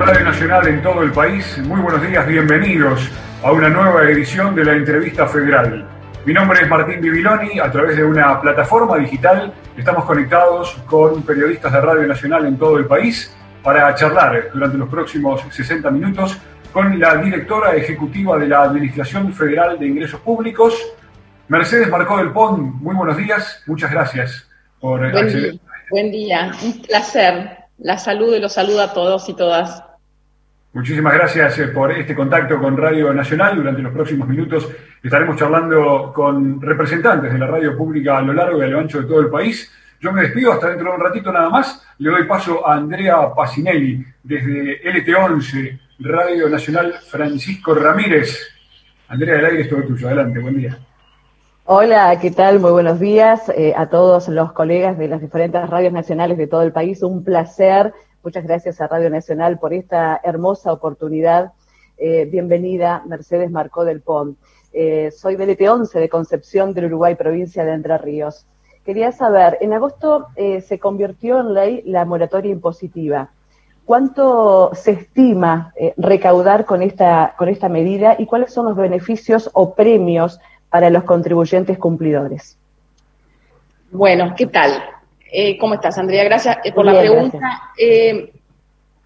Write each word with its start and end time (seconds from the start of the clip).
Radio 0.00 0.24
Nacional 0.24 0.66
en 0.66 0.82
todo 0.82 1.02
el 1.02 1.12
país, 1.12 1.58
muy 1.58 1.78
buenos 1.78 2.00
días, 2.00 2.26
bienvenidos 2.26 3.06
a 3.42 3.52
una 3.52 3.68
nueva 3.68 4.04
edición 4.04 4.54
de 4.54 4.64
la 4.64 4.72
entrevista 4.72 5.26
federal. 5.26 5.86
Mi 6.24 6.32
nombre 6.32 6.62
es 6.62 6.68
Martín 6.70 7.02
Bibiloni, 7.02 7.60
a 7.60 7.70
través 7.70 7.98
de 7.98 8.04
una 8.04 8.40
plataforma 8.40 8.96
digital 8.96 9.52
estamos 9.76 10.06
conectados 10.06 10.72
con 10.86 11.22
periodistas 11.22 11.70
de 11.74 11.80
Radio 11.82 12.08
Nacional 12.08 12.46
en 12.46 12.56
todo 12.56 12.78
el 12.78 12.86
país 12.86 13.30
para 13.62 13.94
charlar 13.94 14.50
durante 14.54 14.78
los 14.78 14.88
próximos 14.88 15.42
60 15.50 15.90
minutos 15.90 16.38
con 16.72 16.98
la 16.98 17.16
directora 17.16 17.76
ejecutiva 17.76 18.38
de 18.38 18.48
la 18.48 18.62
Administración 18.62 19.30
Federal 19.34 19.78
de 19.78 19.86
Ingresos 19.86 20.20
Públicos, 20.20 20.74
Mercedes 21.48 21.90
Marcó 21.90 22.16
del 22.16 22.32
Pon. 22.32 22.78
Muy 22.82 22.94
buenos 22.94 23.18
días, 23.18 23.62
muchas 23.66 23.90
gracias 23.90 24.48
por 24.80 25.12
buen. 25.12 25.26
Día, 25.26 25.52
buen 25.90 26.10
día, 26.10 26.52
un 26.62 26.80
placer. 26.80 27.58
La 27.76 27.98
saludo 27.98 28.34
y 28.36 28.40
los 28.40 28.54
saludo 28.54 28.80
a 28.80 28.94
todos 28.94 29.28
y 29.28 29.34
todas. 29.34 29.89
Muchísimas 30.72 31.14
gracias 31.14 31.58
eh, 31.58 31.66
por 31.68 31.90
este 31.90 32.14
contacto 32.14 32.60
con 32.60 32.76
Radio 32.76 33.12
Nacional. 33.12 33.56
Durante 33.56 33.82
los 33.82 33.92
próximos 33.92 34.28
minutos 34.28 34.68
estaremos 35.02 35.36
charlando 35.36 36.12
con 36.14 36.62
representantes 36.62 37.32
de 37.32 37.38
la 37.38 37.48
radio 37.48 37.76
pública 37.76 38.18
a 38.18 38.22
lo 38.22 38.32
largo 38.32 38.60
y 38.60 38.62
a 38.62 38.68
lo 38.68 38.78
ancho 38.78 39.00
de 39.00 39.08
todo 39.08 39.18
el 39.18 39.30
país. 39.30 39.68
Yo 40.00 40.12
me 40.12 40.22
despido 40.22 40.52
hasta 40.52 40.68
dentro 40.68 40.90
de 40.90 40.96
un 40.96 41.02
ratito 41.02 41.32
nada 41.32 41.48
más. 41.50 41.84
Le 41.98 42.10
doy 42.10 42.24
paso 42.24 42.64
a 42.64 42.74
Andrea 42.74 43.34
Pacinelli 43.34 44.04
desde 44.22 44.80
LT11, 44.84 45.80
Radio 45.98 46.48
Nacional 46.48 46.94
Francisco 47.04 47.74
Ramírez. 47.74 48.38
Andrea, 49.08 49.40
el 49.40 49.46
aire 49.46 49.62
es 49.62 49.68
todo 49.68 49.82
tuyo. 49.82 50.06
Adelante, 50.06 50.38
buen 50.38 50.56
día. 50.56 50.78
Hola, 51.64 52.16
¿qué 52.20 52.30
tal? 52.30 52.60
Muy 52.60 52.70
buenos 52.70 53.00
días 53.00 53.48
eh, 53.56 53.74
a 53.76 53.88
todos 53.88 54.28
los 54.28 54.52
colegas 54.52 54.96
de 54.98 55.08
las 55.08 55.20
diferentes 55.20 55.68
radios 55.68 55.92
nacionales 55.92 56.38
de 56.38 56.46
todo 56.46 56.62
el 56.62 56.72
país. 56.72 57.02
Un 57.02 57.24
placer. 57.24 57.92
Muchas 58.22 58.44
gracias 58.44 58.80
a 58.80 58.86
Radio 58.86 59.10
Nacional 59.10 59.58
por 59.58 59.72
esta 59.72 60.20
hermosa 60.22 60.72
oportunidad. 60.72 61.52
Eh, 61.98 62.26
bienvenida, 62.26 63.02
Mercedes 63.06 63.50
Marcó 63.50 63.84
del 63.84 64.00
PON. 64.00 64.36
Eh, 64.72 65.10
soy 65.10 65.36
del 65.36 65.56
ET11 65.56 65.92
de 65.92 66.08
Concepción 66.08 66.74
del 66.74 66.86
Uruguay, 66.86 67.14
provincia 67.14 67.64
de 67.64 67.72
Entre 67.72 67.96
Ríos. 67.98 68.46
Quería 68.84 69.12
saber, 69.12 69.58
en 69.60 69.72
agosto 69.72 70.28
se 70.36 70.78
convirtió 70.78 71.40
en 71.40 71.52
ley 71.52 71.82
la 71.84 72.06
moratoria 72.06 72.50
impositiva. 72.50 73.30
¿Cuánto 73.84 74.70
se 74.74 74.92
estima 74.92 75.74
recaudar 75.98 76.64
con 76.64 76.80
esta, 76.80 77.34
con 77.36 77.48
esta 77.48 77.68
medida 77.68 78.16
y 78.18 78.24
cuáles 78.24 78.52
son 78.54 78.66
los 78.66 78.76
beneficios 78.76 79.50
o 79.52 79.74
premios 79.74 80.40
para 80.70 80.88
los 80.88 81.02
contribuyentes 81.02 81.76
cumplidores. 81.78 82.56
Bueno, 83.90 84.34
¿qué 84.36 84.46
tal? 84.46 84.70
Eh, 85.32 85.56
¿Cómo 85.58 85.74
estás, 85.74 85.96
Andrea? 85.98 86.24
Gracias 86.24 86.58
eh, 86.64 86.72
por 86.72 86.84
la 86.84 86.98
pregunta. 86.98 87.70
Eh, 87.78 88.32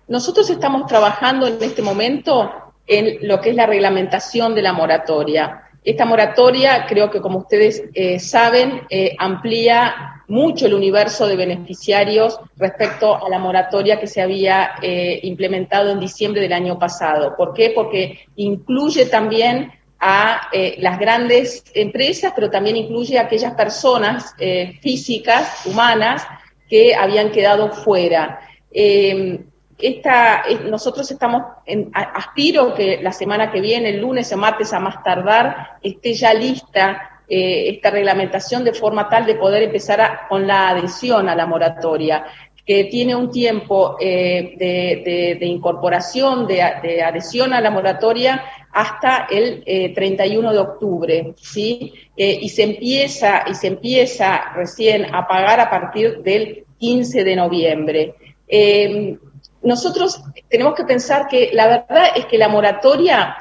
nosotros 0.08 0.48
estamos 0.50 0.86
trabajando 0.86 1.46
en 1.46 1.62
este 1.62 1.82
momento 1.82 2.50
en 2.86 3.26
lo 3.26 3.40
que 3.40 3.50
es 3.50 3.56
la 3.56 3.66
reglamentación 3.66 4.54
de 4.54 4.62
la 4.62 4.72
moratoria. 4.72 5.62
Esta 5.82 6.04
moratoria, 6.04 6.86
creo 6.86 7.10
que 7.10 7.20
como 7.20 7.40
ustedes 7.40 7.82
saben, 8.18 8.82
amplía 9.18 10.22
mucho 10.28 10.66
el 10.66 10.74
universo 10.74 11.26
de 11.26 11.36
beneficiarios 11.36 12.38
respecto 12.56 13.14
a 13.14 13.28
la 13.28 13.38
moratoria 13.38 14.00
que 14.00 14.06
se 14.06 14.22
había 14.22 14.76
implementado 15.22 15.90
en 15.90 16.00
diciembre 16.00 16.40
del 16.40 16.54
año 16.54 16.78
pasado. 16.78 17.34
¿Por 17.36 17.52
qué? 17.52 17.72
Porque 17.74 18.20
incluye 18.36 19.06
también 19.06 19.72
a 20.06 20.48
eh, 20.52 20.76
las 20.80 20.98
grandes 20.98 21.64
empresas, 21.72 22.34
pero 22.34 22.50
también 22.50 22.76
incluye 22.76 23.18
a 23.18 23.22
aquellas 23.22 23.54
personas 23.54 24.34
eh, 24.38 24.78
físicas, 24.82 25.64
humanas, 25.64 26.26
que 26.68 26.94
habían 26.94 27.30
quedado 27.30 27.72
fuera. 27.72 28.38
Em, 28.70 29.46
esta, 29.78 30.42
nosotros 30.68 31.10
estamos, 31.10 31.44
en, 31.64 31.90
aspiro 31.94 32.74
que 32.74 33.00
la 33.00 33.12
semana 33.12 33.50
que 33.50 33.62
viene, 33.62 33.88
el 33.88 34.02
lunes 34.02 34.30
o 34.30 34.36
martes 34.36 34.74
a 34.74 34.78
más 34.78 35.02
tardar, 35.02 35.78
esté 35.82 36.12
ya 36.12 36.34
lista 36.34 37.22
eh, 37.26 37.70
esta 37.70 37.88
reglamentación 37.88 38.62
de 38.62 38.74
forma 38.74 39.08
tal 39.08 39.24
de 39.24 39.36
poder 39.36 39.62
empezar 39.62 40.28
con 40.28 40.46
la 40.46 40.68
adhesión 40.68 41.30
a 41.30 41.34
la 41.34 41.46
moratoria 41.46 42.26
que 42.66 42.84
tiene 42.84 43.14
un 43.14 43.30
tiempo 43.30 43.96
de, 44.00 45.36
incorporación, 45.40 46.46
de, 46.46 46.64
de, 46.82 47.02
adhesión 47.02 47.52
a 47.52 47.60
la 47.60 47.70
moratoria 47.70 48.42
hasta 48.74 49.28
el 49.30 49.62
31 49.94 50.50
eh, 50.50 50.52
de 50.52 50.58
octubre, 50.58 51.34
¿sí? 51.40 51.94
Eh, 52.16 52.38
y 52.42 52.48
se 52.48 52.64
empieza, 52.64 53.44
y 53.46 53.54
se 53.54 53.68
empieza 53.68 54.52
recién 54.56 55.14
a 55.14 55.28
pagar 55.28 55.60
a 55.60 55.70
partir 55.70 56.18
del 56.22 56.64
15 56.78 57.22
de 57.22 57.36
noviembre. 57.36 58.14
Eh, 58.48 59.16
nosotros 59.62 60.20
tenemos 60.48 60.74
que 60.74 60.84
pensar 60.84 61.28
que 61.28 61.50
la 61.52 61.68
verdad 61.68 62.08
es 62.16 62.26
que 62.26 62.36
la 62.36 62.48
moratoria 62.48 63.36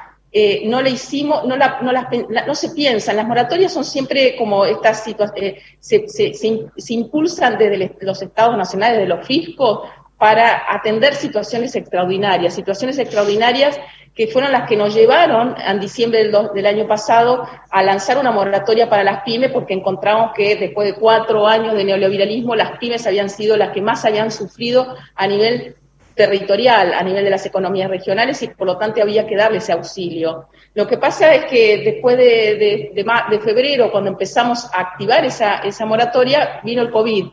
no 0.66 0.82
la 0.82 0.90
hicimos, 0.90 1.46
no, 1.46 1.56
la, 1.56 1.80
no, 1.82 1.92
no, 1.92 2.56
se 2.56 2.72
piensan, 2.72 3.18
las 3.18 3.28
moratorias 3.28 3.72
son 3.72 3.86
siempre 3.86 4.36
como 4.36 4.66
estas 4.66 5.04
situaciones, 5.04 5.62
se, 5.80 6.08
se, 6.08 6.34
se, 6.34 6.94
impulsan 6.94 7.56
desde 7.60 7.96
los 8.02 8.20
estados 8.20 8.58
nacionales, 8.58 8.98
de 8.98 9.06
los 9.06 9.28
fiscos, 9.28 9.82
para 10.18 10.74
atender 10.74 11.14
situaciones 11.14 11.76
extraordinarias, 11.76 12.56
situaciones 12.56 12.98
extraordinarias 12.98 13.80
que 14.16 14.28
fueron 14.28 14.52
las 14.52 14.68
que 14.68 14.78
nos 14.78 14.94
llevaron 14.94 15.56
en 15.58 15.80
diciembre 15.80 16.30
del, 16.30 16.66
año 16.66 16.88
pasado 16.88 17.48
a 17.72 17.82
lanzar 17.82 18.18
una 18.20 18.32
moratoria 18.32 18.88
para 18.88 19.04
las 19.04 19.24
pymes 19.24 19.52
porque 19.52 19.74
encontramos 19.74 20.32
que 20.36 20.56
después 20.56 20.88
de 20.88 21.00
cuatro 21.00 21.48
años 21.48 21.74
de 21.74 21.84
neoliberalismo 21.84 22.56
las 22.56 22.78
pymes 22.78 23.08
habían 23.08 23.30
sido 23.30 23.58
las 23.58 23.72
que 23.72 23.82
más 23.82 24.06
habían 24.06 24.32
sufrido 24.32 24.96
a 25.16 25.28
nivel 25.28 25.76
territorial, 26.14 26.94
a 26.94 27.02
nivel 27.02 27.24
de 27.24 27.32
las 27.32 27.46
economías 27.48 27.90
regionales 27.90 28.44
y 28.44 28.50
por 28.50 28.68
lo 28.68 28.78
tanto 28.78 29.02
había 29.02 29.26
que 29.26 29.36
darle 29.36 29.58
ese 29.58 29.72
auxilio. 29.72 30.48
Lo 30.76 30.88
que 30.88 31.00
pasa 31.00 31.34
es 31.34 31.46
que 31.46 31.80
después 31.84 32.16
de, 32.16 32.92
de, 32.94 33.40
febrero, 33.40 33.92
cuando 33.92 34.12
empezamos 34.12 34.66
a 34.74 34.82
activar 34.82 35.26
esa 35.26 35.86
moratoria, 35.88 36.60
vino 36.64 36.84
el 36.84 36.92
COVID 36.92 37.26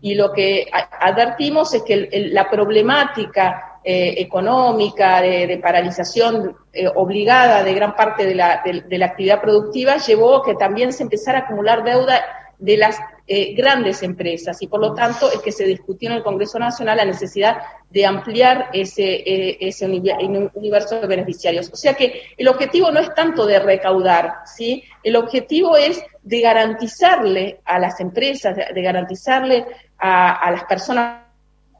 y 0.00 0.14
lo 0.14 0.32
que 0.32 0.68
advertimos 0.72 1.74
es 1.74 1.82
que 1.82 2.08
la 2.32 2.48
problemática 2.48 3.67
eh, 3.84 4.14
económica, 4.18 5.20
de, 5.20 5.58
paralización 5.62 6.56
eh, 6.72 6.88
obligada 6.94 7.62
de 7.62 7.74
gran 7.74 7.94
parte 7.94 8.26
de 8.26 8.34
la, 8.34 8.60
de, 8.64 8.98
la, 8.98 9.06
actividad 9.06 9.40
productiva, 9.40 9.98
llevó 9.98 10.42
que 10.42 10.54
también 10.54 10.92
se 10.92 11.04
empezara 11.04 11.38
a 11.38 11.42
acumular 11.42 11.84
deuda 11.84 12.20
de 12.58 12.76
las 12.76 12.98
eh, 13.28 13.54
grandes 13.54 14.02
empresas 14.02 14.60
y 14.62 14.66
por 14.66 14.80
lo 14.80 14.94
tanto 14.94 15.30
es 15.30 15.40
que 15.40 15.52
se 15.52 15.64
discutió 15.64 16.10
en 16.10 16.16
el 16.16 16.24
Congreso 16.24 16.58
Nacional 16.58 16.96
la 16.96 17.04
necesidad 17.04 17.58
de 17.88 18.04
ampliar 18.04 18.68
ese, 18.72 19.56
ese 19.60 19.86
universo 19.86 21.00
de 21.00 21.06
beneficiarios. 21.06 21.70
O 21.72 21.76
sea 21.76 21.94
que 21.94 22.22
el 22.36 22.48
objetivo 22.48 22.90
no 22.90 22.98
es 22.98 23.14
tanto 23.14 23.46
de 23.46 23.60
recaudar, 23.60 24.38
¿sí? 24.44 24.82
El 25.04 25.14
objetivo 25.14 25.76
es 25.76 26.02
de 26.22 26.40
garantizarle 26.40 27.60
a 27.64 27.78
las 27.78 28.00
empresas, 28.00 28.56
de, 28.56 28.82
garantizarle 28.82 29.66
a 29.98 30.50
las 30.50 30.64
personas 30.64 31.27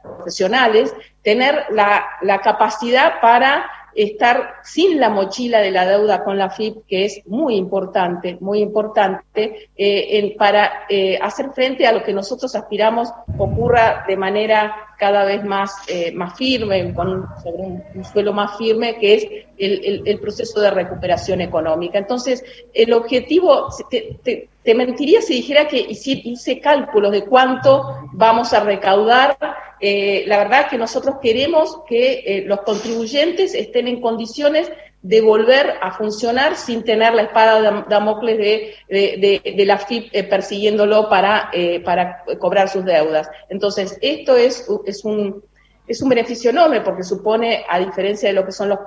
profesionales, 0.01 0.93
tener 1.23 1.65
la, 1.71 2.05
la 2.21 2.39
capacidad 2.39 3.21
para 3.21 3.69
estar 3.95 4.55
sin 4.63 4.99
la 4.99 5.09
mochila 5.09 5.59
de 5.59 5.71
la 5.71 5.85
deuda 5.85 6.23
con 6.23 6.37
la 6.37 6.49
FIP, 6.49 6.85
que 6.87 7.05
es 7.05 7.21
muy 7.25 7.55
importante, 7.55 8.37
muy 8.39 8.59
importante, 8.59 9.69
eh, 9.75 10.35
para 10.37 10.85
eh, 10.89 11.17
hacer 11.21 11.51
frente 11.51 11.87
a 11.87 11.91
lo 11.91 12.03
que 12.03 12.13
nosotros 12.13 12.55
aspiramos 12.55 13.11
ocurra 13.37 14.05
de 14.07 14.15
manera 14.15 14.73
cada 14.99 15.23
vez 15.23 15.43
más, 15.45 15.73
eh, 15.87 16.11
más 16.11 16.37
firme, 16.37 16.93
con 16.93 17.25
sobre 17.41 17.57
un, 17.57 18.05
suelo 18.11 18.33
más 18.33 18.57
firme, 18.57 18.97
que 18.99 19.15
es 19.15 19.27
el, 19.57 20.03
el, 20.05 20.19
proceso 20.19 20.59
de 20.59 20.71
recuperación 20.71 21.41
económica. 21.41 21.97
Entonces, 21.97 22.43
el 22.73 22.93
objetivo, 22.93 23.69
te, 23.89 24.49
mentiría 24.75 25.21
si 25.21 25.35
dijera 25.35 25.67
que 25.67 25.79
hice, 25.79 26.21
hice 26.23 26.59
cálculos 26.59 27.11
de 27.11 27.25
cuánto 27.25 28.09
vamos 28.13 28.53
a 28.53 28.59
recaudar 28.59 29.37
eh, 29.81 30.25
la 30.27 30.39
verdad 30.39 30.69
que 30.69 30.77
nosotros 30.77 31.15
queremos 31.21 31.81
que 31.87 32.23
eh, 32.25 32.43
los 32.45 32.61
contribuyentes 32.61 33.53
estén 33.55 33.87
en 33.87 34.01
condiciones 34.01 34.69
de 35.01 35.21
volver 35.21 35.75
a 35.81 35.91
funcionar 35.91 36.55
sin 36.55 36.83
tener 36.83 37.13
la 37.13 37.23
espada 37.23 37.61
de 37.61 37.83
Damocles 37.89 38.37
de, 38.37 39.41
de, 39.55 39.65
la 39.65 39.77
FIP 39.77 40.09
eh, 40.11 40.23
persiguiéndolo 40.23 41.07
para, 41.07 41.51
para 41.85 42.23
cobrar 42.37 42.67
sus 42.67 42.83
deudas. 42.83 43.29
Entonces, 43.49 43.97
esto 44.01 44.35
es, 44.35 44.67
es, 44.85 45.05
un, 45.05 45.43
es 45.87 46.01
un 46.01 46.09
beneficio 46.09 46.49
enorme 46.49 46.81
porque 46.81 47.03
supone, 47.03 47.65
a 47.69 47.79
diferencia 47.79 48.27
de 48.27 48.35
lo 48.35 48.45
que 48.45 48.51
son 48.51 48.69
los 48.69 48.79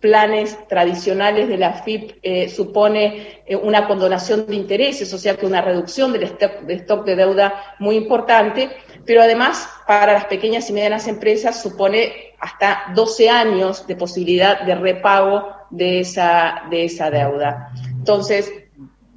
planes 0.00 0.56
tradicionales 0.66 1.48
de 1.48 1.58
la 1.58 1.74
FIP 1.74 2.18
eh, 2.22 2.48
supone 2.48 3.42
eh, 3.46 3.54
una 3.54 3.86
condonación 3.86 4.46
de 4.46 4.56
intereses, 4.56 5.12
o 5.12 5.18
sea 5.18 5.36
que 5.36 5.46
una 5.46 5.60
reducción 5.60 6.12
del 6.12 6.22
stock, 6.24 6.62
de 6.62 6.74
stock 6.74 7.04
de 7.04 7.16
deuda 7.16 7.76
muy 7.78 7.96
importante, 7.96 8.70
pero 9.06 9.22
además 9.22 9.68
para 9.86 10.12
las 10.12 10.26
pequeñas 10.26 10.68
y 10.70 10.72
medianas 10.72 11.08
empresas 11.08 11.62
supone 11.62 12.34
hasta 12.38 12.92
12 12.94 13.30
años 13.30 13.86
de 13.86 13.96
posibilidad 13.96 14.62
de 14.62 14.74
repago 14.74 15.48
de 15.70 16.00
esa, 16.00 16.62
de 16.70 16.84
esa 16.84 17.10
deuda. 17.10 17.72
Entonces, 17.90 18.52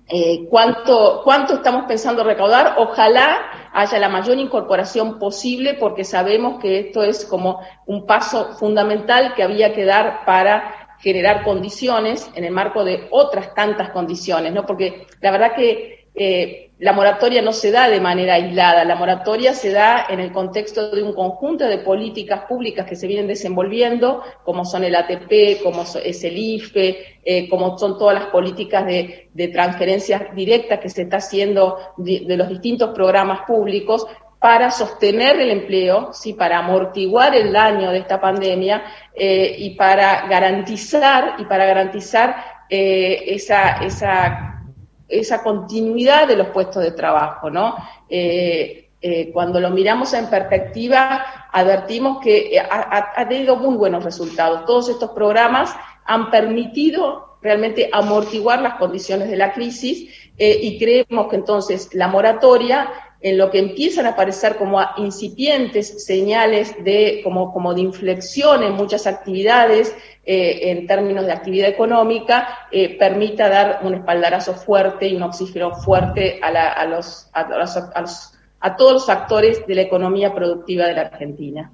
eh, 0.09 0.45
¿cuánto, 0.49 1.21
¿cuánto 1.23 1.55
estamos 1.55 1.85
pensando 1.87 2.23
recaudar? 2.23 2.75
Ojalá 2.77 3.69
haya 3.73 3.99
la 3.99 4.09
mayor 4.09 4.37
incorporación 4.37 5.17
posible 5.17 5.75
porque 5.75 6.03
sabemos 6.03 6.61
que 6.61 6.79
esto 6.79 7.03
es 7.03 7.25
como 7.25 7.61
un 7.87 8.05
paso 8.05 8.53
fundamental 8.53 9.33
que 9.33 9.43
había 9.43 9.73
que 9.73 9.85
dar 9.85 10.25
para 10.25 10.97
generar 10.99 11.43
condiciones 11.43 12.29
en 12.35 12.43
el 12.43 12.51
marco 12.51 12.83
de 12.83 13.07
otras 13.11 13.53
tantas 13.53 13.89
condiciones, 13.89 14.53
¿no? 14.53 14.65
Porque 14.65 15.07
la 15.19 15.31
verdad 15.31 15.55
que 15.55 16.02
eh, 16.15 16.71
la 16.79 16.93
moratoria 16.93 17.41
no 17.41 17.53
se 17.53 17.71
da 17.71 17.89
de 17.89 17.99
manera 17.99 18.35
aislada, 18.35 18.83
la 18.83 18.95
moratoria 18.95 19.53
se 19.53 19.71
da 19.71 20.05
en 20.09 20.19
el 20.19 20.31
contexto 20.31 20.91
de 20.91 21.01
un 21.01 21.13
conjunto 21.13 21.65
de 21.65 21.77
políticas 21.79 22.41
públicas 22.41 22.85
que 22.85 22.95
se 22.95 23.07
vienen 23.07 23.27
desenvolviendo, 23.27 24.21
como 24.43 24.65
son 24.65 24.83
el 24.83 24.95
ATP, 24.95 25.63
como 25.63 25.83
es 25.83 26.23
el 26.23 26.37
IFE, 26.37 27.19
eh, 27.23 27.49
como 27.49 27.77
son 27.77 27.97
todas 27.97 28.15
las 28.15 28.25
políticas 28.27 28.85
de, 28.85 29.29
transferencias 29.51 30.35
directas 30.35 30.79
que 30.79 30.89
se 30.89 31.03
está 31.03 31.17
haciendo 31.17 31.77
de, 31.97 32.25
los 32.37 32.49
distintos 32.49 32.89
programas 32.93 33.41
públicos 33.47 34.05
para 34.39 34.71
sostener 34.71 35.39
el 35.39 35.51
empleo, 35.51 36.11
sí, 36.11 36.33
para 36.33 36.59
amortiguar 36.59 37.33
el 37.33 37.53
daño 37.53 37.91
de 37.91 37.99
esta 37.99 38.19
pandemia 38.19 38.83
eh, 39.15 39.55
y 39.57 39.71
para 39.71 40.27
garantizar 40.27 41.35
y 41.39 41.45
para 41.45 41.65
garantizar 41.65 42.35
esa 42.69 44.62
esa 45.07 45.43
continuidad 45.43 46.27
de 46.27 46.37
los 46.37 46.47
puestos 46.47 46.83
de 46.83 46.91
trabajo, 46.91 47.49
¿no? 47.49 47.75
Eh, 48.09 48.83
eh, 49.01 49.31
cuando 49.33 49.59
lo 49.59 49.69
miramos 49.69 50.13
en 50.13 50.27
perspectiva, 50.27 51.49
advertimos 51.51 52.21
que 52.23 52.57
ha, 52.57 53.27
tenido 53.27 53.57
muy 53.57 53.75
buenos 53.75 54.03
resultados. 54.03 54.65
Todos 54.65 54.87
estos 54.87 55.11
programas 55.11 55.75
han 56.05 56.31
permitido 56.31 57.37
realmente 57.41 57.89
amortiguar 57.91 58.61
las 58.61 58.75
condiciones 58.75 59.29
de 59.29 59.35
la 59.35 59.51
crisis 59.51 60.09
eh, 60.37 60.57
y 60.61 60.79
creemos 60.79 61.27
que 61.27 61.35
entonces 61.35 61.93
la 61.93 62.07
moratoria 62.07 62.89
en 63.23 63.37
lo 63.37 63.49
que 63.49 63.59
empiezan 63.59 64.05
a 64.05 64.09
aparecer 64.09 64.57
como 64.57 64.81
incipientes 64.97 66.05
señales 66.05 66.75
de, 66.83 67.21
como, 67.23 67.53
como 67.53 67.73
de 67.73 67.79
inflexión 67.79 68.63
en 68.63 68.73
muchas 68.73 69.07
actividades, 69.07 69.95
eh, 70.25 70.71
en 70.71 70.85
términos 70.85 71.25
de 71.25 71.31
actividad 71.31 71.69
económica, 71.69 72.67
eh, 72.69 72.97
permita 72.97 73.47
dar 73.47 73.79
un 73.83 73.95
espaldarazo 73.95 74.53
fuerte 74.53 75.07
y 75.07 75.15
un 75.15 75.23
oxígeno 75.23 75.73
fuerte 75.73 76.41
a, 76.43 76.49
a, 76.49 76.85
los, 76.85 77.29
a, 77.31 77.47
los, 77.47 78.33
a 78.59 78.75
todos 78.75 78.93
los 78.93 79.09
actores 79.09 79.65
de 79.65 79.75
la 79.75 79.81
economía 79.81 80.35
productiva 80.35 80.85
de 80.85 80.93
la 80.93 81.01
Argentina. 81.03 81.71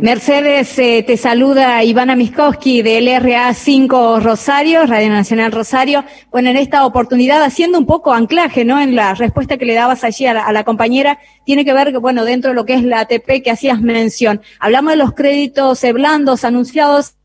Mercedes, 0.00 0.78
eh, 0.78 1.04
te 1.06 1.16
saluda 1.16 1.84
Ivana 1.84 2.16
Miskowski 2.16 2.82
del 2.82 3.06
LRA5 3.06 4.20
Rosario, 4.22 4.86
Radio 4.86 5.10
Nacional 5.10 5.52
Rosario. 5.52 6.04
Bueno, 6.30 6.50
en 6.50 6.56
esta 6.56 6.86
oportunidad, 6.86 7.42
haciendo 7.42 7.78
un 7.78 7.86
poco 7.86 8.12
anclaje, 8.12 8.64
¿no? 8.64 8.80
En 8.80 8.96
la 8.96 9.14
respuesta 9.14 9.58
que 9.58 9.66
le 9.66 9.74
dabas 9.74 10.04
allí 10.04 10.26
a 10.26 10.34
la, 10.34 10.44
a 10.44 10.52
la 10.52 10.64
compañera, 10.64 11.18
tiene 11.44 11.64
que 11.64 11.74
ver, 11.74 11.98
bueno, 12.00 12.24
dentro 12.24 12.50
de 12.50 12.54
lo 12.54 12.64
que 12.64 12.74
es 12.74 12.82
la 12.82 13.00
ATP 13.00 13.42
que 13.42 13.50
hacías 13.50 13.80
mención. 13.80 14.40
Hablamos 14.58 14.92
de 14.92 14.96
los 14.96 15.12
créditos 15.12 15.82
blandos 15.92 16.44
anunciados 16.44 17.17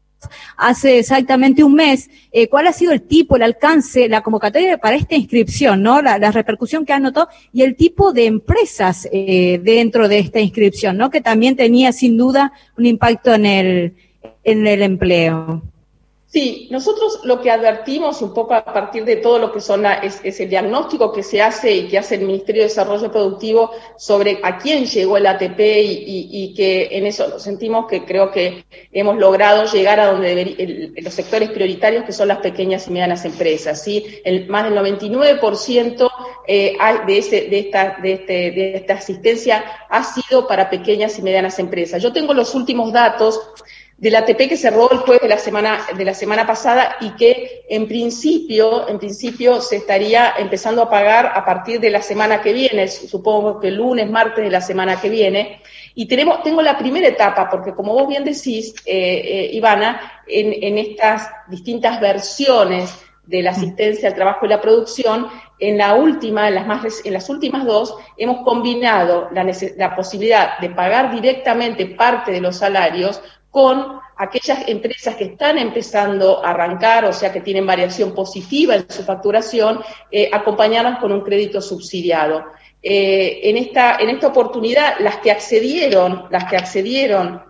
hace 0.57 0.99
exactamente 0.99 1.63
un 1.63 1.73
mes, 1.73 2.09
eh, 2.31 2.47
¿cuál 2.47 2.67
ha 2.67 2.73
sido 2.73 2.91
el 2.91 3.01
tipo, 3.01 3.35
el 3.35 3.43
alcance, 3.43 4.07
la 4.07 4.21
convocatoria 4.21 4.77
para 4.77 4.95
esta 4.95 5.15
inscripción, 5.15 5.81
¿no? 5.81 6.01
La, 6.01 6.31
repercusión 6.31 6.85
que 6.85 6.93
ha 6.93 6.99
notado 6.99 7.27
y 7.51 7.61
el 7.61 7.75
tipo 7.75 8.13
de 8.13 8.25
empresas 8.25 9.07
eh, 9.11 9.59
dentro 9.63 10.07
de 10.07 10.19
esta 10.19 10.39
inscripción, 10.39 10.97
¿no? 10.97 11.09
Que 11.09 11.21
también 11.21 11.55
tenía 11.55 11.91
sin 11.91 12.17
duda 12.17 12.53
un 12.77 12.85
impacto 12.85 13.33
en 13.33 13.45
el, 13.45 13.95
en 14.43 14.67
el 14.67 14.81
empleo. 14.81 15.72
Sí, 16.33 16.67
nosotros 16.71 17.19
lo 17.25 17.39
que 17.41 17.51
advertimos 17.51 18.23
un 18.23 18.33
poco 18.33 18.55
a 18.55 18.65
partir 18.65 19.05
de 19.05 19.17
todo 19.17 19.37
lo 19.37 19.51
que 19.51 19.61
son 19.61 19.85
es, 19.85 20.39
el 20.39 20.49
diagnóstico 20.49 21.11
que 21.11 21.21
se 21.21 21.43
hace 21.43 21.71
y 21.71 21.87
que 21.87 21.99
hace 21.99 22.15
el 22.15 22.21
Ministerio 22.21 22.63
de 22.63 22.69
Desarrollo 22.69 23.11
Productivo 23.11 23.69
sobre 23.99 24.39
a 24.41 24.57
quién 24.57 24.85
llegó 24.87 25.17
el 25.17 25.27
ATP 25.27 25.59
y, 25.59 26.51
que 26.57 26.89
en 26.89 27.05
eso 27.05 27.37
sentimos 27.37 27.85
que 27.85 28.03
creo 28.03 28.31
que 28.31 28.65
hemos 28.91 29.17
logrado 29.17 29.71
llegar 29.71 29.99
a 29.99 30.11
donde 30.11 30.91
los 31.03 31.13
sectores 31.13 31.51
prioritarios 31.51 32.03
que 32.03 32.11
son 32.11 32.29
las 32.29 32.39
pequeñas 32.39 32.87
y 32.87 32.91
medianas 32.91 33.25
empresas. 33.25 33.83
¿sí? 33.83 34.03
El, 34.25 34.47
más 34.47 34.63
del 34.63 34.73
99% 34.73 36.09
eh, 36.47 36.75
de, 37.05 37.17
ese, 37.19 37.55
este, 37.55 38.33
de 38.33 38.75
esta 38.77 38.95
asistencia 38.95 39.63
ha 39.87 40.03
sido 40.03 40.47
para 40.47 40.71
pequeñas 40.71 41.19
y 41.19 41.21
medianas 41.21 41.59
empresas. 41.59 42.01
Yo 42.01 42.11
tengo 42.11 42.33
los 42.33 42.55
últimos 42.55 42.91
datos 42.91 43.39
del 43.97 44.15
ATP 44.15 44.49
que 44.49 44.57
cerró 44.57 44.91
el 44.91 44.99
jueves 44.99 45.21
de 45.21 45.29
la 45.29 45.37
semana, 45.37 45.79
de 45.95 46.05
la 46.05 46.13
semana 46.13 46.47
pasada 46.47 46.97
y 46.99 47.11
que 47.11 47.63
en 47.69 47.87
principio, 47.87 48.89
en 48.89 48.97
principio 48.97 49.61
se 49.61 49.77
estaría 49.77 50.33
empezando 50.37 50.81
a 50.81 50.89
pagar 50.89 51.31
a 51.35 51.45
partir 51.45 51.79
de 51.79 51.89
la 51.89 52.01
semana 52.01 52.41
que 52.41 52.53
viene, 52.53 52.87
supongo 52.87 53.59
que 53.59 53.67
el 53.69 53.75
lunes, 53.75 54.09
martes 54.09 54.43
de 54.43 54.51
la 54.51 54.61
semana 54.61 54.99
que 54.99 55.09
viene. 55.09 55.61
Y 55.95 56.07
tenemos, 56.07 56.41
tengo 56.41 56.61
la 56.61 56.77
primera 56.77 57.07
etapa, 57.07 57.49
porque 57.49 57.73
como 57.73 57.93
vos 57.93 58.07
bien 58.07 58.23
decís, 58.23 58.73
eh, 58.85 58.95
eh, 58.95 59.49
Ivana, 59.53 60.23
en, 60.27 60.77
estas 60.77 61.29
distintas 61.47 62.01
versiones 62.01 62.99
de 63.25 63.43
la 63.43 63.51
asistencia 63.51 64.09
al 64.09 64.15
trabajo 64.15 64.45
y 64.45 64.49
la 64.49 64.59
producción, 64.59 65.27
en 65.59 65.77
la 65.77 65.93
última, 65.93 66.47
en 66.47 66.55
las, 66.55 66.67
más, 66.67 67.05
en 67.05 67.13
las 67.13 67.29
últimas 67.29 67.63
dos, 67.65 67.95
hemos 68.17 68.43
combinado 68.43 69.29
la, 69.31 69.45
la 69.77 69.95
posibilidad 69.95 70.57
de 70.59 70.71
pagar 70.71 71.13
directamente 71.13 71.85
parte 71.85 72.31
de 72.31 72.41
los 72.41 72.57
salarios 72.57 73.21
con 73.53 73.99
aquellas 74.17 74.67
empresas 74.67 75.15
que 75.15 75.25
están 75.25 75.59
empezando 75.59 76.43
a 76.43 76.49
arrancar, 76.49 77.05
o 77.05 77.13
sea, 77.13 77.31
que 77.31 77.41
tienen 77.41 77.67
variación 77.67 78.15
positiva 78.15 78.73
en 78.73 78.89
su 78.89 79.03
facturación, 79.03 79.79
eh, 80.09 80.27
acompañadas 80.33 80.97
con 80.97 81.11
un 81.11 81.21
crédito 81.21 81.61
subsidiado. 81.61 82.45
Eh, 82.81 83.41
en, 83.43 83.57
esta, 83.57 83.97
en 83.97 84.09
esta 84.09 84.25
oportunidad, 84.29 84.95
las 85.01 85.17
que 85.17 85.29
accedieron, 85.29 86.25
las 86.31 86.45
que 86.45 86.57
accedieron 86.57 87.43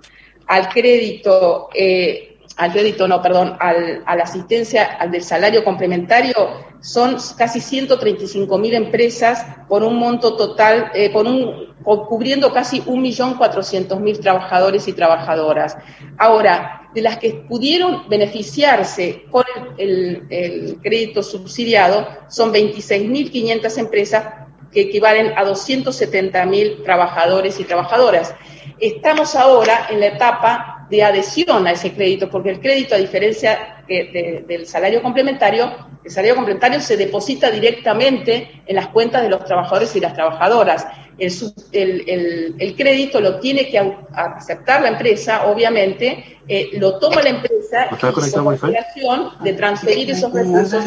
al 0.47 0.67
crédito, 0.67 1.69
eh, 1.73 2.32
al 2.57 2.71
crédito, 2.71 3.07
no, 3.07 3.21
perdón, 3.21 3.57
al, 3.59 4.03
a 4.05 4.15
la 4.15 4.23
asistencia 4.23 4.97
al 4.99 5.11
del 5.11 5.23
salario 5.23 5.63
complementario, 5.63 6.33
son 6.81 7.17
casi 7.37 7.59
135 7.59 8.57
mil 8.57 8.73
empresas 8.73 9.45
por 9.67 9.83
un 9.83 9.97
monto 9.97 10.35
total, 10.35 10.91
eh, 10.93 11.09
por 11.11 11.25
un, 11.25 11.73
cubriendo 11.83 12.51
casi 12.53 12.81
1.400.000 12.81 14.19
trabajadores 14.21 14.87
y 14.87 14.93
trabajadoras. 14.93 15.77
Ahora, 16.17 16.89
de 16.93 17.01
las 17.01 17.17
que 17.17 17.45
pudieron 17.47 18.07
beneficiarse 18.07 19.23
con 19.31 19.45
el, 19.77 20.27
el 20.29 20.77
crédito 20.81 21.23
subsidiado, 21.23 22.07
son 22.27 22.53
26.500 22.53 23.77
empresas 23.79 24.25
que 24.71 24.81
equivalen 24.81 25.33
a 25.37 25.45
270.000 25.45 26.83
trabajadores 26.83 27.59
y 27.59 27.63
trabajadoras. 27.63 28.35
Estamos 28.83 29.33
ahora 29.37 29.87
en 29.89 30.01
la 30.01 30.07
etapa 30.07 30.87
de 30.89 31.01
adhesión 31.01 31.65
a 31.65 31.71
ese 31.71 31.93
crédito, 31.93 32.29
porque 32.29 32.49
el 32.49 32.59
crédito, 32.59 32.95
a 32.95 32.97
diferencia 32.97 33.81
del 33.87 34.67
salario 34.67 35.01
complementario, 35.01 35.71
el 36.03 36.11
salario 36.11 36.35
complementario 36.35 36.81
se 36.81 36.97
deposita 36.97 37.49
directamente 37.49 38.61
en 38.65 38.75
las 38.75 38.89
cuentas 38.89 39.21
de 39.21 39.29
los 39.29 39.45
trabajadores 39.45 39.95
y 39.95 40.01
las 40.01 40.13
trabajadoras. 40.13 40.85
El, 41.17 42.75
crédito 42.75 43.21
lo 43.21 43.39
tiene 43.39 43.69
que 43.69 43.79
aceptar 44.11 44.81
la 44.81 44.89
empresa, 44.89 45.45
obviamente, 45.45 46.41
eh, 46.45 46.71
lo 46.73 46.99
toma 46.99 47.21
la 47.21 47.29
empresa 47.29 47.87
y 47.89 48.31
con 48.33 48.47
obligación 48.47 49.29
de 49.45 49.53
transferir 49.53 50.11
esos 50.11 50.33
recursos 50.33 50.83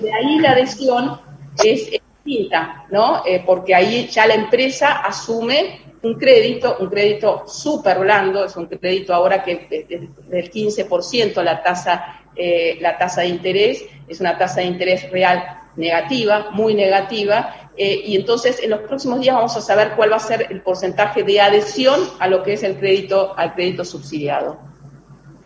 De 0.00 0.10
ahí 0.10 0.38
la 0.38 0.52
adhesión 0.52 1.20
es 1.62 1.90
distinta, 2.24 2.86
¿no? 2.90 3.26
Eh, 3.26 3.42
porque 3.44 3.74
ahí 3.74 4.08
ya 4.08 4.26
la 4.26 4.36
empresa 4.36 5.00
asume 5.00 5.87
un 6.02 6.14
crédito, 6.14 6.76
un 6.80 6.88
crédito 6.88 7.44
súper 7.46 7.98
blando, 7.98 8.44
es 8.44 8.56
un 8.56 8.66
crédito 8.66 9.14
ahora 9.14 9.42
que 9.42 9.66
es 9.70 9.88
del 10.28 10.50
15% 10.50 11.42
la 11.42 11.62
tasa, 11.62 12.22
eh, 12.36 12.78
la 12.80 12.96
tasa 12.96 13.22
de 13.22 13.28
interés, 13.28 13.84
es 14.06 14.20
una 14.20 14.38
tasa 14.38 14.60
de 14.60 14.66
interés 14.66 15.10
real 15.10 15.62
negativa, 15.76 16.50
muy 16.52 16.74
negativa, 16.74 17.70
eh, 17.76 18.02
y 18.04 18.16
entonces 18.16 18.60
en 18.62 18.70
los 18.70 18.80
próximos 18.80 19.20
días 19.20 19.36
vamos 19.36 19.56
a 19.56 19.60
saber 19.60 19.92
cuál 19.94 20.12
va 20.12 20.16
a 20.16 20.20
ser 20.20 20.46
el 20.50 20.60
porcentaje 20.62 21.22
de 21.22 21.40
adhesión 21.40 22.00
a 22.18 22.28
lo 22.28 22.42
que 22.42 22.54
es 22.54 22.62
el 22.62 22.76
crédito, 22.76 23.34
al 23.36 23.54
crédito 23.54 23.84
subsidiado. 23.84 24.58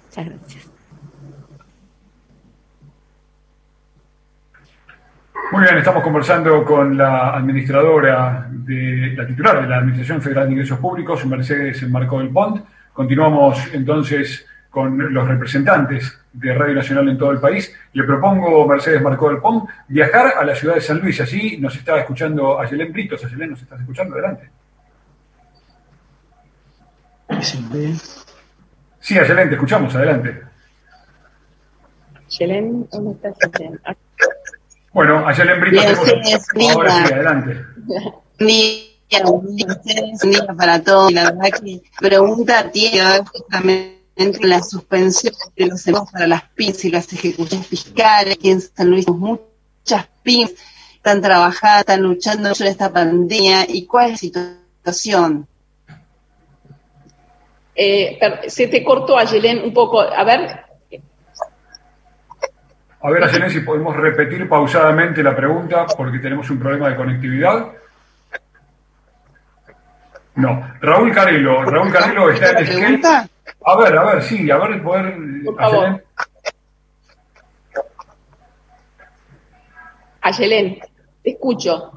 Muchas 0.06 0.26
gracias. 0.26 0.62
Muy 5.53 5.62
bien, 5.62 5.79
estamos 5.79 6.03
conversando 6.03 6.65
con 6.65 6.97
la 6.97 7.35
administradora, 7.35 8.47
de 8.51 9.15
la 9.17 9.27
titular 9.27 9.62
de 9.62 9.69
la 9.69 9.79
Administración 9.79 10.23
Federal 10.23 10.47
de 10.47 10.53
Ingresos 10.53 10.79
Públicos, 10.79 11.25
Mercedes 11.27 11.89
Marco 11.89 12.19
del 12.19 12.31
Pont. 12.31 12.65
Continuamos 12.93 13.59
entonces 13.73 14.47
con 14.71 15.12
los 15.12 15.29
representantes 15.29 16.19
de 16.33 16.55
Radio 16.55 16.75
Nacional 16.75 17.09
en 17.09 17.19
todo 17.19 17.31
el 17.33 17.41
país. 17.41 17.75
Le 17.93 18.05
propongo, 18.05 18.67
Mercedes 18.67 19.03
Marco 19.03 19.29
del 19.29 19.39
Pont, 19.39 19.69
viajar 19.89 20.35
a 20.39 20.45
la 20.45 20.55
ciudad 20.55 20.77
de 20.77 20.81
San 20.81 21.01
Luis. 21.01 21.21
Así 21.21 21.59
nos 21.59 21.77
está 21.77 21.99
escuchando 21.99 22.59
Ayelén 22.59 22.93
Britos. 22.93 23.23
Ayelén, 23.25 23.51
¿nos 23.51 23.62
estás 23.62 23.81
escuchando? 23.81 24.15
Adelante. 24.15 24.51
Sí, 29.01 29.19
Ayelén, 29.19 29.49
te 29.49 29.55
escuchamos. 29.55 29.95
Adelante. 29.95 30.43
Ayelén, 32.27 32.89
¿dónde 32.91 33.29
estás? 33.29 33.35
Bueno, 34.93 35.27
allá 35.27 35.45
en 35.45 35.61
Brito 35.61 35.83
Ahora 36.73 37.07
sí, 37.07 37.13
adelante. 37.13 37.65
Día 40.23 40.47
para 40.57 40.83
todos. 40.83 41.13
La 41.13 41.31
verdad 41.31 41.61
que 41.61 41.83
pregunta 41.99 42.71
tiene 42.71 43.19
justamente 43.19 44.47
la 44.47 44.63
suspensión 44.63 45.35
de 45.57 45.67
los 45.67 45.83
seguros 45.83 46.11
para 46.11 46.27
las 46.27 46.43
PINs 46.55 46.85
y 46.85 46.91
las 46.91 47.13
ejecuciones 47.13 47.67
fiscales. 47.67 48.35
Aquí 48.35 48.51
en 48.51 48.61
San 48.61 48.91
Luis 48.91 49.07
muchas 49.09 50.09
PINs 50.23 50.55
están 50.97 51.21
trabajando, 51.21 51.81
están 51.81 52.03
luchando 52.03 52.53
en 52.59 52.67
esta 52.67 52.93
pandemia. 52.93 53.67
¿Y 53.69 53.87
cuál 53.87 54.13
es 54.13 54.23
la 54.35 54.57
situación? 54.83 55.47
Eh, 57.75 58.19
se 58.49 58.67
te 58.69 58.85
cortó, 58.85 59.17
Ayelen, 59.17 59.63
un 59.63 59.75
poco. 59.75 60.01
A 60.01 60.25
ver. 60.25 60.72
A 63.04 63.11
ver, 63.11 63.25
Ayelen, 63.25 63.50
si 63.50 63.61
podemos 63.61 63.97
repetir 63.97 64.49
pausadamente 64.49 65.23
la 65.23 65.35
pregunta, 65.35 65.87
porque 65.97 66.21
tenemos 66.21 66.49
un 66.50 66.59
problema 66.59 66.88
de 66.88 66.97
conectividad. 66.97 67.66
No, 70.37 70.73
Raúl 70.80 71.12
Carelo, 71.12 71.64
Raúl 71.64 71.92
Carelo 71.92 72.30
está 72.30 72.61
en 72.61 72.66
pregunta? 72.66 73.28
A 73.64 73.76
ver, 73.76 73.99
a 73.99 74.04
ver, 74.04 74.23
sí, 74.23 74.50
a 74.50 74.56
ver, 74.56 74.82
poder... 74.82 75.16
Favor. 75.56 76.04
Ayelen, 80.21 80.78
te 81.25 81.30
escucho. 81.30 81.92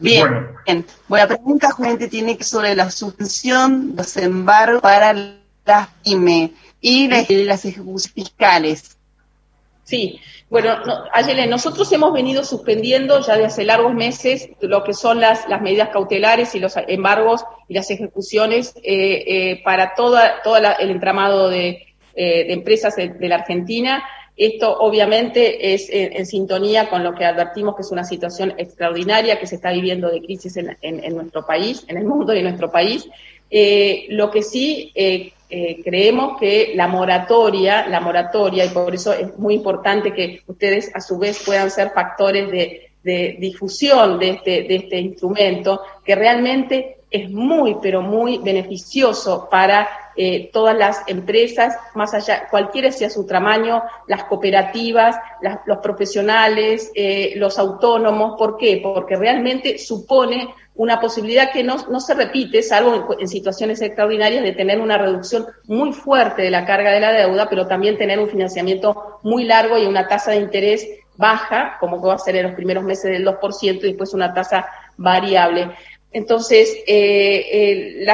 Bien, 0.00 0.48
bien. 0.66 0.84
Bueno, 1.06 1.24
la 1.24 1.28
pregunta 1.28 1.70
justamente 1.70 2.08
tiene 2.08 2.36
que 2.36 2.42
sobre 2.42 2.74
la 2.74 2.90
suspensión 2.90 3.90
de 3.90 4.02
los 4.02 4.16
embargos 4.16 4.82
para 4.82 5.12
las 5.12 5.88
PYME 6.02 6.52
y 6.82 7.08
las 7.08 7.64
ejecuciones 7.64 8.12
fiscales. 8.12 8.98
Sí, 9.84 10.20
bueno, 10.52 10.84
no, 10.84 11.04
nosotros 11.48 11.90
hemos 11.92 12.12
venido 12.12 12.44
suspendiendo 12.44 13.20
ya 13.20 13.38
de 13.38 13.46
hace 13.46 13.64
largos 13.64 13.94
meses 13.94 14.50
lo 14.60 14.84
que 14.84 14.92
son 14.92 15.18
las, 15.18 15.48
las 15.48 15.62
medidas 15.62 15.88
cautelares 15.88 16.54
y 16.54 16.60
los 16.60 16.74
embargos 16.88 17.42
y 17.68 17.74
las 17.74 17.90
ejecuciones 17.90 18.74
eh, 18.82 19.24
eh, 19.26 19.62
para 19.64 19.94
toda, 19.94 20.42
toda 20.42 20.72
el 20.74 20.90
entramado 20.90 21.48
de, 21.48 21.86
eh, 22.14 22.52
empresas 22.52 22.96
de, 22.96 23.16
la 23.20 23.36
Argentina. 23.36 24.04
Esto 24.36 24.78
obviamente 24.78 25.72
es 25.72 25.88
en, 25.90 26.26
sintonía 26.26 26.90
con 26.90 27.02
lo 27.02 27.14
que 27.14 27.24
advertimos 27.24 27.74
que 27.74 27.82
es 27.82 27.90
una 27.90 28.04
situación 28.04 28.54
extraordinaria 28.58 29.40
que 29.40 29.46
se 29.46 29.54
está 29.54 29.72
viviendo 29.72 30.10
de 30.10 30.20
crisis 30.20 30.58
en, 30.58 30.76
en 30.82 31.14
nuestro 31.14 31.46
país, 31.46 31.84
en 31.88 31.96
el 31.96 32.04
mundo 32.04 32.34
y 32.34 32.38
en 32.38 32.44
nuestro 32.44 32.70
país. 32.70 33.08
lo 34.08 34.30
que 34.30 34.42
sí 34.42 34.92
eh, 35.54 35.82
creemos 35.84 36.40
que 36.40 36.72
la 36.74 36.88
moratoria, 36.88 37.86
la 37.86 38.00
moratoria, 38.00 38.64
y 38.64 38.70
por 38.70 38.94
eso 38.94 39.12
es 39.12 39.38
muy 39.38 39.52
importante 39.52 40.14
que 40.14 40.40
ustedes 40.46 40.90
a 40.94 41.00
su 41.02 41.18
vez 41.18 41.42
puedan 41.44 41.70
ser 41.70 41.90
factores 41.90 42.50
de, 42.50 42.88
difusión 43.38 44.18
de 44.18 44.30
este, 44.30 44.62
de 44.62 44.76
este 44.76 44.98
instrumento, 44.98 45.82
que 46.02 46.14
realmente 46.14 47.02
es 47.10 47.30
muy, 47.30 47.76
pero 47.82 48.00
muy 48.00 48.38
beneficioso 48.38 49.48
para 49.50 49.86
eh, 50.16 50.48
todas 50.54 50.74
las 50.74 51.02
empresas, 51.06 51.76
más 51.94 52.14
allá, 52.14 52.48
cualquiera 52.50 52.90
sea 52.90 53.10
su 53.10 53.26
tamaño, 53.26 53.82
las 54.06 54.24
cooperativas, 54.24 55.16
los 55.66 55.78
profesionales, 55.78 56.90
eh, 56.94 57.34
los 57.36 57.58
autónomos. 57.58 58.36
¿Por 58.38 58.56
qué? 58.56 58.80
Porque 58.82 59.16
realmente 59.16 59.76
supone 59.76 60.54
una 60.74 61.00
posibilidad 61.00 61.52
que 61.52 61.62
no, 61.62 61.76
no 61.88 62.00
se 62.00 62.14
repite, 62.14 62.62
salvo 62.62 63.16
en, 63.18 63.28
situaciones 63.28 63.82
extraordinarias, 63.82 64.42
de 64.42 64.52
tener 64.52 64.80
una 64.80 64.96
reducción 64.96 65.46
muy 65.64 65.92
fuerte 65.92 66.42
de 66.42 66.50
la 66.50 66.64
carga 66.64 66.90
de 66.90 67.00
la 67.00 67.12
deuda, 67.12 67.48
pero 67.48 67.66
también 67.66 67.98
tener 67.98 68.18
un 68.18 68.28
financiamiento 68.28 69.18
muy 69.22 69.44
largo 69.44 69.76
y 69.78 69.86
una 69.86 70.08
tasa 70.08 70.30
de 70.30 70.38
interés 70.38 70.88
baja, 71.16 71.76
como 71.78 72.00
va 72.00 72.14
a 72.14 72.18
ser 72.18 72.36
en 72.36 72.44
los 72.44 72.54
primeros 72.54 72.84
meses 72.84 73.10
del 73.10 73.26
2% 73.26 73.78
y 73.82 73.88
después 73.88 74.14
una 74.14 74.32
tasa 74.32 74.66
variable. 74.96 75.70
Entonces, 76.14 76.74
eh, 76.86 78.02
eh, 78.02 78.06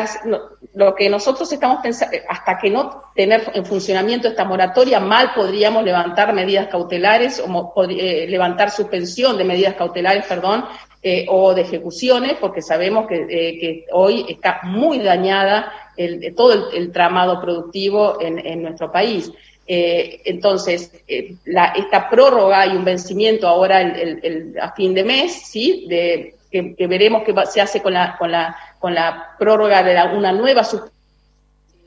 lo 0.75 0.95
que 0.95 1.11
nosotros 1.11 1.53
estamos 1.53 1.81
pensando, 1.83 2.17
hasta 2.29 2.57
que 2.57 2.71
no 2.71 3.03
tener 3.15 3.50
en 3.55 3.67
funcionamiento 3.67 4.29
esta 4.29 4.45
moratoria, 4.45 5.00
mal 5.00 5.33
podríamos 5.35 5.83
levantar 5.83 6.33
medidas 6.33 6.69
cautelares 6.69 7.43
o 7.45 7.85
eh, 7.88 8.27
levantar 8.29 8.71
suspensión 8.71 9.37
de 9.37 9.45
medidas 9.45 9.75
cautelares, 9.75 10.27
perdón, 10.27 10.65
eh, 11.02 11.26
o 11.28 11.55
de 11.55 11.62
ejecuciones, 11.62 12.35
porque 12.40 12.61
sabemos 12.61 13.07
que, 13.07 13.26
eh, 13.31 13.87
hoy 13.93 14.26
está 14.28 14.61
muy 14.64 14.99
dañada 14.99 15.73
el, 15.97 16.35
todo 16.35 16.71
el, 16.73 16.90
tramado 16.93 17.40
productivo 17.40 18.21
en, 18.21 18.38
en 18.45 18.62
nuestro 18.62 18.90
país. 18.90 19.31
Eh, 19.67 20.23
entonces, 20.25 20.93
la, 21.45 21.67
esta 21.76 22.11
prórroga 22.11 22.67
y 22.67 22.76
un 22.76 22.85
vencimiento 22.85 23.47
ahora 23.47 23.81
el, 23.81 24.57
a 24.61 24.73
fin 24.73 24.93
de 24.95 25.05
mes, 25.05 25.43
¿sí? 25.47 25.87
De, 25.88 26.35
que, 26.50 26.75
que 26.75 26.87
veremos 26.87 27.23
qué 27.25 27.35
se 27.47 27.61
hace 27.61 27.83
con 27.83 27.93
la, 27.93 28.17
con 28.19 28.33
la, 28.33 28.57
con 28.78 28.95
la 28.95 29.37
prórroga 29.38 29.83
de 29.83 30.17
una 30.17 30.33
nueva 30.33 30.64
suspensión 30.64 30.98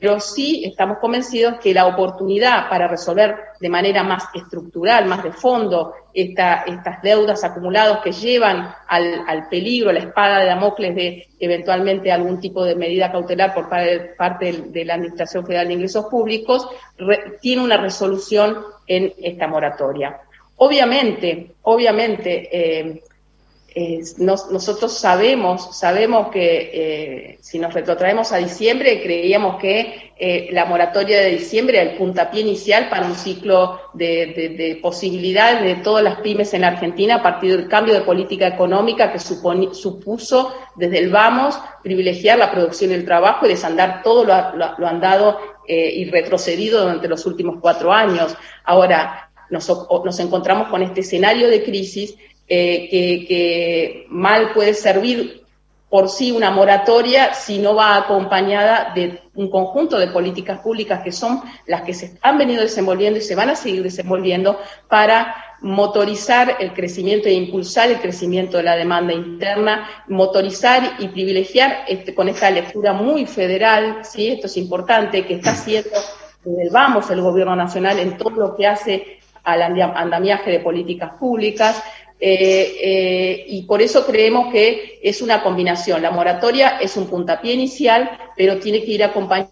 pero 0.02 0.18
sí 0.18 0.64
estamos 0.64 0.98
convencidos 0.98 1.60
que 1.60 1.72
la 1.72 1.86
oportunidad 1.86 2.68
para 2.68 2.88
resolver 2.88 3.36
de 3.60 3.68
manera 3.68 4.02
más 4.02 4.24
estructural, 4.34 5.06
más 5.06 5.22
de 5.22 5.30
fondo, 5.30 5.94
esta, 6.12 6.64
estas 6.66 7.00
deudas 7.02 7.44
acumuladas 7.44 8.00
que 8.02 8.10
llevan 8.10 8.74
al, 8.88 9.22
al, 9.28 9.48
peligro, 9.48 9.92
la 9.92 10.00
espada 10.00 10.40
de 10.40 10.46
Damocles 10.46 10.96
de 10.96 11.28
eventualmente 11.38 12.10
algún 12.10 12.40
tipo 12.40 12.64
de 12.64 12.74
medida 12.74 13.12
cautelar 13.12 13.54
por 13.54 13.68
parte 13.68 14.64
de 14.66 14.84
la 14.84 14.94
Administración 14.94 15.46
Federal 15.46 15.68
de 15.68 15.74
Ingresos 15.74 16.06
Públicos, 16.06 16.68
tiene 17.40 17.62
una 17.62 17.76
resolución 17.76 18.58
en 18.88 19.12
esta 19.22 19.46
moratoria. 19.46 20.18
Obviamente, 20.56 21.52
obviamente, 21.62 22.48
eh, 22.50 23.02
nosotros 24.18 24.92
sabemos, 24.98 25.76
sabemos 25.76 26.28
que 26.28 26.70
eh, 26.72 27.38
si 27.40 27.58
nos 27.58 27.72
retrotraemos 27.72 28.30
a 28.32 28.36
diciembre, 28.36 29.02
creíamos 29.02 29.58
que 29.58 30.12
eh, 30.18 30.48
la 30.52 30.66
moratoria 30.66 31.20
de 31.20 31.30
diciembre 31.30 31.80
era 31.80 31.90
el 31.90 31.96
puntapié 31.96 32.42
inicial 32.42 32.90
para 32.90 33.06
un 33.06 33.14
ciclo 33.14 33.80
de, 33.94 34.78
posibilidades 34.82 35.62
de 35.62 35.82
todas 35.82 36.04
las 36.04 36.16
pymes 36.20 36.52
en 36.52 36.62
la 36.62 36.68
Argentina 36.68 37.16
a 37.16 37.22
partir 37.22 37.56
del 37.56 37.68
cambio 37.68 37.94
de 37.94 38.02
política 38.02 38.46
económica 38.46 39.10
que 39.10 39.18
supuso 39.18 40.54
desde 40.76 40.98
el 40.98 41.10
vamos 41.10 41.58
privilegiar 41.82 42.38
la 42.38 42.50
producción 42.50 42.90
y 42.90 42.94
el 42.94 43.04
trabajo 43.04 43.46
y 43.46 43.50
desandar 43.50 44.02
todo 44.02 44.24
lo, 44.24 44.86
andado 44.86 45.38
eh, 45.66 45.92
y 45.96 46.10
retrocedido 46.10 46.82
durante 46.82 47.08
los 47.08 47.24
últimos 47.26 47.56
cuatro 47.60 47.92
años. 47.92 48.36
Ahora 48.64 49.30
nos 49.50 50.20
encontramos 50.20 50.68
con 50.68 50.82
este 50.82 51.00
escenario 51.00 51.48
de 51.48 51.62
crisis 51.62 52.16
eh, 52.54 53.24
que, 53.26 54.06
mal 54.10 54.52
puede 54.52 54.74
servir 54.74 55.42
por 55.88 56.10
sí 56.10 56.32
una 56.32 56.50
moratoria 56.50 57.32
si 57.32 57.58
no 57.58 57.74
va 57.74 57.96
acompañada 57.96 58.92
de 58.94 59.20
un 59.34 59.50
conjunto 59.50 59.98
de 59.98 60.08
políticas 60.08 60.60
públicas 60.60 61.02
que 61.02 61.12
son 61.12 61.40
las 61.66 61.80
que 61.80 61.94
se 61.94 62.18
han 62.20 62.36
venido 62.36 62.60
desenvolviendo 62.60 63.18
y 63.18 63.22
se 63.22 63.34
van 63.34 63.48
a 63.48 63.56
seguir 63.56 63.82
desenvolviendo 63.82 64.58
para 64.88 65.34
motorizar 65.62 66.58
el 66.60 66.74
crecimiento 66.74 67.26
e 67.26 67.32
impulsar 67.32 67.90
el 67.90 68.00
crecimiento 68.00 68.58
de 68.58 68.64
la 68.64 68.76
demanda 68.76 69.14
interna, 69.14 69.88
motorizar 70.08 70.96
y 70.98 71.08
privilegiar 71.08 71.84
este, 71.88 72.14
con 72.14 72.28
esta 72.28 72.50
lectura 72.50 72.92
muy 72.92 73.24
federal, 73.24 74.00
¿sí? 74.02 74.28
esto 74.28 74.46
es 74.46 74.58
importante, 74.58 75.24
que 75.24 75.36
está 75.36 75.52
haciendo 75.52 75.96
el 76.44 76.68
vamos 76.70 77.10
el 77.10 77.22
gobierno 77.22 77.56
nacional 77.56 77.98
en 77.98 78.18
todo 78.18 78.30
lo 78.30 78.56
que 78.56 78.66
hace 78.66 79.22
al 79.44 79.62
andamiaje 79.62 80.50
de 80.50 80.60
políticas 80.60 81.12
públicas, 81.18 81.82
eh, 82.24 82.76
eh, 82.80 83.44
y 83.48 83.62
por 83.62 83.82
eso 83.82 84.06
creemos 84.06 84.52
que 84.52 85.00
es 85.02 85.22
una 85.22 85.42
combinación. 85.42 86.02
La 86.02 86.12
moratoria 86.12 86.78
es 86.80 86.96
un 86.96 87.08
puntapié 87.08 87.54
inicial, 87.54 88.16
pero 88.36 88.60
tiene 88.60 88.84
que 88.84 88.92
ir 88.92 89.02
acompañada 89.02 89.50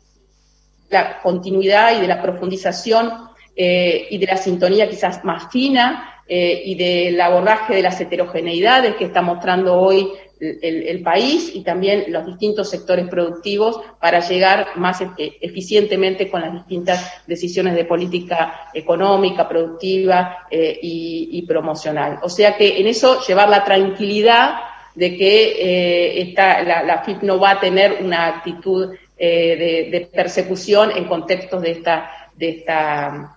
de 0.89 0.97
la 0.97 1.21
continuidad 1.21 1.99
y 1.99 2.03
de 2.03 2.07
la 2.07 2.23
profundización 2.23 3.11
eh, 3.57 4.07
y 4.11 4.19
de 4.19 4.27
la 4.27 4.37
sintonía 4.37 4.89
quizás 4.89 5.25
más 5.25 5.51
fina 5.51 6.07
y 6.33 6.77
del 6.77 7.21
abordaje 7.21 7.75
de 7.75 7.83
las 7.83 8.01
heterogeneidades 8.01 8.95
que 8.95 9.07
está 9.07 9.21
mostrando 9.21 9.75
hoy 9.75 10.13
el, 10.41 11.03
país 11.03 11.51
y 11.55 11.63
también 11.63 12.05
los 12.09 12.25
distintos 12.27 12.71
sectores 12.71 13.09
productivos 13.09 13.81
para 14.01 14.21
llegar 14.21 14.69
más 14.77 15.03
eficientemente 15.19 16.31
con 16.31 16.41
las 16.41 16.53
distintas 16.53 17.23
decisiones 17.27 17.75
de 17.75 17.85
política 17.85 18.71
económica, 18.73 19.49
productiva 19.49 20.47
eh, 20.51 20.79
y, 20.83 21.43
promocional. 21.43 22.19
O 22.23 22.29
sea 22.29 22.57
que 22.57 22.81
en 22.81 22.87
eso 22.87 23.21
llevar 23.27 23.49
la 23.49 23.65
tranquilidad 23.65 24.55
de 24.95 25.17
que 25.17 26.21
eh, 26.21 26.35
la, 26.37 27.03
FIP 27.05 27.23
no 27.23 27.39
va 27.39 27.53
a 27.53 27.61
tener 27.61 27.99
una 28.03 28.27
actitud 28.27 28.95
eh, 29.19 29.89
de, 29.91 30.01
persecución 30.13 30.91
en 30.97 31.05
contextos 31.05 31.61
de 31.63 31.71
esta, 31.73 32.11
de 32.37 32.49
esta, 32.51 33.37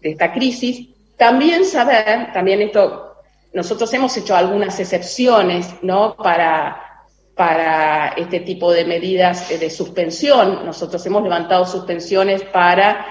de 0.00 0.10
esta 0.10 0.32
crisis. 0.32 0.88
También 1.16 1.64
saber, 1.64 2.32
también 2.32 2.62
esto 2.62 3.11
nosotros 3.54 3.92
hemos 3.92 4.16
hecho 4.16 4.34
algunas 4.34 4.78
excepciones, 4.80 5.74
¿no? 5.82 6.16
Para, 6.16 7.06
para 7.34 8.08
este 8.08 8.40
tipo 8.40 8.72
de 8.72 8.84
medidas 8.84 9.48
de 9.48 9.70
suspensión. 9.70 10.64
Nosotros 10.64 11.04
hemos 11.06 11.22
levantado 11.22 11.66
suspensiones 11.66 12.42
para, 12.44 13.06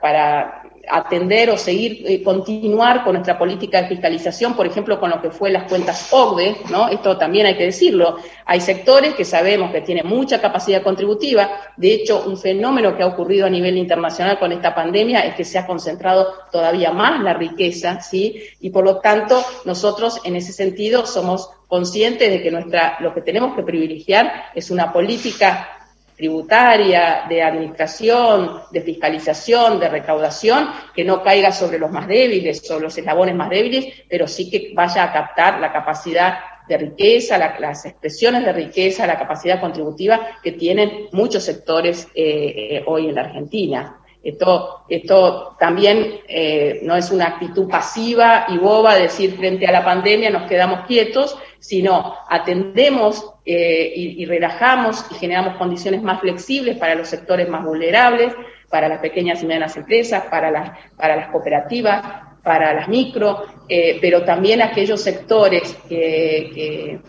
para 0.00 0.57
atender 0.90 1.50
o 1.50 1.56
seguir, 1.56 2.04
eh, 2.06 2.22
continuar 2.22 3.04
con 3.04 3.14
nuestra 3.14 3.38
política 3.38 3.82
de 3.82 3.88
fiscalización, 3.88 4.54
por 4.54 4.66
ejemplo, 4.66 4.98
con 4.98 5.10
lo 5.10 5.20
que 5.20 5.30
fue 5.30 5.50
las 5.50 5.64
cuentas 5.64 6.12
OCDE, 6.12 6.56
¿no? 6.70 6.88
Esto 6.88 7.16
también 7.16 7.46
hay 7.46 7.56
que 7.56 7.64
decirlo. 7.64 8.16
Hay 8.44 8.60
sectores 8.60 9.14
que 9.14 9.24
sabemos 9.24 9.70
que 9.70 9.80
tienen 9.80 10.06
mucha 10.06 10.40
capacidad 10.40 10.82
contributiva. 10.82 11.50
De 11.76 11.92
hecho, 11.92 12.24
un 12.26 12.36
fenómeno 12.36 12.96
que 12.96 13.02
ha 13.02 13.06
ocurrido 13.06 13.46
a 13.46 13.50
nivel 13.50 13.76
internacional 13.76 14.38
con 14.38 14.52
esta 14.52 14.74
pandemia 14.74 15.20
es 15.20 15.34
que 15.34 15.44
se 15.44 15.58
ha 15.58 15.66
concentrado 15.66 16.32
todavía 16.50 16.92
más 16.92 17.22
la 17.22 17.34
riqueza, 17.34 18.00
¿sí? 18.00 18.42
Y 18.60 18.70
por 18.70 18.84
lo 18.84 18.98
tanto, 18.98 19.42
nosotros 19.64 20.20
en 20.24 20.36
ese 20.36 20.52
sentido 20.52 21.06
somos 21.06 21.50
conscientes 21.68 22.30
de 22.30 22.42
que 22.42 22.50
nuestra, 22.50 22.96
lo 23.00 23.14
que 23.14 23.20
tenemos 23.20 23.54
que 23.54 23.62
privilegiar 23.62 24.50
es 24.54 24.70
una 24.70 24.92
política 24.92 25.77
tributaria, 26.18 27.26
de 27.28 27.40
administración, 27.40 28.62
de 28.72 28.80
fiscalización, 28.80 29.78
de 29.78 29.88
recaudación, 29.88 30.68
que 30.92 31.04
no 31.04 31.22
caiga 31.22 31.52
sobre 31.52 31.78
los 31.78 31.92
más 31.92 32.08
débiles 32.08 32.68
o 32.72 32.80
los 32.80 32.98
eslabones 32.98 33.36
más 33.36 33.48
débiles, 33.48 33.86
pero 34.10 34.26
sí 34.26 34.50
que 34.50 34.72
vaya 34.74 35.04
a 35.04 35.12
captar 35.12 35.60
la 35.60 35.72
capacidad 35.72 36.38
de 36.68 36.76
riqueza, 36.76 37.38
las 37.38 37.86
expresiones 37.86 38.44
de 38.44 38.52
riqueza, 38.52 39.06
la 39.06 39.16
capacidad 39.16 39.60
contributiva 39.60 40.20
que 40.42 40.52
tienen 40.52 41.06
muchos 41.12 41.44
sectores 41.44 42.08
eh, 42.14 42.82
hoy 42.86 43.08
en 43.08 43.14
la 43.14 43.22
Argentina. 43.22 44.00
Esto, 44.22 44.84
esto 44.88 45.56
también 45.60 46.20
eh, 46.26 46.80
no 46.82 46.96
es 46.96 47.10
una 47.12 47.26
actitud 47.26 47.68
pasiva 47.68 48.46
y 48.48 48.58
boba, 48.58 48.96
decir 48.96 49.36
frente 49.36 49.66
a 49.66 49.72
la 49.72 49.84
pandemia 49.84 50.28
nos 50.30 50.48
quedamos 50.48 50.86
quietos, 50.86 51.38
sino 51.60 52.16
atendemos 52.28 53.34
eh, 53.44 53.92
y, 53.94 54.24
relajamos 54.26 55.06
y 55.10 55.14
generamos 55.14 55.56
condiciones 55.56 56.02
más 56.02 56.20
flexibles 56.20 56.76
para 56.76 56.96
los 56.96 57.08
sectores 57.08 57.48
más 57.48 57.64
vulnerables, 57.64 58.34
para 58.68 58.88
las 58.88 58.98
pequeñas 58.98 59.42
y 59.42 59.46
medianas 59.46 59.76
empresas, 59.76 60.24
para 60.24 60.50
las, 60.50 60.72
para 60.96 61.16
las 61.16 61.28
cooperativas, 61.28 62.04
para 62.42 62.74
las 62.74 62.88
micro, 62.88 63.44
eh, 63.68 63.98
pero 64.00 64.24
también 64.24 64.62
aquellos 64.62 65.00
sectores 65.00 65.74
que, 65.88 66.50
que, 66.54 67.00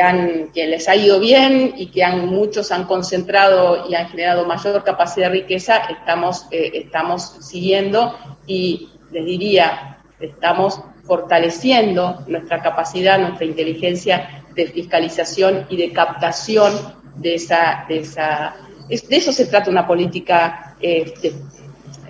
han, 0.00 0.50
que 0.52 0.66
les 0.66 0.88
ha 0.88 0.96
ido 0.96 1.20
bien 1.20 1.74
y 1.76 1.90
que 1.90 2.04
han, 2.04 2.26
muchos 2.26 2.72
han 2.72 2.84
concentrado 2.84 3.88
y 3.88 3.94
han 3.94 4.08
generado 4.08 4.44
mayor 4.44 4.84
capacidad 4.84 5.28
de 5.28 5.40
riqueza, 5.40 5.78
estamos, 5.90 6.46
eh, 6.50 6.70
estamos 6.74 7.36
siguiendo 7.40 8.16
y 8.46 8.90
les 9.10 9.24
diría, 9.24 9.98
estamos 10.20 10.80
fortaleciendo 11.04 12.24
nuestra 12.26 12.60
capacidad, 12.62 13.18
nuestra 13.18 13.46
inteligencia 13.46 14.44
de 14.54 14.66
fiscalización 14.66 15.66
y 15.70 15.76
de 15.76 15.92
captación 15.92 16.72
de 17.16 17.34
esa, 17.34 17.86
de 17.88 18.00
esa, 18.00 18.56
de 18.88 19.16
eso 19.16 19.32
se 19.32 19.46
trata 19.46 19.70
una 19.70 19.86
política 19.86 20.76
eh, 20.80 21.12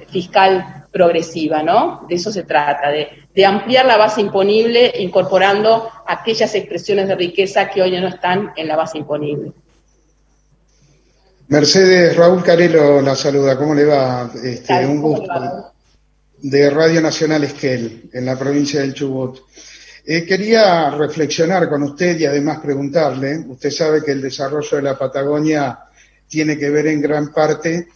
fiscal 0.09 0.87
progresiva, 0.91 1.62
¿no? 1.62 2.07
De 2.09 2.17
eso 2.17 2.33
se 2.33 2.45
trata, 2.45 2.88
de, 2.88 3.27
de, 3.38 3.47
ampliar 3.47 3.87
la 3.87 3.97
base 3.97 4.21
imponible 4.21 4.92
incorporando 4.99 5.88
aquellas 6.07 6.54
expresiones 6.54 7.07
de 7.07 7.14
riqueza 7.14 7.71
que 7.71 7.83
hoy 7.83 8.00
no 8.00 8.09
están 8.09 8.52
en 8.57 8.66
la 8.66 8.75
base 8.75 8.99
imponible. 8.99 9.52
Mercedes, 11.47 12.16
Raúl 12.16 12.42
Carelo 12.42 13.00
la 13.00 13.14
saluda, 13.14 13.57
¿cómo 13.57 13.75
le 13.75 13.85
va? 13.85 14.30
Este, 14.42 14.85
un 14.85 15.00
gusto 15.00 15.73
de 16.40 16.71
Radio 16.71 17.00
Nacional 17.00 17.45
Esquel, 17.45 18.11
en 18.12 18.26
la 18.26 18.38
provincia 18.38 18.80
del 18.80 18.95
Chubut. 18.95 19.40
Eh, 20.04 20.25
quería 20.25 20.90
reflexionar 20.90 21.68
con 21.68 21.83
usted 21.83 22.18
y 22.18 22.26
además 22.26 22.59
preguntarle, 22.59 23.38
usted 23.47 23.71
sabe 23.71 24.02
que 24.02 24.12
el 24.12 24.23
desarrollo 24.23 24.76
de 24.76 24.83
la 24.83 24.99
Patagonia 24.99 25.78
tiene 26.28 26.59
que 26.59 26.71
ver 26.71 26.88
en 26.88 27.00
gran 27.00 27.33
parte 27.33 27.88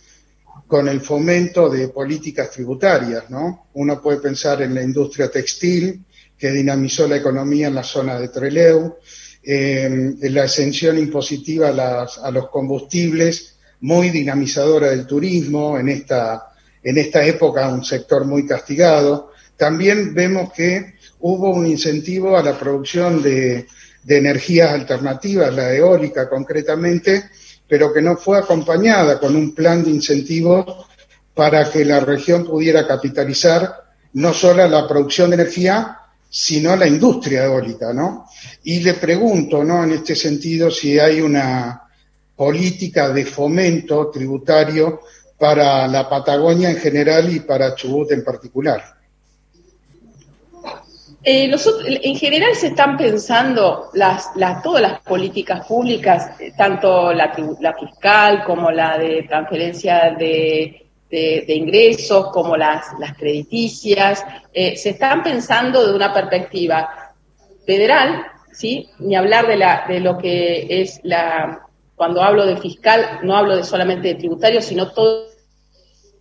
con 0.73 0.88
el 0.88 1.02
fomento 1.02 1.69
de 1.69 1.88
políticas 1.88 2.50
tributarias, 2.50 3.29
¿no? 3.29 3.67
Uno 3.75 4.00
puede 4.00 4.21
pensar 4.21 4.62
en 4.62 4.75
la 4.75 4.83
industria 4.83 5.31
textil, 5.31 6.02
que 6.38 6.50
dinamizó 6.50 7.07
la 7.07 7.19
economía 7.19 7.67
en 7.67 7.75
la 7.75 7.83
zona 7.83 8.19
de 8.19 8.29
Treleu, 8.29 8.97
en 9.43 10.17
la 10.35 10.45
exención 10.45 10.97
impositiva 10.97 11.69
a, 11.69 12.07
a 12.26 12.31
los 12.31 12.49
combustibles, 12.49 13.57
muy 13.81 14.09
dinamizadora 14.09 14.89
del 14.89 15.06
turismo 15.06 15.78
en 15.78 15.91
esta 15.91 16.52
en 16.82 16.97
esta 16.97 17.23
época 17.23 17.69
un 17.69 17.85
sector 17.85 18.25
muy 18.25 18.47
castigado. 18.47 19.30
También 19.58 20.15
vemos 20.15 20.54
que 20.54 20.95
hubo 21.21 21.50
un 21.50 21.67
incentivo 21.67 22.35
a 22.39 22.43
la 22.43 22.58
producción 22.58 23.23
de, 23.23 23.67
energías 24.08 24.73
alternativas, 24.73 25.54
la 25.54 25.75
eólica 25.75 26.30
concretamente, 26.30 27.25
pero 27.73 27.91
que 27.91 28.02
no 28.02 28.19
fue 28.19 28.37
acompañada 28.37 29.19
con 29.19 29.35
un 29.35 29.54
plan 29.54 29.82
de 29.82 29.89
incentivos 29.89 30.67
para 31.32 31.71
que 31.71 31.87
la 31.87 32.00
región 32.00 32.45
pudiera 32.45 32.87
capitalizar 32.87 33.85
no 34.13 34.35
solo 34.35 34.69
la 34.69 34.87
producción 34.87 35.30
de 35.30 35.37
energía, 35.37 35.97
sino 36.28 36.76
la 36.76 36.87
industria 36.87 37.45
eólica, 37.45 37.95
¿no? 37.95 38.26
Y 38.65 38.80
le 38.80 38.93
pregunto, 38.93 39.65
¿no? 39.65 39.85
En 39.85 39.93
este 39.93 40.15
sentido, 40.15 40.71
si 40.71 40.99
hay 40.99 41.23
una 41.23 41.85
política 42.37 43.08
de 43.08 43.25
fomento 43.25 44.11
tributario 44.11 45.00
para 45.39 45.89
la 45.89 46.11
Patagonia 46.11 46.69
en 46.69 46.76
general 46.76 47.32
y 47.32 47.41
para 47.41 47.75
Chubut 47.75 48.13
en 48.13 48.23
particular. 48.23 48.85
Eh, 51.25 51.54
en 52.02 52.17
general 52.17 52.54
se 52.56 52.69
están 52.69 52.97
pensando 52.97 53.91
las, 53.95 54.30
todas 54.63 54.82
las 54.82 55.00
políticas 55.00 55.65
públicas, 55.67 56.32
eh, 56.41 56.52
tanto 56.56 57.13
la, 57.13 57.32
fiscal 57.78 58.43
como 58.45 58.73
la 58.73 58.99
de 58.99 59.23
transferencia 59.28 60.17
de, 60.19 60.78
ingresos, 61.47 62.30
como 62.32 62.56
las, 62.56 62.87
crediticias, 63.17 64.25
eh, 64.52 64.76
se 64.76 64.91
están 64.91 65.23
pensando 65.23 65.87
de 65.87 65.95
una 65.95 66.13
perspectiva 66.13 67.15
federal, 67.65 68.25
¿sí? 68.52 68.89
ni 68.99 69.15
hablar 69.15 69.47
de, 69.47 69.56
la, 69.58 69.85
de 69.87 70.00
lo 70.00 70.19
que 70.19 70.67
es 70.69 70.99
la, 71.04 71.67
cuando 71.95 72.21
hablo 72.21 72.47
de 72.47 72.56
fiscal, 72.56 73.21
no 73.23 73.37
hablo 73.37 73.56
de 73.56 73.63
solamente 73.63 74.08
de 74.08 74.15
tributario, 74.17 74.61
sino 74.61 74.91
todo 74.91 75.31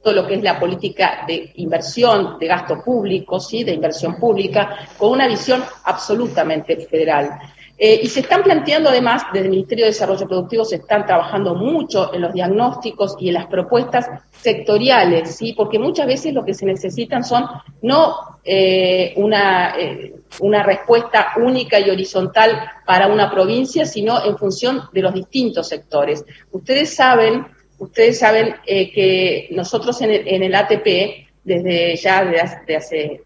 todo 0.02 0.14
lo 0.14 0.28
que 0.28 0.36
es 0.36 0.44
la 0.44 0.60
política 0.60 1.24
de 1.28 1.52
inversión, 1.56 2.38
de 2.40 2.48
gasto 2.48 2.82
público, 2.84 3.40
¿sí? 3.40 3.64
de 3.64 3.74
inversión 3.74 4.20
pública, 4.20 4.88
con 4.98 5.12
una 5.12 5.28
visión 5.28 5.64
absolutamente 5.84 6.76
federal. 6.78 7.40
Eh, 7.84 8.00
y 8.04 8.08
se 8.10 8.20
están 8.20 8.44
planteando 8.44 8.90
además, 8.90 9.24
desde 9.34 9.46
el 9.46 9.52
Ministerio 9.52 9.86
de 9.86 9.90
Desarrollo 9.90 10.28
Productivo 10.28 10.64
se 10.64 10.76
están 10.76 11.04
trabajando 11.04 11.56
mucho 11.56 12.14
en 12.14 12.22
los 12.22 12.32
diagnósticos 12.32 13.16
y 13.20 13.30
en 13.30 13.34
las 13.34 13.48
propuestas 13.48 14.08
sectoriales, 14.30 15.36
¿sí? 15.36 15.54
porque 15.54 15.80
muchas 15.80 16.06
veces 16.06 16.32
lo 16.32 16.46
que 16.46 16.54
se 16.54 16.68
necesitan 16.68 17.24
son 17.24 17.46
no 17.82 18.38
eh, 18.44 19.14
una, 19.16 19.76
eh, 19.80 20.14
una 20.42 20.62
respuesta 20.62 21.30
única 21.38 21.80
y 21.80 21.90
horizontal 21.90 22.56
para 22.86 23.08
una 23.08 23.32
provincia, 23.32 23.84
sino 23.88 24.24
en 24.26 24.38
función 24.38 24.84
de 24.94 25.02
los 25.02 25.16
distintos 25.16 25.68
sectores. 25.68 26.24
Ustedes 26.52 26.94
saben 26.94 27.48
Ustedes 27.82 28.20
saben 28.20 28.58
eh, 28.68 28.92
que 28.92 29.48
nosotros 29.50 30.00
en 30.02 30.12
el, 30.44 30.54
ATP, 30.54 31.26
desde 31.44 31.96
ya 31.96 32.24
de 32.24 32.76
hace, 32.76 33.24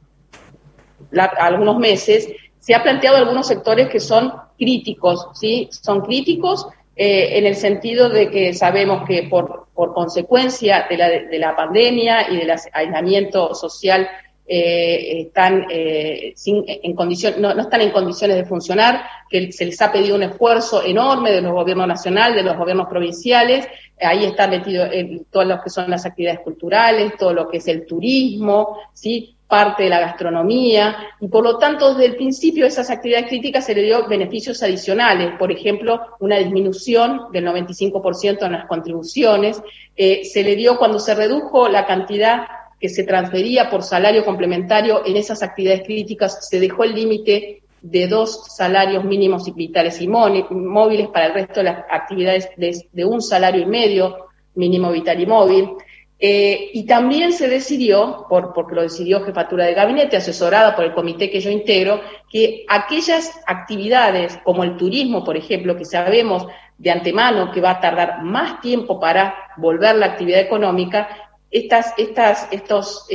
algunos 1.37 1.77
meses, 1.77 2.29
se 2.57 2.73
ha 2.73 2.81
planteado 2.81 3.17
algunos 3.17 3.47
sectores 3.47 3.89
que 3.89 3.99
son 3.99 4.31
críticos, 4.57 5.27
¿sí? 5.33 5.67
Son 5.73 5.99
críticos 5.99 6.69
eh, 6.95 7.37
en 7.37 7.47
el 7.47 7.57
sentido 7.57 8.07
de 8.07 8.31
que 8.31 8.53
sabemos 8.53 9.05
que 9.05 9.23
por, 9.23 9.67
por 9.73 9.93
consecuencia 9.93 10.87
de 10.89 10.97
la, 10.99 11.09
de 11.09 11.37
la 11.37 11.53
pandemia 11.53 12.31
y 12.31 12.37
del 12.37 12.53
aislamiento 12.71 13.53
social 13.55 14.07
eh, 14.47 15.21
están 15.21 15.65
eh, 15.69 16.33
en 16.45 16.95
condición, 16.95 17.35
no, 17.39 17.51
están 17.51 17.81
en 17.81 17.91
condiciones 17.91 18.37
de 18.37 18.45
funcionar, 18.45 19.03
que 19.29 19.51
se 19.51 19.65
les 19.65 19.81
ha 19.81 19.91
pedido 19.91 20.15
un 20.15 20.23
esfuerzo 20.23 20.83
enorme 20.83 21.31
de 21.31 21.41
los 21.41 21.51
gobiernos 21.51 21.87
nacionales, 21.87 22.37
de 22.37 22.43
los 22.43 22.57
gobiernos 22.57 22.87
provinciales, 22.87 23.67
ahí 23.99 24.25
están 24.25 24.51
metidos 24.51 24.89
en 24.91 25.25
todo 25.25 25.45
lo 25.45 25.61
que 25.61 25.69
son 25.69 25.89
las 25.89 26.05
actividades 26.05 26.41
culturales, 26.41 27.17
todo 27.17 27.33
lo 27.33 27.47
que 27.47 27.57
es 27.57 27.67
el 27.67 27.85
turismo, 27.85 28.77
¿sí? 28.93 29.35
parte 29.47 29.83
de 29.83 29.89
la 29.89 29.99
gastronomía, 29.99 30.97
y 31.19 31.27
por 31.27 31.43
lo 31.43 31.57
tanto 31.57 31.93
desde 31.93 32.05
el 32.05 32.15
principio 32.15 32.65
esas 32.65 32.89
actividades 32.89 33.27
críticas 33.27 33.65
se 33.65 33.75
le 33.75 33.83
dio 33.83 34.07
beneficios 34.07 34.61
adicionales, 34.63 35.33
por 35.37 35.51
ejemplo, 35.51 36.01
una 36.19 36.37
disminución 36.37 37.31
del 37.31 37.45
95% 37.45 38.43
en 38.43 38.51
las 38.51 38.65
contribuciones, 38.65 39.61
eh, 39.95 40.25
se 40.25 40.43
le 40.43 40.55
dio 40.55 40.77
cuando 40.77 40.99
se 40.99 41.13
redujo 41.13 41.69
la 41.69 41.85
cantidad 41.85 42.47
que 42.79 42.89
se 42.89 43.03
transfería 43.03 43.69
por 43.69 43.83
salario 43.83 44.25
complementario 44.25 45.05
en 45.05 45.17
esas 45.17 45.41
actividades 45.43 45.83
críticas, 45.83 46.47
se 46.49 46.59
dejó 46.59 46.83
el 46.83 46.95
límite 46.95 47.61
de 47.81 48.07
dos 48.07 48.45
salarios 48.55 49.03
mínimos 49.03 49.47
y 49.47 49.51
vitales 49.51 50.01
y 50.01 50.07
móviles 50.07 51.07
para 51.09 51.27
el 51.27 51.33
resto 51.33 51.59
de 51.59 51.65
las 51.65 51.85
actividades 51.89 52.49
de, 52.57 53.05
un 53.05 53.21
salario 53.21 53.61
y 53.61 53.65
medio 53.67 54.27
mínimo 54.55 54.91
vital 54.91 55.21
y 55.21 55.25
móvil. 55.25 55.69
Eh, 56.17 56.71
y 56.73 56.85
también 56.85 57.33
se 57.33 57.47
decidió, 57.47 58.25
por, 58.29 58.53
porque 58.53 58.73
lo 58.73 58.81
decidió 58.81 59.23
Jefatura 59.23 59.65
de 59.65 59.73
Gabinete, 59.73 60.17
asesorada 60.17 60.75
por 60.75 60.85
el 60.85 60.93
comité 60.93 61.29
que 61.29 61.41
yo 61.41 61.51
integro, 61.51 62.01
que 62.31 62.65
aquellas 62.69 63.31
actividades 63.45 64.39
como 64.43 64.63
el 64.63 64.77
turismo, 64.77 65.23
por 65.23 65.37
ejemplo, 65.37 65.75
que 65.77 65.85
sabemos 65.85 66.47
de 66.77 66.91
antemano 66.91 67.51
que 67.51 67.61
va 67.61 67.71
a 67.71 67.79
tardar 67.79 68.23
más 68.23 68.61
tiempo 68.61 68.99
para 68.99 69.35
volver 69.57 69.95
la 69.95 70.07
actividad 70.07 70.39
económica, 70.39 71.24
estos, 71.55 73.07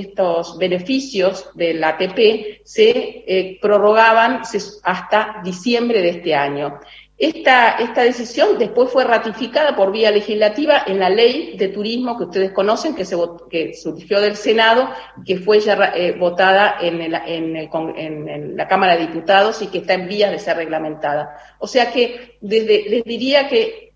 beneficios 0.59 1.51
del 1.55 1.85
ATP 1.85 2.63
se 2.65 2.91
eh, 3.27 3.59
prorrogaban 3.61 4.43
hasta 4.83 5.41
diciembre 5.45 6.01
de 6.01 6.09
este 6.11 6.35
año. 6.35 6.81
Esta, 7.21 7.77
decisión 7.97 8.59
después 8.59 8.91
fue 8.91 9.05
ratificada 9.05 9.77
por 9.77 9.93
vía 9.93 10.11
legislativa 10.11 10.85
en 10.87 10.99
la 10.99 11.11
ley 11.11 11.55
de 11.59 11.69
turismo 11.69 12.17
que 12.17 12.25
ustedes 12.25 12.53
conocen, 12.53 12.95
que, 12.95 13.05
surgió 13.05 14.23
del 14.23 14.37
Senado, 14.37 14.89
que 15.27 15.37
fue 15.37 15.61
ya 15.61 15.93
eh, 15.95 16.17
votada 16.19 16.79
en, 16.81 16.99
en, 17.03 18.57
la 18.57 18.67
Cámara 18.67 18.97
de 18.97 19.07
Diputados 19.07 19.61
y 19.61 19.67
que 19.67 19.79
está 19.79 19.93
en 19.93 20.09
vías 20.09 20.31
de 20.31 20.39
ser 20.39 20.57
reglamentada. 20.57 21.37
O 21.59 21.67
sea 21.67 21.93
que 21.93 22.39
desde, 22.41 22.89
les 22.89 23.05
diría 23.05 23.49
que 23.49 23.90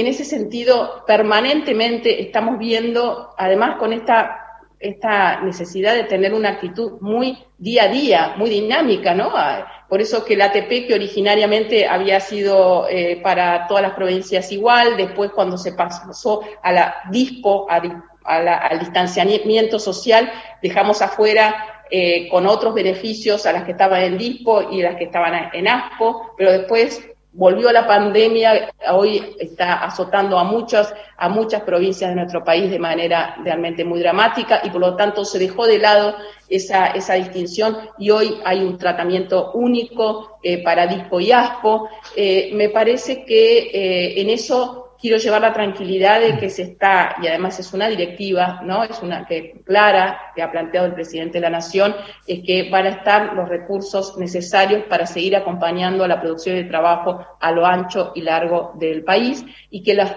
en 0.00 0.06
ese 0.06 0.24
sentido 0.24 1.04
permanentemente 1.06 2.22
estamos 2.22 2.58
viendo, 2.58 3.34
además 3.38 3.76
con 3.78 3.92
esta 3.92 4.42
esta 4.78 5.40
necesidad 5.40 5.94
de 5.94 6.04
tener 6.04 6.34
una 6.34 6.50
actitud 6.50 7.00
muy 7.00 7.38
día 7.56 7.84
a 7.84 7.88
día, 7.88 8.34
muy 8.36 8.50
dinámica, 8.50 9.14
¿no? 9.14 9.30
Ah, 9.34 9.66
por 9.88 10.00
eso 10.02 10.24
que 10.24 10.34
el 10.34 10.42
ATP, 10.42 10.86
que 10.86 10.94
originariamente 10.94 11.86
había 11.86 12.20
sido 12.20 12.86
eh, 12.88 13.20
para 13.22 13.66
todas 13.68 13.82
las 13.82 13.94
provincias 13.94 14.52
igual, 14.52 14.96
después 14.96 15.30
cuando 15.30 15.56
se 15.56 15.72
pasó 15.72 16.42
a 16.62 16.72
la 16.72 16.94
DISPO, 17.10 17.66
al 17.70 18.78
distanciamiento 18.78 19.78
social, 19.78 20.30
dejamos 20.62 21.00
afuera 21.00 21.84
eh, 21.90 22.28
con 22.28 22.46
otros 22.46 22.74
beneficios 22.74 23.46
a 23.46 23.52
las 23.52 23.64
que 23.64 23.70
estaban 23.70 24.02
en 24.02 24.18
DISPO 24.18 24.72
y 24.72 24.82
las 24.82 24.96
que 24.96 25.04
estaban 25.04 25.50
en 25.54 25.68
ASPO, 25.68 26.34
pero 26.36 26.52
después 26.52 27.08
volvió 27.36 27.70
la 27.70 27.86
pandemia, 27.86 28.72
hoy 28.92 29.36
está 29.38 29.84
azotando 29.84 30.38
a 30.38 30.44
muchas, 30.44 30.92
a 31.18 31.28
muchas 31.28 31.62
provincias 31.62 32.10
de 32.10 32.16
nuestro 32.16 32.42
país 32.42 32.70
de 32.70 32.78
manera 32.78 33.36
realmente 33.44 33.84
muy 33.84 34.00
dramática 34.00 34.62
y 34.64 34.70
por 34.70 34.80
lo 34.80 34.96
tanto 34.96 35.24
se 35.24 35.38
dejó 35.38 35.66
de 35.66 35.78
lado 35.78 36.16
esa, 36.48 36.86
esa 36.88 37.14
distinción 37.14 37.76
y 37.98 38.10
hoy 38.10 38.38
hay 38.44 38.62
un 38.62 38.78
tratamiento 38.78 39.52
único 39.52 40.38
eh, 40.42 40.62
para 40.62 40.86
DISPO 40.86 41.20
y 41.20 41.32
ASPO. 41.32 41.88
Eh, 42.16 42.50
me 42.54 42.70
parece 42.70 43.24
que 43.24 43.58
eh, 43.58 44.20
en 44.20 44.30
eso 44.30 44.85
quiero 45.00 45.18
llevar 45.18 45.40
la 45.40 45.52
tranquilidad 45.52 46.20
de 46.20 46.38
que 46.38 46.50
se 46.50 46.62
está, 46.62 47.16
y 47.22 47.26
además 47.26 47.58
es 47.58 47.72
una 47.72 47.88
directiva, 47.88 48.60
¿no? 48.64 48.84
Es 48.84 49.02
una 49.02 49.26
que 49.26 49.62
clara, 49.64 50.32
que 50.34 50.42
ha 50.42 50.50
planteado 50.50 50.86
el 50.86 50.94
presidente 50.94 51.34
de 51.34 51.42
la 51.42 51.50
Nación, 51.50 51.94
es 52.26 52.40
que 52.44 52.70
van 52.70 52.86
a 52.86 52.90
estar 52.90 53.34
los 53.34 53.48
recursos 53.48 54.16
necesarios 54.18 54.84
para 54.84 55.06
seguir 55.06 55.36
acompañando 55.36 56.04
a 56.04 56.08
la 56.08 56.20
producción 56.20 56.56
de 56.56 56.64
trabajo 56.64 57.24
a 57.40 57.52
lo 57.52 57.66
ancho 57.66 58.12
y 58.14 58.22
largo 58.22 58.72
del 58.74 59.04
país 59.04 59.44
y 59.70 59.82
que 59.82 59.94
los, 59.94 60.10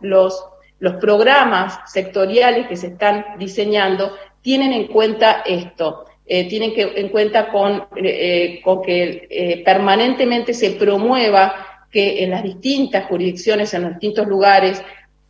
los, 0.00 0.44
los 0.80 0.94
programas 0.96 1.80
sectoriales 1.86 2.66
que 2.66 2.76
se 2.76 2.88
están 2.88 3.24
diseñando 3.38 4.12
tienen 4.42 4.72
en 4.72 4.88
cuenta 4.88 5.42
esto. 5.46 6.04
Eh, 6.26 6.48
tienen 6.48 6.72
que 6.72 6.92
en 6.96 7.10
cuenta 7.10 7.50
con, 7.50 7.86
eh, 7.96 8.60
con 8.64 8.80
que 8.80 9.26
eh, 9.28 9.62
permanentemente 9.62 10.54
se 10.54 10.70
promueva 10.70 11.73
que 11.94 12.24
en 12.24 12.30
las 12.30 12.42
distintas 12.42 13.06
jurisdicciones, 13.06 13.72
en 13.72 13.82
los 13.82 13.92
distintos 13.92 14.26
lugares, 14.26 14.82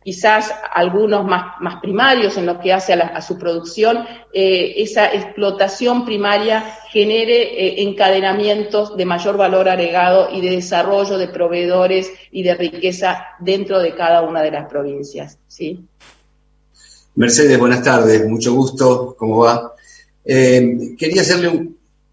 quizás 0.03 0.51
algunos 0.73 1.23
más, 1.23 1.79
primarios 1.79 2.37
en 2.37 2.47
lo 2.47 2.59
que 2.59 2.73
hace 2.73 2.93
a, 2.93 3.21
su 3.21 3.37
producción, 3.37 3.99
eh, 4.33 4.73
esa 4.77 5.13
explotación 5.13 6.05
primaria 6.05 6.63
genere 6.91 7.43
eh, 7.43 7.83
encadenamientos 7.83 8.97
de 8.97 9.05
mayor 9.05 9.37
valor 9.37 9.69
agregado 9.69 10.29
y 10.31 10.41
de 10.41 10.55
desarrollo 10.55 11.19
de 11.19 11.27
proveedores 11.27 12.11
y 12.31 12.41
de 12.41 12.55
riqueza 12.55 13.25
dentro 13.39 13.79
de 13.79 13.93
cada 13.93 14.23
una 14.23 14.41
de 14.41 14.51
las 14.51 14.67
provincias. 14.67 15.37
¿sí? 15.47 15.85
Mercedes, 17.13 17.59
buenas 17.59 17.83
tardes, 17.83 18.27
mucho 18.27 18.55
gusto, 18.55 19.15
¿cómo 19.15 19.37
va? 19.37 19.71
Eh, 20.25 20.95
quería 20.97 21.21
hacerle 21.21 21.69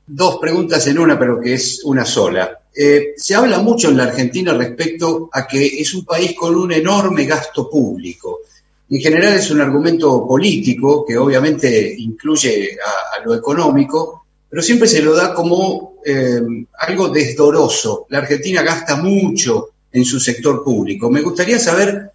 dos 0.06 0.36
preguntas 0.36 0.86
en 0.88 0.98
una, 0.98 1.18
pero 1.18 1.40
que 1.40 1.54
es 1.54 1.82
una 1.84 2.04
sola. 2.04 2.61
Eh, 2.74 3.12
se 3.16 3.34
habla 3.34 3.58
mucho 3.58 3.90
en 3.90 3.98
la 3.98 4.04
Argentina 4.04 4.54
respecto 4.54 5.28
a 5.32 5.46
que 5.46 5.80
es 5.80 5.92
un 5.94 6.04
país 6.04 6.34
con 6.34 6.54
un 6.54 6.72
enorme 6.72 7.26
gasto 7.26 7.68
público. 7.68 8.40
En 8.88 9.00
general 9.00 9.34
es 9.34 9.50
un 9.50 9.60
argumento 9.60 10.26
político 10.26 11.04
que 11.04 11.16
obviamente 11.16 11.94
incluye 11.98 12.76
a, 12.78 13.24
lo 13.24 13.34
económico, 13.34 14.26
pero 14.48 14.62
siempre 14.62 14.88
se 14.88 15.02
lo 15.02 15.14
da 15.14 15.34
como 15.34 15.94
eh, 16.04 16.40
algo 16.78 17.08
desdoroso. 17.08 18.06
La 18.10 18.18
Argentina 18.18 18.62
gasta 18.62 18.96
mucho 18.96 19.70
en 19.92 20.04
su 20.04 20.18
sector 20.18 20.64
público. 20.64 21.10
Me 21.10 21.22
gustaría 21.22 21.58
saber 21.58 22.10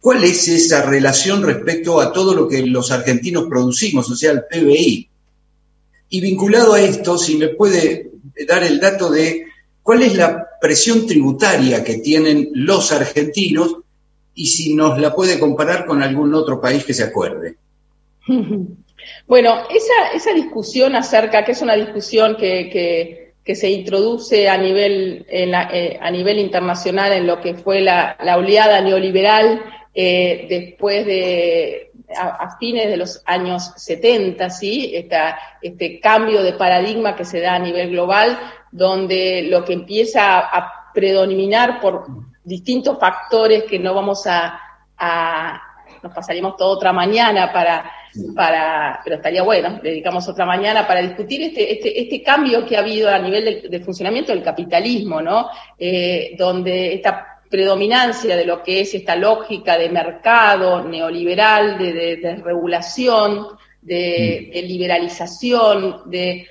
cuál 0.00 0.24
es 0.24 0.48
esa 0.48 0.82
relación 0.82 1.42
respecto 1.42 2.00
a 2.00 2.12
todo 2.12 2.34
lo 2.34 2.48
que 2.48 2.64
los 2.66 2.90
argentinos 2.90 3.46
producimos, 3.48 4.10
o 4.10 4.16
sea, 4.16 4.32
el 4.32 4.44
PBI. 4.44 5.08
Y 6.10 6.20
vinculado 6.20 6.74
a 6.74 6.80
esto, 6.80 7.18
si 7.18 7.36
me 7.36 7.48
puede 7.48 8.10
dar 8.46 8.64
el 8.64 8.80
dato 8.80 9.10
de 9.10 9.49
cuál 9.90 10.04
es 10.04 10.14
la 10.14 10.48
presión 10.60 11.04
tributaria 11.04 11.82
que 11.82 11.96
tienen 11.96 12.50
los 12.54 12.92
argentinos 12.92 13.78
y 14.36 14.46
si 14.46 14.76
nos 14.76 15.00
la 15.00 15.12
puede 15.12 15.40
comparar 15.40 15.84
con 15.84 16.00
algún 16.00 16.32
otro 16.32 16.60
país 16.60 16.84
que 16.84 16.94
se 16.94 17.02
acuerde. 17.02 17.56
Bueno, 19.26 19.62
esa, 19.70 20.12
esa 20.14 20.32
discusión 20.34 20.94
acerca, 20.94 21.42
que 21.44 21.52
es 21.52 21.62
una 21.62 21.74
discusión 21.74 22.36
que, 22.36 23.32
se 23.54 23.70
introduce 23.70 24.48
a 24.48 24.58
nivel, 24.58 25.26
eh, 25.28 25.98
a 26.00 26.10
nivel 26.10 26.38
internacional 26.38 27.12
en 27.12 27.26
lo 27.26 27.40
que 27.40 27.54
fue 27.54 27.80
la, 27.80 28.16
oleada 28.36 28.80
neoliberal 28.82 29.62
eh, 29.94 30.46
después 30.48 31.06
de, 31.06 31.90
a, 32.16 32.56
fines 32.58 32.88
de 32.88 32.96
los 32.96 33.22
años 33.24 33.72
70, 33.76 34.50
¿sí? 34.50 34.94
este 35.62 35.98
cambio 36.00 36.42
de 36.42 36.52
paradigma 36.52 37.16
que 37.16 37.24
se 37.24 37.40
da 37.40 37.54
a 37.54 37.58
nivel 37.58 37.90
global, 37.90 38.38
donde 38.70 39.42
lo 39.48 39.64
que 39.64 39.72
empieza 39.72 40.40
a, 40.40 40.76
predominar 40.92 41.80
por 41.80 42.04
distintos 42.42 42.98
factores 42.98 43.62
que 43.62 43.78
no 43.78 43.94
vamos 43.94 44.26
a, 44.26 44.60
nos 46.02 46.12
pasaríamos 46.12 46.56
toda 46.56 46.70
otra 46.70 46.92
mañana 46.92 47.52
para, 47.52 47.88
para, 48.34 49.00
pero 49.04 49.16
estaría 49.16 49.44
bueno, 49.44 49.78
dedicamos 49.80 50.28
otra 50.28 50.44
mañana 50.44 50.88
para 50.88 51.00
discutir 51.00 51.42
este, 51.42 51.74
este, 51.74 52.00
este 52.00 52.24
cambio 52.24 52.66
que 52.66 52.76
ha 52.76 52.80
habido 52.80 53.08
a 53.08 53.20
nivel 53.20 53.70
de, 53.70 53.80
funcionamiento 53.80 54.32
del 54.32 54.42
capitalismo, 54.42 55.22
¿no? 55.22 55.48
Eh, 55.78 56.34
donde 56.36 56.94
esta 56.94 57.38
predominancia 57.48 58.34
de 58.34 58.44
lo 58.44 58.64
que 58.64 58.80
es 58.80 58.92
esta 58.92 59.14
lógica 59.14 59.78
de 59.78 59.90
mercado 59.90 60.82
neoliberal, 60.82 61.78
de, 61.78 62.16
de 62.16 62.34
regulación, 62.36 63.46
de, 63.82 64.50
mm. 64.52 64.66
liberalización, 64.66 66.10
de 66.10 66.46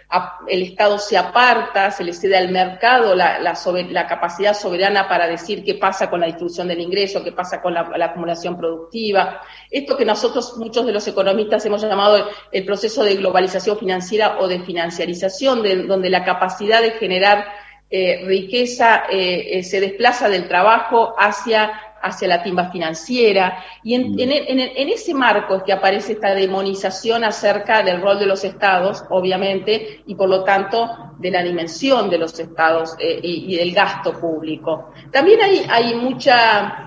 el 0.48 0.64
Estado 0.64 0.98
se 0.98 1.18
aparta, 1.18 1.92
se 1.92 2.04
le 2.04 2.14
cede 2.14 2.36
al 2.36 2.52
mercado 2.52 3.16
la, 3.16 3.40
la, 3.40 4.08
capacidad 4.08 4.56
soberana 4.56 5.08
para 5.08 5.28
decir 5.28 5.64
qué 5.64 5.76
pasa 5.76 6.10
con 6.10 6.22
la 6.22 6.26
distribución 6.26 6.68
del 6.68 6.82
ingreso, 6.82 7.24
qué 7.24 7.32
pasa 7.32 7.62
con 7.62 7.74
la, 7.74 7.92
acumulación 8.02 8.58
productiva. 8.58 9.42
Esto 9.70 9.96
que 9.96 10.06
nosotros, 10.06 10.58
muchos 10.58 10.86
de 10.86 10.92
los 10.92 11.08
economistas, 11.08 11.66
hemos 11.66 11.82
llamado 11.82 12.28
el, 12.52 12.66
proceso 12.66 13.04
de 13.04 13.16
globalización 13.16 13.78
financiera 13.78 14.40
o 14.40 14.48
de 14.48 14.62
financiarización, 14.62 15.62
de, 15.62 15.84
donde 15.84 16.10
la 16.10 16.24
capacidad 16.24 16.82
de 16.82 16.92
generar 16.92 17.46
eh, 17.92 18.24
riqueza 18.26 19.04
eh, 19.10 19.58
eh, 19.60 19.64
se 19.64 19.82
desplaza 19.82 20.30
del 20.30 20.48
trabajo 20.48 21.16
hacia 21.18 21.72
hacia 22.02 22.28
la 22.28 22.44
timba 22.44 22.70
financiera. 22.72 23.64
Y 23.84 23.96
en, 23.96 24.20
en, 24.20 24.90
ese 24.90 25.14
marco 25.14 25.56
es 25.56 25.64
que 25.64 25.74
aparece 25.74 26.14
esta 26.14 26.34
demonización 26.34 27.24
acerca 27.24 27.84
del 27.84 28.02
rol 28.02 28.20
de 28.20 28.26
los 28.26 28.44
estados, 28.44 29.04
obviamente, 29.10 30.02
y 30.06 30.16
por 30.16 30.30
lo 30.30 30.44
tanto 30.44 31.14
de 31.18 31.32
la 31.32 31.44
dimensión 31.44 32.10
de 32.10 32.18
los 32.18 32.40
estados 32.40 32.96
eh, 33.00 33.20
y, 33.22 33.56
del 33.56 33.74
gasto 33.74 34.14
público. 34.14 34.92
También 35.12 35.42
hay, 35.42 35.66
hay 35.70 35.96
mucha... 35.96 36.86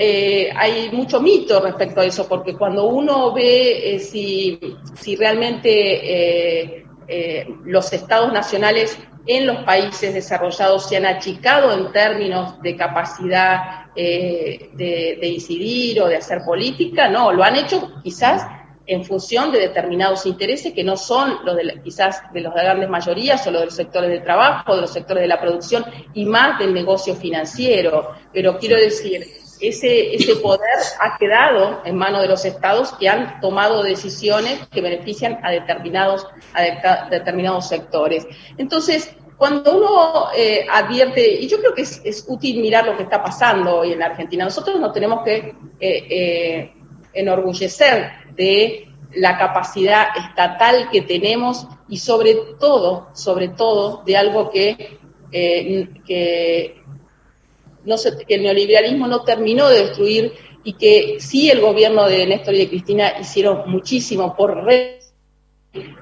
Eh, 0.00 0.48
hay 0.54 0.90
mucho 0.92 1.20
mito 1.20 1.60
respecto 1.60 2.00
a 2.00 2.04
eso, 2.04 2.28
porque 2.28 2.54
cuando 2.54 2.86
uno 2.86 3.32
ve 3.32 3.96
eh, 3.96 3.98
si, 3.98 4.56
si, 4.94 5.16
realmente 5.16 6.84
los 7.64 7.92
estados 7.92 8.32
nacionales 8.32 8.96
en 9.28 9.46
los 9.46 9.58
países 9.58 10.14
desarrollados 10.14 10.88
se 10.88 10.96
han 10.96 11.04
achicado 11.04 11.72
en 11.74 11.92
términos 11.92 12.60
de 12.62 12.74
capacidad 12.74 13.86
eh, 13.94 14.70
de, 14.72 15.28
incidir 15.28 16.00
o 16.00 16.06
de 16.06 16.16
hacer 16.16 16.40
política, 16.46 17.10
no, 17.10 17.30
lo 17.30 17.44
han 17.44 17.56
hecho 17.56 17.92
quizás 18.02 18.46
en 18.86 19.04
función 19.04 19.52
de 19.52 19.60
determinados 19.60 20.24
intereses 20.24 20.72
que 20.72 20.82
no 20.82 20.96
son 20.96 21.44
los 21.44 21.56
de 21.56 21.78
quizás 21.84 22.22
de 22.32 22.40
las 22.40 22.54
grandes 22.54 22.88
mayorías 22.88 23.46
o 23.46 23.50
los 23.50 23.60
de 23.60 23.66
los 23.66 23.74
sectores 23.74 24.08
del 24.08 24.22
trabajo, 24.22 24.74
de 24.74 24.80
los 24.80 24.92
sectores 24.92 25.20
de 25.20 25.28
la 25.28 25.38
producción 25.38 25.84
y 26.14 26.24
más 26.24 26.58
del 26.58 26.72
negocio 26.72 27.14
financiero. 27.14 28.14
Pero 28.32 28.58
quiero 28.58 28.76
decir, 28.76 29.26
ese, 29.60 30.14
ese 30.14 30.36
poder 30.36 30.78
ha 31.00 31.16
quedado 31.18 31.82
en 31.84 31.96
manos 31.96 32.22
de 32.22 32.28
los 32.28 32.44
estados 32.44 32.92
que 32.92 33.08
han 33.08 33.40
tomado 33.40 33.82
decisiones 33.82 34.66
que 34.68 34.80
benefician 34.80 35.40
a 35.42 35.50
determinados, 35.50 36.26
a 36.54 37.08
determinados 37.10 37.68
sectores. 37.68 38.26
Entonces, 38.56 39.14
cuando 39.38 39.76
uno 39.76 40.28
eh, 40.36 40.66
advierte, 40.68 41.40
y 41.40 41.46
yo 41.46 41.60
creo 41.60 41.72
que 41.72 41.82
es, 41.82 42.24
útil 42.26 42.60
mirar 42.60 42.84
lo 42.84 42.96
que 42.96 43.04
está 43.04 43.22
pasando 43.22 43.76
hoy 43.76 43.92
en 43.92 44.00
la 44.00 44.06
Argentina, 44.06 44.44
nosotros 44.44 44.80
nos 44.80 44.92
tenemos 44.92 45.22
que 45.24 45.54
eh, 45.78 46.06
eh, 46.10 46.72
enorgullecer 47.12 48.10
de 48.34 48.88
la 49.14 49.38
capacidad 49.38 50.08
estatal 50.16 50.88
que 50.90 51.02
tenemos 51.02 51.68
y 51.88 51.98
sobre 51.98 52.34
todo, 52.58 53.10
sobre 53.14 53.48
todo, 53.48 54.02
de 54.04 54.16
algo 54.16 54.50
que, 54.50 54.98
que, 55.30 56.82
que 58.26 58.34
el 58.34 58.42
neoliberalismo 58.42 59.06
no 59.06 59.22
terminó 59.22 59.68
de 59.68 59.84
destruir 59.84 60.32
y 60.64 60.74
que 60.74 61.16
sí 61.20 61.50
el 61.50 61.60
gobierno 61.60 62.06
de 62.06 62.26
Néstor 62.26 62.54
y 62.54 62.58
de 62.58 62.68
Cristina 62.68 63.14
hicieron 63.20 63.70
muchísimo 63.70 64.36
por 64.36 64.66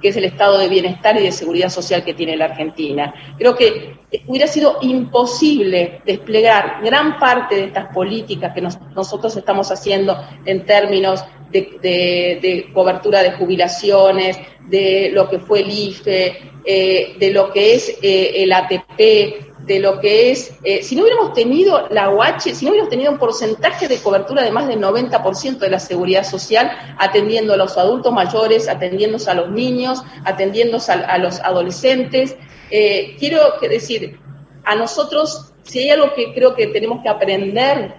que 0.00 0.08
es 0.08 0.16
el 0.16 0.24
estado 0.24 0.58
de 0.58 0.68
bienestar 0.68 1.16
y 1.16 1.24
de 1.24 1.32
seguridad 1.32 1.68
social 1.68 2.04
que 2.04 2.14
tiene 2.14 2.36
la 2.36 2.46
Argentina. 2.46 3.12
Creo 3.36 3.56
que 3.56 3.96
hubiera 4.26 4.46
sido 4.46 4.78
imposible 4.82 6.00
desplegar 6.04 6.80
gran 6.84 7.18
parte 7.18 7.56
de 7.56 7.64
estas 7.64 7.92
políticas 7.92 8.54
que 8.54 8.60
nosotros 8.60 9.36
estamos 9.36 9.70
haciendo 9.70 10.16
en 10.44 10.64
términos 10.64 11.24
de, 11.50 12.70
cobertura 12.72 13.22
de 13.22 13.32
jubilaciones, 13.32 14.38
de 14.68 15.10
lo 15.12 15.28
que 15.28 15.38
fue 15.38 15.60
el 15.60 15.70
IFE, 15.70 16.38
eh, 16.64 17.14
de 17.18 17.30
lo 17.30 17.52
que 17.52 17.74
es 17.74 17.98
eh, 18.02 18.42
el 18.42 18.52
ATP, 18.52 19.55
de 19.66 19.80
lo 19.80 20.00
que 20.00 20.30
es, 20.30 20.54
eh, 20.62 20.82
si 20.82 20.94
no 20.94 21.02
hubiéramos 21.02 21.32
tenido 21.32 21.88
la 21.90 22.10
UH, 22.10 22.54
si 22.54 22.64
no 22.64 22.70
hubiéramos 22.70 22.90
tenido 22.90 23.10
un 23.10 23.18
porcentaje 23.18 23.88
de 23.88 23.98
cobertura 23.98 24.42
de 24.42 24.52
más 24.52 24.68
del 24.68 24.80
90% 24.80 25.58
de 25.58 25.70
la 25.70 25.80
seguridad 25.80 26.24
social, 26.24 26.70
atendiendo 26.98 27.52
a 27.52 27.56
los 27.56 27.76
adultos 27.76 28.12
mayores, 28.12 28.68
atendiendo 28.68 29.18
a 29.26 29.34
los 29.34 29.50
niños, 29.50 30.04
atendiendo 30.24 30.78
a, 30.88 31.18
los 31.18 31.40
adolescentes, 31.40 32.36
eh, 32.70 33.16
quiero 33.18 33.40
decir, 33.60 34.20
a 34.64 34.76
nosotros, 34.76 35.52
si 35.64 35.80
hay 35.80 35.90
algo 35.90 36.14
que 36.14 36.32
creo 36.32 36.54
que 36.54 36.68
tenemos 36.68 37.02
que 37.02 37.08
aprender 37.08 37.94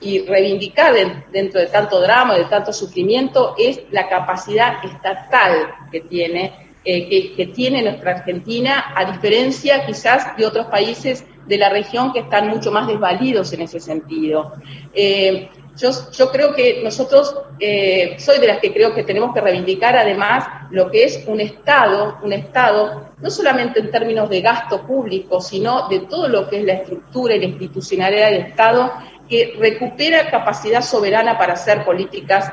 y 0.00 0.20
reivindicar 0.26 0.94
dentro 1.32 1.60
de 1.60 1.66
tanto 1.66 2.00
drama, 2.00 2.36
de 2.36 2.44
tanto 2.44 2.72
sufrimiento, 2.72 3.54
es 3.58 3.80
la 3.90 4.08
capacidad 4.08 4.84
estatal 4.84 5.74
que 5.90 6.02
tiene 6.02 6.63
eh, 6.86 7.34
que, 7.34 7.46
tiene 7.46 7.80
nuestra 7.80 8.10
Argentina, 8.10 8.92
a 8.94 9.10
diferencia 9.10 9.86
quizás 9.86 10.36
de 10.36 10.44
otros 10.44 10.66
países 10.66 11.24
de 11.46 11.56
la 11.56 11.70
región 11.70 12.12
que 12.12 12.18
están 12.18 12.48
mucho 12.48 12.70
más 12.70 12.86
desvalidos 12.86 13.54
en 13.54 13.62
ese 13.62 13.80
sentido. 13.80 14.52
Eh, 14.92 15.48
yo, 15.78 16.30
creo 16.30 16.54
que 16.54 16.82
nosotros, 16.84 17.34
eh, 17.58 18.16
soy 18.18 18.38
de 18.38 18.48
las 18.48 18.58
que 18.58 18.70
creo 18.70 18.94
que 18.94 19.02
tenemos 19.02 19.32
que 19.32 19.40
reivindicar 19.40 19.96
además 19.96 20.44
lo 20.70 20.90
que 20.90 21.04
es 21.04 21.24
un 21.26 21.40
Estado, 21.40 22.18
un 22.22 22.34
Estado, 22.34 23.12
no 23.18 23.30
solamente 23.30 23.80
en 23.80 23.90
términos 23.90 24.28
de 24.28 24.42
gasto 24.42 24.86
público, 24.86 25.40
sino 25.40 25.88
de 25.88 26.00
todo 26.00 26.28
lo 26.28 26.50
que 26.50 26.58
es 26.58 26.64
la 26.64 26.74
estructura 26.74 27.34
y 27.34 27.38
la 27.38 27.46
institucionalidad 27.46 28.30
del 28.30 28.42
Estado, 28.42 28.92
que 29.26 29.56
recupera 29.58 30.30
capacidad 30.30 30.82
soberana 30.82 31.38
para 31.38 31.54
hacer 31.54 31.82
políticas, 31.82 32.52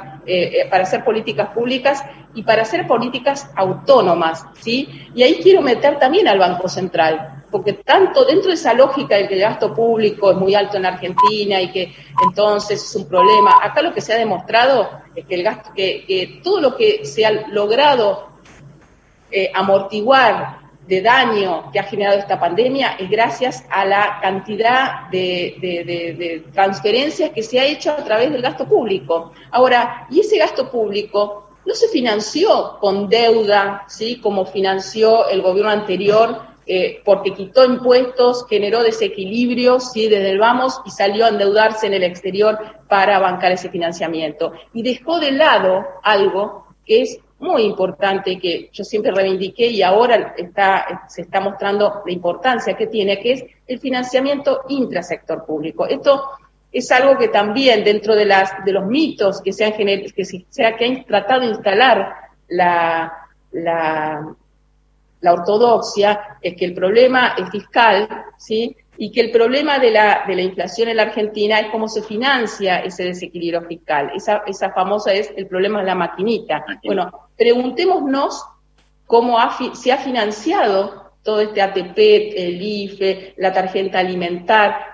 para 0.69 0.83
hacer 0.83 1.03
políticas 1.03 1.49
públicas 1.49 2.01
y 2.33 2.43
para 2.43 2.61
hacer 2.61 2.87
políticas 2.87 3.49
autónomas, 3.55 4.45
¿sí? 4.59 4.87
Y 5.13 5.23
ahí 5.23 5.39
quiero 5.41 5.61
meter 5.61 5.99
también 5.99 6.27
al 6.27 6.39
Banco 6.39 6.69
Central, 6.69 7.43
porque 7.51 7.73
tanto 7.73 8.23
dentro 8.25 8.49
de 8.49 8.55
esa 8.55 8.73
lógica 8.73 9.17
de 9.17 9.27
que 9.27 9.35
el 9.35 9.41
gasto 9.41 9.73
público 9.73 10.31
es 10.31 10.37
muy 10.37 10.55
alto 10.55 10.77
en 10.77 10.85
Argentina 10.85 11.59
y 11.61 11.71
que 11.71 11.93
entonces 12.25 12.83
es 12.83 12.95
un 12.95 13.07
problema, 13.07 13.59
acá 13.61 13.81
lo 13.81 13.93
que 13.93 14.01
se 14.01 14.13
ha 14.13 14.17
demostrado 14.17 14.89
es 15.15 15.25
que 15.25 15.35
el 15.35 15.43
gasto, 15.43 15.71
que, 15.75 16.39
todo 16.43 16.61
lo 16.61 16.77
que 16.77 17.05
se 17.05 17.25
ha 17.25 17.31
logrado 17.49 18.29
eh, 19.29 19.51
amortiguar 19.53 20.61
de 20.87 21.01
daño 21.01 21.71
que 21.71 21.79
ha 21.79 21.83
generado 21.83 22.19
esta 22.19 22.39
pandemia 22.39 22.95
es 22.99 23.09
gracias 23.09 23.63
a 23.69 23.85
la 23.85 24.19
cantidad 24.21 25.09
de, 25.09 25.55
de, 25.61 26.43
transferencias 26.53 27.29
que 27.29 27.43
se 27.43 27.59
ha 27.59 27.65
hecho 27.65 27.91
a 27.91 28.03
través 28.03 28.31
del 28.31 28.41
gasto 28.41 28.67
público. 28.67 29.31
Ahora, 29.51 30.07
y 30.09 30.21
ese 30.21 30.37
gasto 30.37 30.69
público 30.69 31.50
no 31.65 31.73
se 31.73 31.87
financió 31.87 32.77
con 32.79 33.09
deuda, 33.09 33.85
¿sí? 33.87 34.19
como 34.19 34.45
financió 34.45 35.27
el 35.29 35.41
gobierno 35.41 35.71
anterior, 35.71 36.41
eh, 36.65 37.01
porque 37.03 37.33
quitó 37.33 37.65
impuestos, 37.65 38.45
generó 38.47 38.83
desequilibrios 38.83 39.91
¿sí? 39.91 40.07
desde 40.07 40.31
el 40.31 40.39
vamos 40.39 40.79
y 40.85 40.91
salió 40.91 41.25
a 41.25 41.29
endeudarse 41.29 41.87
en 41.87 41.93
el 41.93 42.03
exterior 42.03 42.57
para 42.87 43.19
bancar 43.19 43.51
ese 43.51 43.69
financiamiento. 43.69 44.53
Y 44.73 44.83
dejó 44.83 45.19
de 45.19 45.31
lado 45.31 45.85
algo 46.03 46.67
que 46.85 47.01
es 47.01 47.19
muy 47.39 47.63
importante, 47.63 48.39
que 48.39 48.69
yo 48.71 48.83
siempre 48.83 49.11
reivindiqué 49.11 49.67
y 49.67 49.81
ahora 49.81 50.35
está, 50.37 51.05
se 51.09 51.23
está 51.23 51.41
mostrando 51.41 52.03
la 52.05 52.11
importancia 52.11 52.75
que 52.75 52.87
tiene, 52.87 53.19
que 53.19 53.33
es 53.33 53.45
el 53.67 53.79
financiamiento 53.79 54.61
intrasector 54.69 55.43
público. 55.43 55.87
Esto 55.87 56.23
es 56.71 56.91
algo 56.91 57.17
que 57.17 57.27
también 57.27 57.83
dentro 57.83 58.15
de, 58.15 58.25
las, 58.25 58.63
de 58.63 58.71
los 58.71 58.85
mitos 58.85 59.41
que 59.41 59.51
se 59.51 59.65
han, 59.65 59.73
que 59.73 60.25
se, 60.25 60.45
que 60.49 60.85
han 60.85 61.05
tratado 61.05 61.41
de 61.41 61.47
instalar 61.47 62.13
la, 62.47 63.11
la, 63.51 64.33
la, 65.19 65.33
ortodoxia, 65.33 66.37
es 66.41 66.55
que 66.55 66.65
el 66.65 66.73
problema 66.73 67.35
es 67.37 67.49
fiscal, 67.49 68.07
¿sí? 68.37 68.75
Y 68.97 69.11
que 69.11 69.21
el 69.21 69.31
problema 69.31 69.79
de 69.79 69.91
la, 69.91 70.23
de 70.27 70.35
la 70.35 70.41
inflación 70.43 70.89
en 70.89 70.97
la 70.97 71.03
Argentina 71.03 71.59
es 71.59 71.71
cómo 71.71 71.87
se 71.87 72.03
financia 72.03 72.79
ese 72.79 73.03
desequilibrio 73.05 73.63
fiscal. 73.63 74.11
Esa, 74.15 74.43
esa 74.45 74.71
famosa 74.71 75.11
es 75.11 75.33
el 75.35 75.47
problema 75.47 75.79
de 75.79 75.87
la 75.87 75.95
maquinita. 75.95 76.63
Bueno, 76.83 77.29
preguntémonos 77.35 78.45
cómo 79.07 79.37
se 79.73 79.91
ha 79.91 79.97
financiado 79.97 81.11
todo 81.23 81.41
este 81.41 81.61
ATP, 81.61 81.97
el 81.97 82.61
IFE, 82.61 83.33
la 83.37 83.51
tarjeta 83.53 83.99
alimentar, 83.99 84.90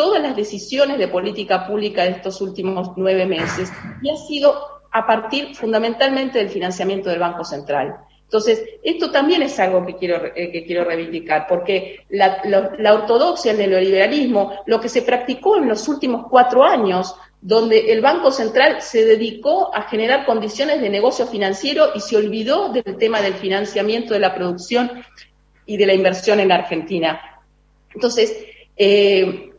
todas 0.00 0.22
las 0.22 0.34
decisiones 0.34 0.96
de 0.96 1.08
política 1.08 1.66
pública 1.66 2.04
de 2.04 2.12
estos 2.12 2.40
últimos 2.40 2.92
nueve 2.96 3.26
meses 3.26 3.70
y 4.00 4.08
ha 4.08 4.16
sido 4.16 4.54
a 4.90 5.06
partir 5.06 5.54
fundamentalmente 5.54 6.38
del 6.38 6.48
financiamiento 6.48 7.10
del 7.10 7.18
Banco 7.18 7.44
Central. 7.44 7.96
Entonces, 8.24 8.64
esto 8.82 9.10
también 9.10 9.42
es 9.42 9.60
algo 9.60 9.84
que 9.84 9.96
quiero, 9.96 10.24
eh, 10.34 10.50
que 10.50 10.64
quiero 10.64 10.84
reivindicar, 10.84 11.44
porque 11.46 12.06
la, 12.08 12.40
ortodoxia 12.94 13.52
del 13.52 13.72
neoliberalismo, 13.72 14.60
lo 14.64 14.80
que 14.80 14.88
se 14.88 15.02
practicó 15.02 15.58
en 15.58 15.68
los 15.68 15.86
últimos 15.86 16.28
cuatro 16.30 16.64
años, 16.64 17.14
donde 17.42 17.92
el 17.92 18.00
Banco 18.00 18.30
Central 18.30 18.80
se 18.80 19.04
dedicó 19.04 19.70
a 19.74 19.82
generar 19.82 20.24
condiciones 20.24 20.80
de 20.80 20.88
negocio 20.88 21.26
financiero 21.26 21.90
y 21.94 22.00
se 22.00 22.16
olvidó 22.16 22.70
del 22.70 22.96
tema 22.96 23.20
del 23.20 23.34
financiamiento 23.34 24.14
de 24.14 24.20
la 24.20 24.34
producción 24.34 25.04
y 25.66 25.76
de 25.76 25.86
la 25.86 25.92
inversión 25.92 26.40
en 26.40 26.52
Argentina. 26.52 27.42
Entonces, 27.92 28.34
eh, 28.78 29.49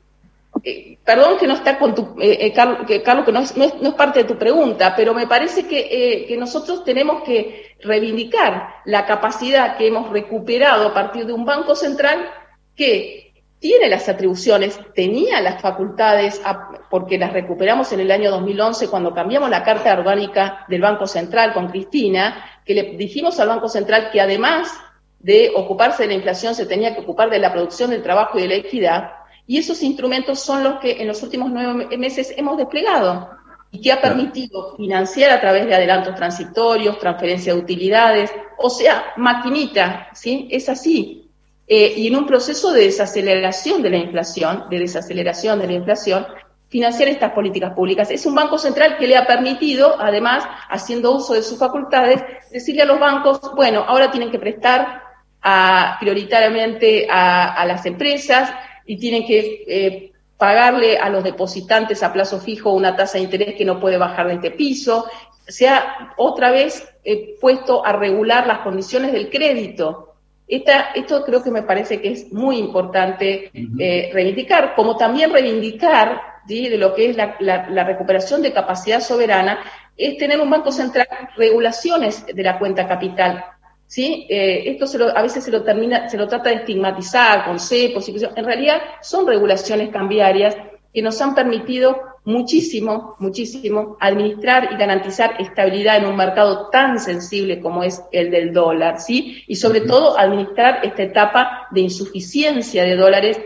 eh, 0.64 0.98
perdón 1.04 1.38
que 1.40 1.48
no 1.48 1.54
está 1.54 1.80
con 1.80 1.96
tu, 1.96 2.16
eh, 2.20 2.38
eh, 2.42 2.54
Carlos, 2.54 2.80
que, 2.86 3.02
Carlos, 3.02 3.26
que 3.26 3.32
no 3.32 3.40
es, 3.40 3.56
no, 3.58 3.66
es, 3.66 3.94
parte 3.96 4.20
de 4.20 4.26
tu 4.26 4.38
pregunta, 4.38 4.94
pero 4.96 5.14
me 5.14 5.26
parece 5.26 5.66
que, 5.66 6.26
que 6.28 6.38
nosotros 6.38 6.84
tenemos 6.84 7.24
que 7.24 7.78
reivindicar 7.82 8.76
la 8.86 9.06
capacidad 9.06 9.78
que 9.78 9.88
hemos 9.88 10.10
recuperado 10.10 10.90
a 10.90 10.94
partir 10.94 11.26
de 11.26 11.34
un 11.34 11.46
Banco 11.46 11.76
Central 11.76 12.30
que 12.76 13.34
tiene 13.60 13.90
las 13.90 14.10
atribuciones, 14.10 14.80
tenía 14.96 15.40
las 15.40 15.62
facultades, 15.62 16.42
porque 16.90 17.20
las 17.20 17.32
recuperamos 17.32 17.94
en 17.94 18.00
el 18.00 18.12
año 18.12 18.32
2011 18.32 18.88
cuando 18.88 19.14
cambiamos 19.14 19.52
la 19.52 19.64
Carta 19.64 19.94
Orgánica 19.94 20.66
del 20.68 20.82
Banco 20.82 21.06
Central 21.06 21.54
con 21.54 21.70
Cristina, 21.70 22.44
que 22.66 22.74
le 22.74 22.84
dijimos 22.98 23.40
al 23.40 23.50
Banco 23.50 23.70
Central 23.70 24.10
que 24.12 24.20
además 24.20 24.74
de 25.20 25.52
ocuparse 25.56 26.04
de 26.04 26.10
la 26.10 26.16
inflación 26.16 26.56
se 26.56 26.66
tenía 26.66 26.96
que 26.96 27.02
ocupar 27.02 27.30
de 27.30 27.38
la 27.38 27.54
producción 27.54 27.92
del 27.92 28.02
trabajo 28.02 28.40
y 28.40 28.42
de 28.42 28.48
la 28.48 28.56
equidad, 28.56 29.12
y 29.52 29.58
esos 29.58 29.84
instrumentos 29.84 30.40
son 30.40 30.64
los 30.64 30.80
que 30.80 31.02
en 31.02 31.10
los 31.10 31.22
últimos 31.24 31.52
nueve 31.52 31.98
meses 31.98 32.34
hemos 32.38 32.56
desplegado 32.56 33.32
y 33.70 33.82
que 33.82 33.92
ha 33.92 34.00
permitido 34.00 34.78
financiar 34.78 35.30
a 35.30 35.42
través 35.42 35.66
de 35.66 35.76
adelantos 35.76 36.16
transitorios, 36.16 36.98
transferencia 37.00 37.54
de 37.54 37.60
utilidades, 37.60 38.32
o 38.58 38.70
sea, 38.70 39.08
maquinita, 39.18 40.08
¿sí? 40.14 40.48
Es 40.50 40.70
así. 40.70 41.30
Eh, 41.68 41.96
y 41.98 42.08
en 42.08 42.16
un 42.16 42.26
proceso 42.28 42.72
de 42.72 42.86
desaceleración 42.86 43.82
de 43.82 43.90
la 43.90 43.98
inflación, 43.98 44.70
de 44.70 44.80
desaceleración 44.80 45.60
de 45.60 45.68
la 45.68 45.74
inflación, 45.74 46.26
financiar 46.70 47.10
estas 47.10 47.34
políticas 47.34 47.74
públicas. 47.74 48.10
Es 48.10 48.26
un 48.26 48.36
banco 48.36 48.58
central 48.58 48.96
que 48.98 49.06
le 49.06 49.18
ha 49.18 49.28
permitido, 49.28 49.98
además, 50.00 50.46
haciendo 50.70 51.12
uso 51.12 51.34
de 51.34 51.44
sus 51.44 51.60
facultades, 51.60 52.24
decirle 52.54 52.84
a 52.84 52.86
los 52.86 53.02
bancos, 53.02 53.42
bueno, 53.54 53.84
ahora 53.86 54.12
tienen 54.12 54.32
que 54.32 54.40
prestar 54.40 55.02
a, 55.42 55.98
prioritariamente 56.00 57.06
a, 57.10 57.54
a 57.54 57.66
las 57.66 57.86
empresas, 57.86 58.50
y 58.86 58.98
tienen 58.98 59.26
que 59.26 59.64
eh, 59.68 60.12
pagarle 60.38 60.98
a 60.98 61.10
los 61.10 61.24
depositantes 61.24 62.04
a 62.04 62.12
plazo 62.14 62.40
fijo 62.40 62.72
una 62.72 62.96
tasa 62.96 63.18
de 63.18 63.26
interés 63.26 63.56
que 63.56 63.66
no 63.66 63.80
puede 63.80 63.98
bajar 63.98 64.28
de 64.28 64.36
este 64.36 64.52
piso. 64.52 65.06
Se 65.48 65.68
ha 65.68 66.14
otra 66.18 66.52
vez 66.52 66.88
eh, 67.04 67.36
puesto 67.40 67.86
a 67.86 67.94
regular 67.94 68.48
las 68.48 68.60
condiciones 68.60 69.12
del 69.12 69.30
crédito. 69.30 70.16
Esta, 70.48 70.92
esto 70.96 71.24
creo 71.24 71.44
que 71.44 71.52
me 71.52 71.64
parece 71.64 72.02
que 72.02 72.12
es 72.12 72.32
muy 72.34 72.58
importante 72.58 73.52
eh, 73.54 74.10
reivindicar, 74.14 74.76
como 74.76 74.98
también 74.98 75.32
reivindicar 75.32 76.32
de 76.46 76.78
lo 76.78 76.94
que 76.94 77.10
es 77.10 77.16
la, 77.16 77.36
la, 77.40 77.84
recuperación 77.84 78.42
de 78.42 78.52
capacidad 78.52 79.00
soberana, 79.00 79.60
es 79.96 80.18
tener 80.18 80.40
un 80.40 80.50
Banco 80.50 80.72
Central, 80.72 81.08
regulaciones 81.38 82.26
de 82.26 82.44
la 82.44 82.58
cuenta 82.58 82.88
capital, 82.88 83.46
¿sí? 83.92 84.26
Eh, 84.30 84.72
esto 84.72 84.88
se 84.88 85.04
a 85.04 85.22
veces 85.22 85.44
se 85.44 85.52
lo, 85.52 85.64
termina, 85.64 86.08
se 86.08 86.16
lo 86.16 86.26
trata 86.26 86.50
de 86.50 86.56
estigmatizar 86.56 87.44
con 87.44 87.60
cepos, 87.60 88.08
y 88.08 88.16
en 88.24 88.46
realidad 88.46 88.82
son 89.02 89.28
regulaciones 89.28 89.90
cambiarias 89.90 90.56
que 90.94 91.02
nos 91.02 91.22
han 91.22 91.36
permitido 91.36 92.00
muchísimo, 92.24 93.18
muchísimo 93.20 93.98
administrar 94.00 94.70
y 94.72 94.78
garantizar 94.78 95.36
estabilidad 95.42 95.98
en 95.98 96.06
un 96.06 96.16
mercado 96.16 96.70
tan 96.70 97.02
sensible 97.02 97.60
como 97.60 97.84
es 97.84 98.02
el 98.14 98.32
del 98.32 98.54
dólar, 98.54 99.02
¿sí? 99.02 99.44
Y 99.46 99.58
sobre 99.58 99.82
todo 99.82 100.18
administrar 100.18 100.86
esta 100.86 101.04
etapa 101.04 101.68
de 101.72 101.82
insuficiencia 101.82 102.86
de 102.86 102.96
dólares 102.96 103.42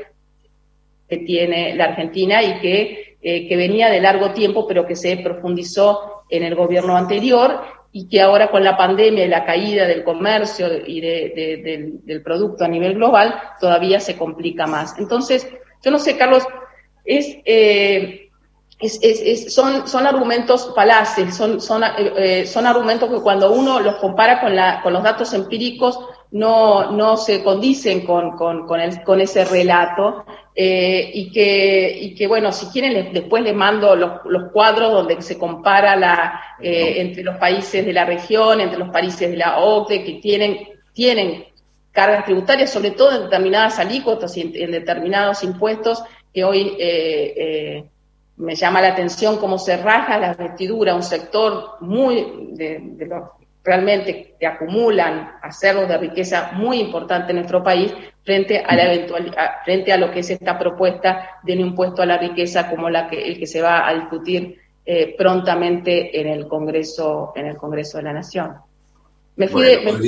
que 1.10 1.17
tiene 1.17 1.73
la 1.75 1.86
Argentina 1.86 2.43
y 2.43 2.60
que, 2.60 3.04
eh, 3.27 3.47
que 3.47 3.57
venía 3.57 3.89
de 3.89 3.99
largo 3.99 4.33
tiempo, 4.33 4.67
pero 4.67 4.85
que 4.85 4.95
se 4.95 5.17
profundizó 5.17 6.25
en 6.29 6.43
el 6.43 6.53
gobierno 6.53 6.95
anterior 6.95 7.59
y 7.91 8.07
que 8.07 8.21
ahora 8.21 8.51
con 8.51 8.63
la 8.63 8.77
pandemia 8.77 9.25
y 9.25 9.27
la 9.27 9.43
caída 9.43 9.88
del 9.88 10.03
comercio 10.03 10.67
y 10.85 11.01
del, 11.01 12.21
producto 12.23 12.65
a 12.65 12.67
nivel 12.67 12.93
global 12.93 13.33
todavía 13.59 13.99
se 13.99 14.15
complica 14.15 14.67
más. 14.67 14.99
Entonces, 14.99 15.49
yo 15.83 15.89
no 15.89 15.97
sé, 15.97 16.17
Carlos, 16.17 16.43
es, 17.03 17.38
eh, 17.45 18.29
son, 19.49 19.88
son 19.88 20.05
argumentos 20.05 20.71
falaces, 20.75 21.33
son, 21.35 21.59
son, 21.59 21.81
eh, 21.97 22.45
son 22.45 22.67
argumentos 22.67 23.09
que 23.09 23.21
cuando 23.21 23.51
uno 23.53 23.79
los 23.79 23.95
compara 23.95 24.39
con, 24.39 24.55
la, 24.55 24.83
con 24.83 24.93
los 24.93 25.01
datos 25.01 25.33
empíricos 25.33 25.99
no, 26.35 26.91
no 26.91 27.15
se 27.15 27.41
condicen 27.41 28.05
con, 28.05 28.35
con, 28.35 28.67
con, 28.67 28.81
el, 28.81 29.03
con 29.03 29.21
ese 29.21 29.45
relato 29.45 30.25
eh, 30.53 31.09
y, 31.13 31.31
que, 31.31 31.97
y 31.97 32.13
que, 32.13 32.27
bueno, 32.27 32.51
si 32.51 32.65
quieren 32.65 33.13
después 33.13 33.41
les 33.41 33.55
mando 33.55 33.95
los, 33.95 34.19
los, 34.25 34.51
cuadros 34.51 34.91
donde 34.91 35.21
se 35.21 35.37
compara 35.37 35.95
la, 35.95 36.41
eh, 36.59 36.95
entre 36.97 37.23
los 37.23 37.37
países 37.37 37.85
de 37.85 37.93
la 37.93 38.03
región, 38.03 38.59
entre 38.59 38.77
los 38.77 38.89
países 38.89 39.31
de 39.31 39.37
la 39.37 39.59
OCDE, 39.59 40.03
que 40.03 40.13
tienen, 40.15 40.57
tienen 40.91 41.45
cargas 41.93 42.25
tributarias, 42.25 42.69
sobre 42.69 42.91
todo 42.91 43.15
en 43.15 43.23
determinadas 43.23 43.79
alícuotas 43.79 44.35
y 44.35 44.41
en, 44.41 44.71
determinados 44.71 45.41
impuestos, 45.41 46.03
que 46.33 46.43
hoy 46.43 46.75
eh, 46.77 47.33
eh, 47.37 47.85
me 48.35 48.55
llama 48.57 48.81
la 48.81 48.89
atención 48.89 49.37
cómo 49.37 49.57
se 49.57 49.77
raja 49.77 50.19
la 50.19 50.33
vestidura, 50.33 50.95
un 50.95 51.03
sector 51.03 51.77
muy 51.79 52.49
de 52.51 53.07
los 53.07 53.23
realmente 53.65 54.36
que 54.39 54.45
acumulan 54.45 55.32
acervos 55.41 55.89
de 55.89 55.97
riqueza 55.97 56.51
muy 56.54 56.80
importante 56.80 57.32
en 57.32 57.38
nuestro 57.38 57.63
país 57.63 57.91
frente 58.23 58.60
a 58.60 58.75
la 58.75 58.93
eventual, 58.93 59.36
frente 59.65 59.91
a 59.91 59.97
lo 59.97 60.12
que 60.12 60.19
es 60.19 60.30
esta 60.30 60.58
propuesta 60.58 61.39
de 61.43 61.54
un 61.54 61.60
impuesto 61.60 62.04
a 62.04 62.06
la 62.06 62.17
riqueza 62.17 62.69
como 62.69 62.89
la 62.89 63.10
que 63.10 63.28
el 63.28 63.39
que 63.39 63.47
se 63.47 63.62
va 63.62 63.88
a 63.88 63.93
discutir 63.95 64.60
eh, 64.86 65.15
prontamente 65.17 66.19
en 66.21 66.28
el 66.28 66.47
Congreso 66.47 67.34
en 67.36 67.47
el 67.47 67.58
Congreso 67.58 67.97
de 67.97 68.04
la 68.04 68.13
Nación. 68.13 68.54
Me 69.36 69.49
fui, 69.49 69.63
bueno, 69.84 69.99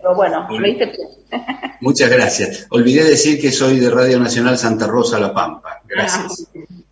pero 0.00 0.14
bueno, 0.16 0.48
me 0.50 0.76
Muchas 1.80 2.10
gracias. 2.10 2.66
Olvidé 2.70 3.04
decir 3.04 3.40
que 3.40 3.52
soy 3.52 3.78
de 3.78 3.90
Radio 3.90 4.18
Nacional 4.18 4.58
Santa 4.58 4.86
Rosa 4.86 5.20
La 5.20 5.32
Pampa. 5.32 5.80
Gracias. 5.86 6.48
Ah, 6.56 6.83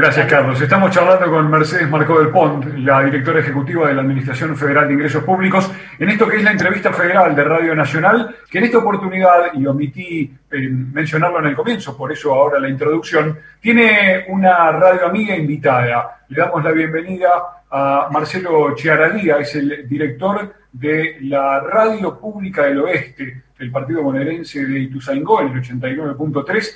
Gracias, 0.00 0.26
Carlos. 0.28 0.58
Estamos 0.58 0.92
charlando 0.92 1.30
con 1.30 1.50
Mercedes 1.50 1.86
Marcó 1.90 2.18
del 2.18 2.30
Pont, 2.30 2.64
la 2.78 3.04
directora 3.04 3.40
ejecutiva 3.40 3.86
de 3.86 3.92
la 3.92 4.00
Administración 4.00 4.56
Federal 4.56 4.88
de 4.88 4.94
Ingresos 4.94 5.22
Públicos, 5.22 5.70
en 5.98 6.08
esto 6.08 6.26
que 6.26 6.38
es 6.38 6.42
la 6.42 6.52
entrevista 6.52 6.90
federal 6.90 7.36
de 7.36 7.44
Radio 7.44 7.74
Nacional, 7.74 8.34
que 8.50 8.56
en 8.56 8.64
esta 8.64 8.78
oportunidad, 8.78 9.52
y 9.52 9.66
omití 9.66 10.34
eh, 10.50 10.68
mencionarlo 10.70 11.40
en 11.40 11.48
el 11.48 11.54
comienzo, 11.54 11.98
por 11.98 12.10
eso 12.10 12.32
ahora 12.32 12.58
la 12.58 12.70
introducción, 12.70 13.38
tiene 13.60 14.24
una 14.28 14.72
radio 14.72 15.08
amiga 15.08 15.36
invitada. 15.36 16.22
Le 16.30 16.38
damos 16.38 16.64
la 16.64 16.72
bienvenida 16.72 17.28
a 17.70 18.08
Marcelo 18.10 18.74
Chiaradía, 18.74 19.36
es 19.36 19.54
el 19.54 19.86
director 19.86 20.54
de 20.72 21.18
la 21.24 21.60
Radio 21.60 22.18
Pública 22.18 22.62
del 22.62 22.80
Oeste, 22.80 23.42
del 23.58 23.70
Partido 23.70 24.02
Bonaerense 24.02 24.64
de 24.64 24.78
Ituzaingó, 24.78 25.42
en 25.42 25.48
el 25.48 25.62
89.3 25.62 26.74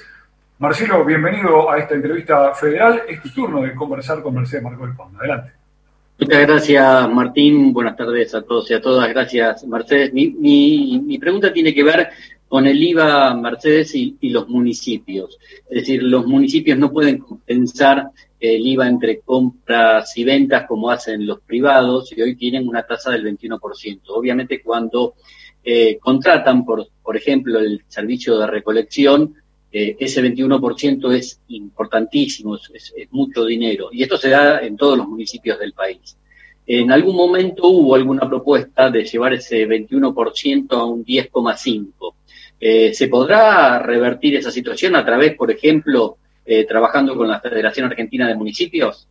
Marcelo, 0.59 1.05
bienvenido 1.05 1.69
a 1.69 1.79
esta 1.79 1.97
entrevista 1.97 2.55
federal. 2.55 3.03
Es 3.09 3.21
tu 3.21 3.29
turno 3.31 3.63
de 3.63 3.75
conversar 3.75 4.23
con 4.23 4.35
Mercedes 4.35 4.63
Marco 4.63 4.87
del 4.87 4.95
Fondo. 4.95 5.19
Adelante. 5.19 5.53
Muchas 6.21 6.47
gracias, 6.47 7.11
Martín. 7.11 7.73
Buenas 7.73 7.97
tardes 7.97 8.33
a 8.37 8.43
todos 8.43 8.71
y 8.71 8.75
a 8.75 8.81
todas. 8.81 9.09
Gracias, 9.09 9.67
Mercedes. 9.67 10.13
Mi, 10.13 11.19
pregunta 11.19 11.53
tiene 11.53 11.75
que 11.75 11.83
ver 11.83 12.09
con 12.47 12.69
el 12.69 12.81
IVA, 12.81 13.35
Mercedes, 13.35 13.97
y, 13.97 14.17
los 14.31 14.49
municipios. 14.49 15.41
Es 15.69 15.81
decir, 15.81 16.05
los 16.05 16.25
municipios 16.25 16.79
no 16.79 16.93
pueden 16.93 17.19
compensar 17.19 18.11
el 18.39 18.65
IVA 18.65 18.87
entre 18.87 19.21
compras 19.21 20.17
y 20.17 20.23
ventas 20.23 20.67
como 20.69 20.89
hacen 20.89 21.27
los 21.27 21.41
privados 21.41 22.13
y 22.17 22.23
hoy 22.23 22.37
tienen 22.37 22.69
una 22.69 22.85
tasa 22.85 23.11
del 23.11 23.25
21%. 23.25 24.03
Obviamente 24.07 24.63
cuando 24.63 25.15
eh, 25.65 25.99
contratan, 25.99 26.65
por, 26.65 26.87
por 27.03 27.17
ejemplo, 27.17 27.59
el 27.59 27.83
servicio 27.89 28.39
de 28.39 28.47
recolección, 28.47 29.35
eh, 29.77 29.97
ese 29.99 30.23
21% 30.23 31.13
es 31.13 31.41
importantísimo, 31.49 32.55
es, 32.55 32.95
mucho 33.11 33.45
dinero. 33.45 33.89
Y 33.91 34.05
esto 34.05 34.17
se 34.17 34.29
da 34.29 34.61
en 34.61 34.77
todos 34.77 34.97
los 34.97 35.09
municipios 35.09 35.59
del 35.59 35.73
país. 35.73 36.17
En 36.65 36.93
algún 36.93 37.17
momento 37.17 37.67
hubo 37.67 37.97
alguna 37.97 38.29
propuesta 38.29 38.89
de 38.89 39.05
llevar 39.05 39.33
ese 39.35 39.67
21% 39.67 40.73
a 40.75 40.85
un 40.85 41.05
10,5%. 41.05 42.15
Eh, 42.61 42.95
¿Se 42.95 43.09
podrá 43.09 43.81
revertir 43.81 44.37
esa 44.37 44.53
situación 44.53 44.95
a 44.95 45.05
través, 45.05 45.35
por 45.35 45.51
ejemplo, 45.51 46.19
eh, 46.47 46.65
trabajando 46.67 47.17
con 47.17 47.27
la 47.27 47.41
Federación 47.41 47.87
Argentina 47.87 48.29
de 48.29 48.37
Municipios? 48.37 49.09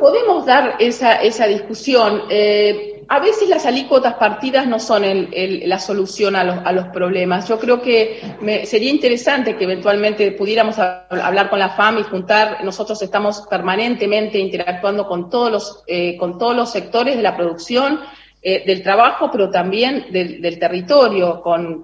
podemos 0.00 0.44
dar 0.44 0.78
esa, 0.80 1.22
esa 1.22 1.46
discusión. 1.46 2.22
Eh, 2.28 2.91
a 3.12 3.20
veces 3.20 3.46
las 3.46 3.66
alícuotas 3.66 4.14
partidas 4.14 4.66
no 4.66 4.80
son 4.80 5.02
la 5.34 5.78
solución 5.78 6.34
a 6.34 6.44
los, 6.44 6.56
a 6.64 6.72
los, 6.72 6.86
problemas. 6.88 7.46
Yo 7.46 7.58
creo 7.58 7.82
que 7.82 8.18
sería 8.64 8.90
interesante 8.90 9.54
que 9.54 9.64
eventualmente 9.64 10.32
pudiéramos 10.32 10.78
hablar 10.78 11.50
con 11.50 11.58
la 11.58 11.68
FAM 11.68 11.98
y 11.98 12.04
juntar. 12.04 12.64
Nosotros 12.64 13.02
estamos 13.02 13.46
permanentemente 13.50 14.38
interactuando 14.38 15.06
con 15.06 15.28
todos 15.28 15.52
los, 15.52 15.84
eh, 15.88 16.16
con 16.16 16.38
todos 16.38 16.56
los 16.56 16.72
sectores 16.72 17.14
de 17.14 17.22
la 17.22 17.36
producción, 17.36 18.00
eh, 18.40 18.64
del 18.64 18.82
trabajo, 18.82 19.28
pero 19.30 19.50
también 19.50 20.06
del, 20.10 20.58
territorio, 20.58 21.42
con, 21.42 21.82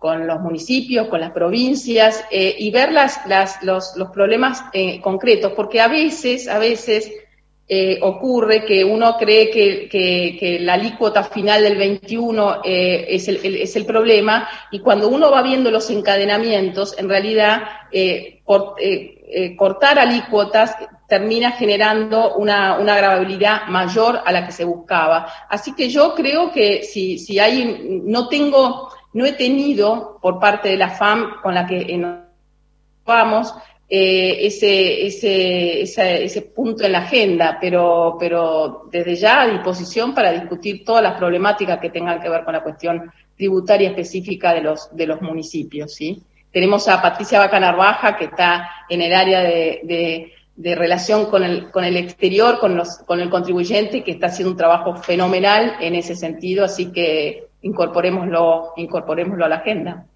los 0.00 0.40
municipios, 0.40 1.08
con 1.08 1.20
las 1.20 1.32
provincias, 1.32 2.24
eh, 2.30 2.56
y 2.58 2.70
ver 2.70 2.92
las, 2.92 3.26
las, 3.26 3.62
los, 3.62 3.94
los, 3.94 4.08
problemas 4.08 4.64
eh, 4.72 5.02
concretos, 5.02 5.52
porque 5.52 5.82
a 5.82 5.88
veces, 5.88 6.48
a 6.48 6.58
veces 6.58 7.12
eh, 7.72 8.00
ocurre 8.02 8.64
que 8.64 8.84
uno 8.84 9.16
cree 9.16 9.48
que, 9.48 9.88
que, 9.88 10.58
la 10.60 10.74
alícuota 10.74 11.22
final 11.22 11.62
del 11.62 11.78
21 11.78 12.62
es 12.64 13.28
el, 13.28 13.38
es, 13.44 13.76
el, 13.76 13.86
problema, 13.86 14.48
y 14.72 14.80
cuando 14.80 15.06
uno 15.06 15.30
va 15.30 15.40
viendo 15.42 15.70
los 15.70 15.88
encadenamientos, 15.90 16.98
en 16.98 17.08
realidad 17.08 17.62
por, 18.44 18.74
cortar 19.56 20.00
alícuotas 20.00 20.74
termina 21.08 21.52
generando 21.52 22.34
una, 22.34 22.78
una 22.78 22.94
agravabilidad 22.94 23.68
mayor 23.68 24.20
a 24.24 24.32
la 24.32 24.46
que 24.46 24.52
se 24.52 24.64
buscaba. 24.64 25.26
Así 25.48 25.74
que 25.74 25.88
yo 25.88 26.14
creo 26.16 26.50
que 26.50 26.82
si, 26.82 27.18
si 27.18 27.38
hay, 27.38 28.02
no 28.04 28.26
tengo 28.26 28.90
no 29.12 29.26
he 29.26 29.32
tenido 29.32 30.18
por 30.20 30.38
parte 30.38 30.68
de 30.68 30.76
la 30.76 30.90
FAM 30.90 31.40
con 31.42 31.54
la 31.54 31.66
que 31.66 32.00
vamos 33.04 33.54
eh, 33.92 34.46
ese, 34.46 35.04
ese, 35.04 35.82
ese, 35.82 36.42
punto 36.42 36.84
en 36.84 36.92
la 36.92 37.00
agenda, 37.00 37.58
pero, 37.60 38.16
pero 38.20 38.84
desde 38.88 39.16
ya 39.16 39.40
a 39.40 39.48
disposición 39.48 40.14
para 40.14 40.30
discutir 40.30 40.84
todas 40.84 41.02
las 41.02 41.18
problemáticas 41.18 41.80
que 41.80 41.90
tengan 41.90 42.20
que 42.20 42.28
ver 42.28 42.44
con 42.44 42.54
la 42.54 42.62
cuestión 42.62 43.10
tributaria 43.36 43.88
específica 43.88 44.54
de 44.54 44.60
los, 44.60 44.94
de 44.94 45.08
los 45.08 45.20
municipios. 45.20 45.92
¿sí? 45.92 46.22
Tenemos 46.52 46.86
a 46.86 47.02
Patricia 47.02 47.40
Bacanarbaja, 47.40 48.16
que 48.16 48.26
está 48.26 48.70
en 48.88 49.02
el 49.02 49.12
área 49.12 49.40
de, 49.40 50.30
de, 50.54 50.74
relación 50.76 51.26
con 51.26 51.42
el, 51.42 51.72
con 51.72 51.82
el 51.82 51.96
exterior, 51.96 52.60
con, 52.60 52.76
los, 52.76 52.98
con 52.98 53.18
el 53.18 53.28
contribuyente, 53.28 54.04
que 54.04 54.12
está 54.12 54.28
haciendo 54.28 54.52
un 54.52 54.56
trabajo 54.56 54.94
fenomenal 54.98 55.78
en 55.80 55.96
ese 55.96 56.14
sentido, 56.14 56.64
así 56.64 56.92
que 56.92 57.48
incorporémoslo, 57.62 58.72
incorporémoslo 58.76 59.44
a 59.44 59.48
la 59.48 59.56
agenda. 59.56 60.06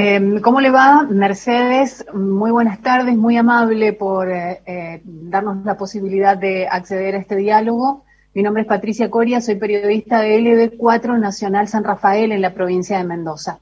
Em, 0.00 0.40
¿Cómo 0.40 0.60
le 0.60 0.70
va, 0.70 1.02
Mercedes? 1.02 2.06
Muy 2.14 2.52
buenas 2.52 2.80
tardes, 2.82 3.16
muy 3.16 3.36
amable 3.36 3.92
por 3.92 4.30
eh, 4.30 4.62
eh, 4.64 5.00
darnos 5.04 5.64
la 5.64 5.76
posibilidad 5.76 6.36
de 6.36 6.68
acceder 6.68 7.16
a 7.16 7.18
este 7.18 7.34
diálogo. 7.34 8.04
Mi 8.32 8.44
nombre 8.44 8.62
es 8.62 8.68
Patricia 8.68 9.10
Coria, 9.10 9.40
soy 9.40 9.56
periodista 9.56 10.20
de 10.20 10.38
LB4 10.38 11.18
Nacional 11.18 11.66
San 11.66 11.82
Rafael 11.82 12.30
en 12.30 12.40
la 12.40 12.54
provincia 12.54 12.96
de 12.96 13.02
Mendoza. 13.02 13.58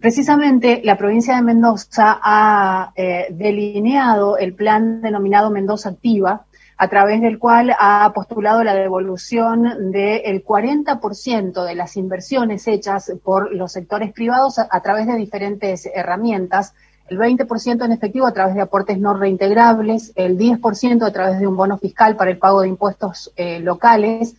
Precisamente 0.00 0.80
la 0.82 0.96
provincia 0.96 1.36
de 1.36 1.42
Mendoza 1.42 2.20
ha 2.22 2.94
eh, 2.96 3.26
delineado 3.32 4.38
el 4.38 4.54
plan 4.54 5.02
denominado 5.02 5.50
Mendoza 5.50 5.90
Activa, 5.90 6.46
a 6.78 6.88
través 6.88 7.22
del 7.22 7.38
cual 7.38 7.74
ha 7.78 8.12
postulado 8.14 8.62
la 8.62 8.74
devolución 8.74 9.92
del 9.92 10.44
40% 10.44 11.64
de 11.64 11.74
las 11.74 11.96
inversiones 11.96 12.66
hechas 12.66 13.12
por 13.24 13.54
los 13.54 13.72
sectores 13.72 14.12
privados 14.12 14.58
a, 14.58 14.80
través 14.80 15.06
de 15.06 15.16
diferentes 15.16 15.86
herramientas, 15.86 16.74
el 17.08 17.18
20% 17.18 17.84
en 17.84 17.92
efectivo 17.92 18.26
a 18.26 18.32
través 18.32 18.54
de 18.54 18.60
aportes 18.60 18.98
no 18.98 19.14
reintegrables, 19.14 20.12
el 20.16 20.36
10% 20.36 21.06
a 21.06 21.12
través 21.12 21.38
de 21.38 21.46
un 21.46 21.56
bono 21.56 21.78
fiscal 21.78 22.16
para 22.16 22.30
el 22.30 22.38
pago 22.38 22.60
de 22.60 22.68
impuestos 22.68 23.32
eh, 23.36 23.60
locales 23.60 24.34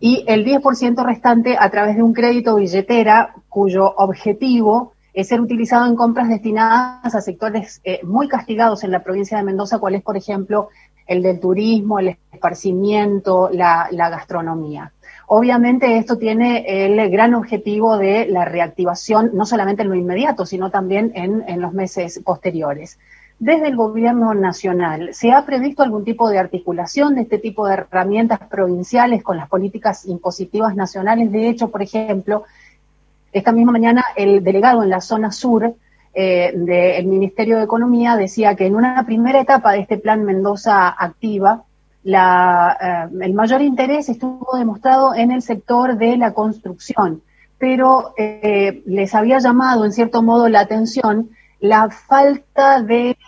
y 0.00 0.24
el 0.26 0.44
10% 0.44 1.04
restante 1.04 1.56
a 1.58 1.70
través 1.70 1.96
de 1.96 2.02
un 2.02 2.14
crédito 2.14 2.56
billetera 2.56 3.34
cuyo 3.48 3.94
objetivo 3.96 4.92
ser 5.24 5.40
utilizado 5.40 5.86
en 5.86 5.96
compras 5.96 6.28
destinadas 6.28 7.14
a 7.14 7.20
sectores 7.22 7.80
muy 8.02 8.28
castigados 8.28 8.84
en 8.84 8.90
la 8.90 9.02
provincia 9.02 9.38
de 9.38 9.44
Mendoza, 9.44 9.78
cual 9.78 9.94
es, 9.94 10.02
por 10.02 10.14
ejemplo, 10.14 10.68
el 11.06 11.22
del 11.22 11.40
turismo, 11.40 11.98
el 11.98 12.16
esparcimiento, 12.32 13.48
la, 13.52 13.88
gastronomía. 13.90 14.92
Obviamente 15.28 15.98
esto 15.98 16.18
tiene 16.18 16.64
el 16.66 17.10
gran 17.10 17.34
objetivo 17.34 17.96
de 17.96 18.26
la 18.26 18.44
reactivación, 18.44 19.30
no 19.34 19.44
solamente 19.44 19.82
en 19.82 19.88
lo 19.88 19.94
inmediato, 19.94 20.46
sino 20.46 20.70
también 20.70 21.12
en, 21.14 21.60
los 21.60 21.72
meses 21.72 22.20
posteriores. 22.24 22.98
Desde 23.38 23.68
el 23.68 23.76
gobierno 23.76 24.34
nacional, 24.34 25.10
¿se 25.12 25.32
ha 25.32 25.44
previsto 25.44 25.82
algún 25.82 26.04
tipo 26.04 26.30
de 26.30 26.38
articulación 26.38 27.14
de 27.14 27.22
este 27.22 27.38
tipo 27.38 27.66
de 27.66 27.74
herramientas 27.74 28.38
provinciales 28.48 29.22
con 29.22 29.36
las 29.36 29.48
políticas 29.48 30.06
impositivas 30.06 30.74
nacionales? 30.74 31.30
De 31.30 31.48
hecho, 31.48 31.70
por 31.70 31.82
ejemplo, 31.82 32.44
esta 33.32 33.52
misma 33.52 33.72
mañana 33.72 34.04
el 34.16 34.42
delegado 34.42 34.82
en 34.82 34.88
la 34.88 35.00
zona 35.00 35.32
sur 35.32 35.74
eh, 36.18 36.50
del 36.54 37.04
Ministerio 37.04 37.58
de 37.58 37.64
Economía 37.64 38.16
decía 38.16 38.54
que 38.54 38.64
en 38.64 38.74
una 38.74 39.04
primera 39.04 39.38
etapa 39.38 39.72
de 39.72 39.80
este 39.80 39.98
plan 39.98 40.24
Mendoza 40.24 40.88
Activa, 40.88 41.64
la, 42.04 43.08
eh, 43.12 43.16
el 43.20 43.34
mayor 43.34 43.60
interés 43.60 44.08
estuvo 44.08 44.56
demostrado 44.56 45.14
en 45.14 45.30
el 45.30 45.42
sector 45.42 45.98
de 45.98 46.16
la 46.16 46.32
construcción, 46.32 47.20
pero 47.58 48.14
eh, 48.16 48.82
les 48.86 49.14
había 49.14 49.40
llamado 49.40 49.84
en 49.84 49.92
cierto 49.92 50.22
modo 50.22 50.48
la 50.48 50.60
atención 50.60 51.28
la 51.60 51.90
falta 51.90 52.80
de 52.80 53.18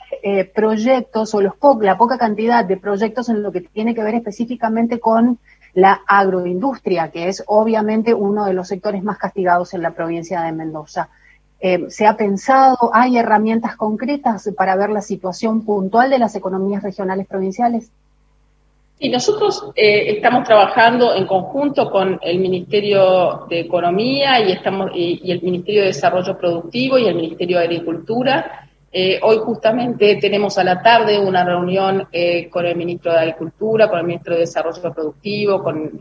proyectos 0.55 1.35
o 1.35 1.43
la 1.43 1.99
poca 1.99 2.17
cantidad 2.17 2.65
de 2.65 2.79
proyectos 2.79 3.29
en 3.29 3.43
lo 3.43 3.53
que 3.53 3.61
tiene 3.61 3.95
que 3.95 4.03
ver 4.03 4.15
específicamente 4.15 4.99
con 4.99 5.39
la 5.75 6.01
agroindustria, 6.07 7.11
que 7.11 7.29
es 7.29 7.45
obviamente 7.47 8.15
uno 8.15 8.47
de 8.47 8.55
los 8.55 8.69
sectores 8.69 9.03
más 9.03 9.19
castigados 9.19 9.75
en 9.75 9.83
la 9.83 9.91
provincia 9.91 10.41
de 10.41 10.53
Mendoza. 10.53 11.11
Eh, 11.61 11.87
¿Se 11.91 12.07
ha 12.07 12.17
pensado, 12.17 12.91
hay 12.93 13.19
herramientas 13.19 13.77
concretas 13.77 14.49
para 14.57 14.77
ver 14.77 14.91
la 14.91 15.01
situación 15.01 15.65
puntual 15.65 16.09
de 16.11 16.21
las 16.21 16.37
economías 16.37 16.83
regionales 16.83 17.27
provinciales? 17.27 17.91
Y 19.01 19.09
nosotros 19.11 19.71
eh, 19.75 20.11
estamos 20.13 20.45
trabajando 20.45 21.15
en 21.15 21.27
conjunto 21.27 21.91
con 21.91 22.19
el 22.23 22.39
Ministerio 22.39 23.47
de 23.49 23.61
Economía 23.61 24.41
y, 24.41 24.53
estamos, 24.53 24.91
y, 24.95 25.31
el 25.31 25.43
Ministerio 25.43 25.83
de 25.83 25.89
Desarrollo 25.89 26.37
Productivo 26.39 26.99
y 26.99 27.07
el 27.07 27.15
Ministerio 27.15 27.59
de 27.59 27.65
Agricultura. 27.65 28.69
Eh, 28.93 29.21
hoy 29.23 29.39
justamente 29.39 30.17
tenemos 30.17 30.59
a 30.59 30.65
la 30.65 30.81
tarde 30.81 31.19
una 31.19 31.45
reunión 31.45 32.09
con 32.51 32.67
el 32.67 32.77
Ministro 32.77 33.13
de 33.13 33.19
Agricultura, 33.19 33.89
con 33.89 33.99
el 33.99 34.07
Ministro 34.07 34.35
de 34.35 34.41
Desarrollo 34.41 34.93
Productivo, 34.93 35.63
con 35.63 36.01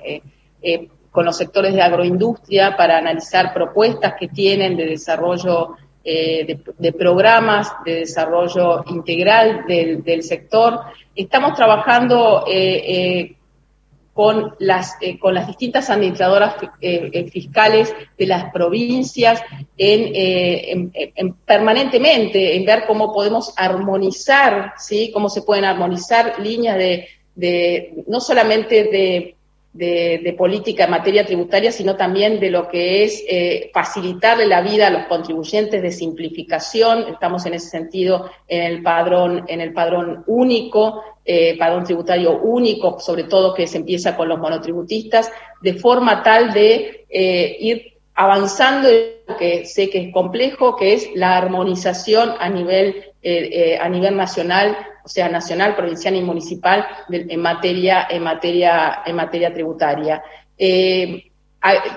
con 1.17 1.25
los 1.25 1.35
sectores 1.35 1.73
de 1.73 1.81
agroindustria 1.81 2.77
para 2.77 2.99
analizar 2.99 3.51
propuestas 3.51 4.13
que 4.19 4.27
tienen 4.27 4.77
de 4.77 4.85
desarrollo 4.85 5.69
eh, 6.03 6.59
de, 6.77 6.93
programas 6.93 7.71
de 7.83 8.01
desarrollo 8.01 8.83
integral 8.85 9.65
del, 9.67 10.21
sector. 10.21 10.79
Estamos 11.15 11.55
trabajando 11.55 12.45
eh, 12.47 12.83
eh, 12.85 13.35
con, 14.13 14.53
las, 14.59 14.93
con 15.19 15.33
las 15.33 15.47
distintas 15.47 15.89
administradoras 15.89 16.53
fiscales 17.31 17.95
de 18.15 18.25
las 18.27 18.51
provincias 18.51 19.41
en, 19.75 20.91
permanentemente 21.47 22.55
en 22.55 22.63
ver 22.63 22.83
cómo 22.85 23.11
podemos 23.11 23.55
armonizar, 23.57 24.73
¿sí? 24.77 25.09
cómo 25.11 25.29
se 25.29 25.41
pueden 25.41 25.65
armonizar 25.65 26.39
líneas 26.39 26.77
de, 26.77 28.03
no 28.05 28.19
solamente 28.19 28.83
de 28.83 29.36
de, 29.77 30.35
política 30.37 30.85
en 30.85 30.91
materia 30.91 31.25
tributaria, 31.25 31.71
sino 31.71 31.95
también 31.95 32.39
de 32.39 32.49
lo 32.49 32.67
que 32.67 33.03
es 33.03 33.23
eh, 33.27 33.69
facilitarle 33.73 34.45
la 34.45 34.61
vida 34.61 34.87
a 34.87 34.89
los 34.89 35.05
contribuyentes 35.07 35.81
de 35.81 35.91
simplificación. 35.91 37.05
Estamos 37.09 37.45
en 37.45 37.53
ese 37.53 37.69
sentido 37.69 38.29
en 38.47 38.63
el 38.63 38.83
padrón, 38.83 39.45
en 39.47 39.61
el 39.61 39.73
padrón 39.73 40.23
único, 40.27 41.03
eh, 41.25 41.57
padrón 41.57 41.83
tributario 41.83 42.39
único, 42.39 42.99
sobre 42.99 43.25
todo 43.25 43.53
que 43.53 43.67
se 43.67 43.77
empieza 43.77 44.15
con 44.15 44.29
los 44.29 44.39
monotributistas, 44.39 45.31
de 45.61 45.73
forma 45.73 46.23
tal 46.23 46.53
de 46.53 47.05
eh, 47.09 47.57
ir 47.59 47.96
avanzando 48.17 48.89
en 48.89 49.11
lo 49.27 49.37
que 49.37 49.65
sé 49.65 49.89
que 49.89 50.01
es 50.01 50.13
complejo, 50.13 50.75
que 50.75 50.93
es 50.93 51.09
la 51.15 51.37
armonización 51.37 52.33
a 52.39 52.49
nivel, 52.49 53.05
a 53.79 53.89
nivel 53.89 54.17
nacional 54.17 54.75
o 55.07 55.09
sea, 55.09 55.29
nacional, 55.29 55.73
provincial 55.73 56.17
y 56.17 56.21
municipal 56.21 56.85
en 57.09 57.39
materia, 57.39 58.07
en 58.09 58.23
materia, 58.23 59.03
en 59.05 59.15
materia 59.15 59.53
tributaria. 59.53 60.21
Eh, 60.57 61.31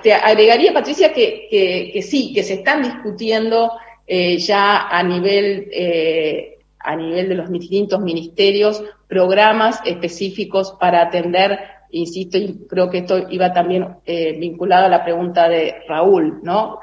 te 0.00 0.14
agregaría, 0.14 0.72
Patricia, 0.72 1.12
que, 1.12 1.48
que, 1.92 2.02
sí, 2.02 2.32
que 2.32 2.44
se 2.44 2.54
están 2.54 2.84
discutiendo 2.84 3.72
eh, 4.06 4.38
ya 4.38 4.86
a 4.86 5.02
nivel, 5.02 5.68
eh, 5.72 6.58
a 6.78 6.94
nivel 6.94 7.30
de 7.30 7.34
los 7.34 7.50
distintos 7.50 8.00
ministerios 8.00 8.80
programas 9.08 9.80
específicos 9.84 10.76
para 10.78 11.02
atender, 11.02 11.58
insisto, 11.92 12.38
y 12.38 12.66
creo 12.68 12.90
que 12.90 12.98
esto 12.98 13.28
iba 13.30 13.52
también 13.52 13.96
vinculado 14.06 14.86
a 14.86 14.88
la 14.88 15.04
pregunta 15.04 15.48
de 15.48 15.76
Raúl, 15.88 16.40
¿no? 16.42 16.80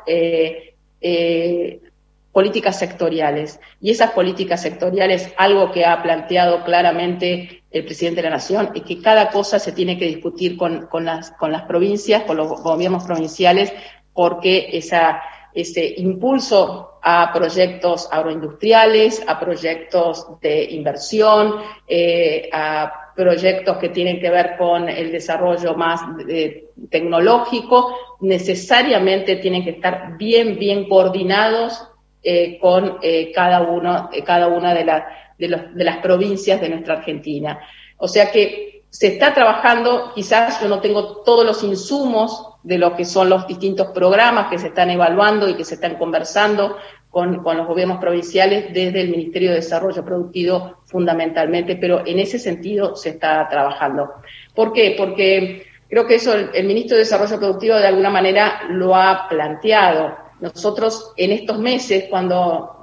políticas 2.38 2.78
sectoriales. 2.78 3.60
Y 3.82 3.90
esas 3.90 4.12
políticas 4.12 4.62
sectoriales, 4.62 5.34
algo 5.38 5.72
que 5.72 5.86
ha 5.86 6.04
planteado 6.04 6.64
claramente 6.64 7.64
el 7.72 7.84
presidente 7.84 8.22
de 8.22 8.30
la 8.30 8.36
Nación, 8.36 8.70
es 8.76 8.84
que 8.84 9.02
cada 9.02 9.32
cosa 9.32 9.58
se 9.58 9.72
tiene 9.72 9.98
que 9.98 10.06
discutir 10.06 10.56
con, 10.56 10.86
con, 10.86 11.04
las, 11.04 11.32
con 11.32 11.52
las 11.52 11.64
provincias, 11.64 12.26
con 12.26 12.38
los 12.38 12.62
gobiernos 12.62 13.06
provinciales, 13.06 13.74
porque 14.14 14.70
ese 14.72 15.94
impulso 15.98 17.00
a 17.02 17.32
proyectos 17.34 18.08
agroindustriales, 18.12 19.24
a 19.28 19.40
proyectos 19.40 20.40
de 20.40 20.64
inversión, 20.66 21.56
eh, 21.88 22.52
a 22.54 23.07
proyectos 23.18 23.78
que 23.78 23.90
tienen 23.90 24.22
que 24.22 24.30
ver 24.30 24.56
con 24.58 24.88
el 24.88 25.12
desarrollo 25.12 25.74
más 25.74 26.02
eh, 26.30 26.68
tecnológico, 26.92 27.98
necesariamente 28.22 29.38
tienen 29.38 29.64
que 29.64 29.72
estar 29.72 30.16
bien, 30.18 30.60
bien 30.60 30.88
coordinados 30.88 31.84
eh, 32.24 32.60
con 32.62 33.00
eh, 33.02 33.32
cada, 33.34 33.62
uno, 33.62 34.10
cada 34.24 34.48
una 34.48 34.74
de, 34.76 34.86
las 34.86 35.98
provincias 35.98 36.62
de 36.62 36.70
nuestra 36.70 36.96
Argentina. 36.96 37.60
O 37.98 38.08
sea 38.08 38.32
que 38.32 38.84
se 38.92 39.08
está 39.08 39.34
trabajando, 39.34 40.12
quizás 40.14 40.62
yo 40.62 40.70
no 40.70 40.80
tengo 40.80 41.24
todos 41.24 41.44
los 41.44 41.64
insumos 41.64 42.54
de 42.62 42.78
lo 42.78 42.96
que 42.96 43.06
son 43.06 43.30
los 43.30 43.48
distintos 43.48 43.88
programas 43.88 44.48
que 44.50 44.60
se 44.60 44.68
están 44.68 44.92
evaluando 44.92 45.50
y 45.50 45.56
que 45.56 45.66
se 45.66 45.76
están 45.76 45.96
conversando 45.96 46.78
con, 47.10 47.44
con, 47.44 47.58
los 47.58 47.68
gobiernos 47.68 48.00
provinciales 48.00 48.74
desde 48.74 49.02
el 49.02 49.10
Ministerio 49.10 49.50
de 49.50 49.58
Desarrollo 49.58 50.04
Productivo 50.04 50.78
fundamentalmente, 50.86 51.76
pero 51.76 52.06
en 52.06 52.20
ese 52.20 52.38
sentido 52.38 52.96
se 52.96 53.10
está 53.10 53.48
trabajando. 53.50 54.14
¿Por 54.54 54.74
qué? 54.74 54.96
Porque 54.98 55.66
creo 55.90 56.06
que 56.06 56.16
eso 56.16 56.34
el, 56.34 56.66
Ministro 56.66 56.96
de 56.96 57.04
Desarrollo 57.04 57.40
Productivo 57.40 57.76
de 57.76 57.88
alguna 57.88 58.10
manera 58.10 58.64
lo 58.70 58.96
ha 58.96 59.28
planteado 59.30 60.16
nosotros 60.40 61.14
en 61.18 61.32
estos 61.32 61.58
meses, 61.58 62.06
cuando 62.12 62.80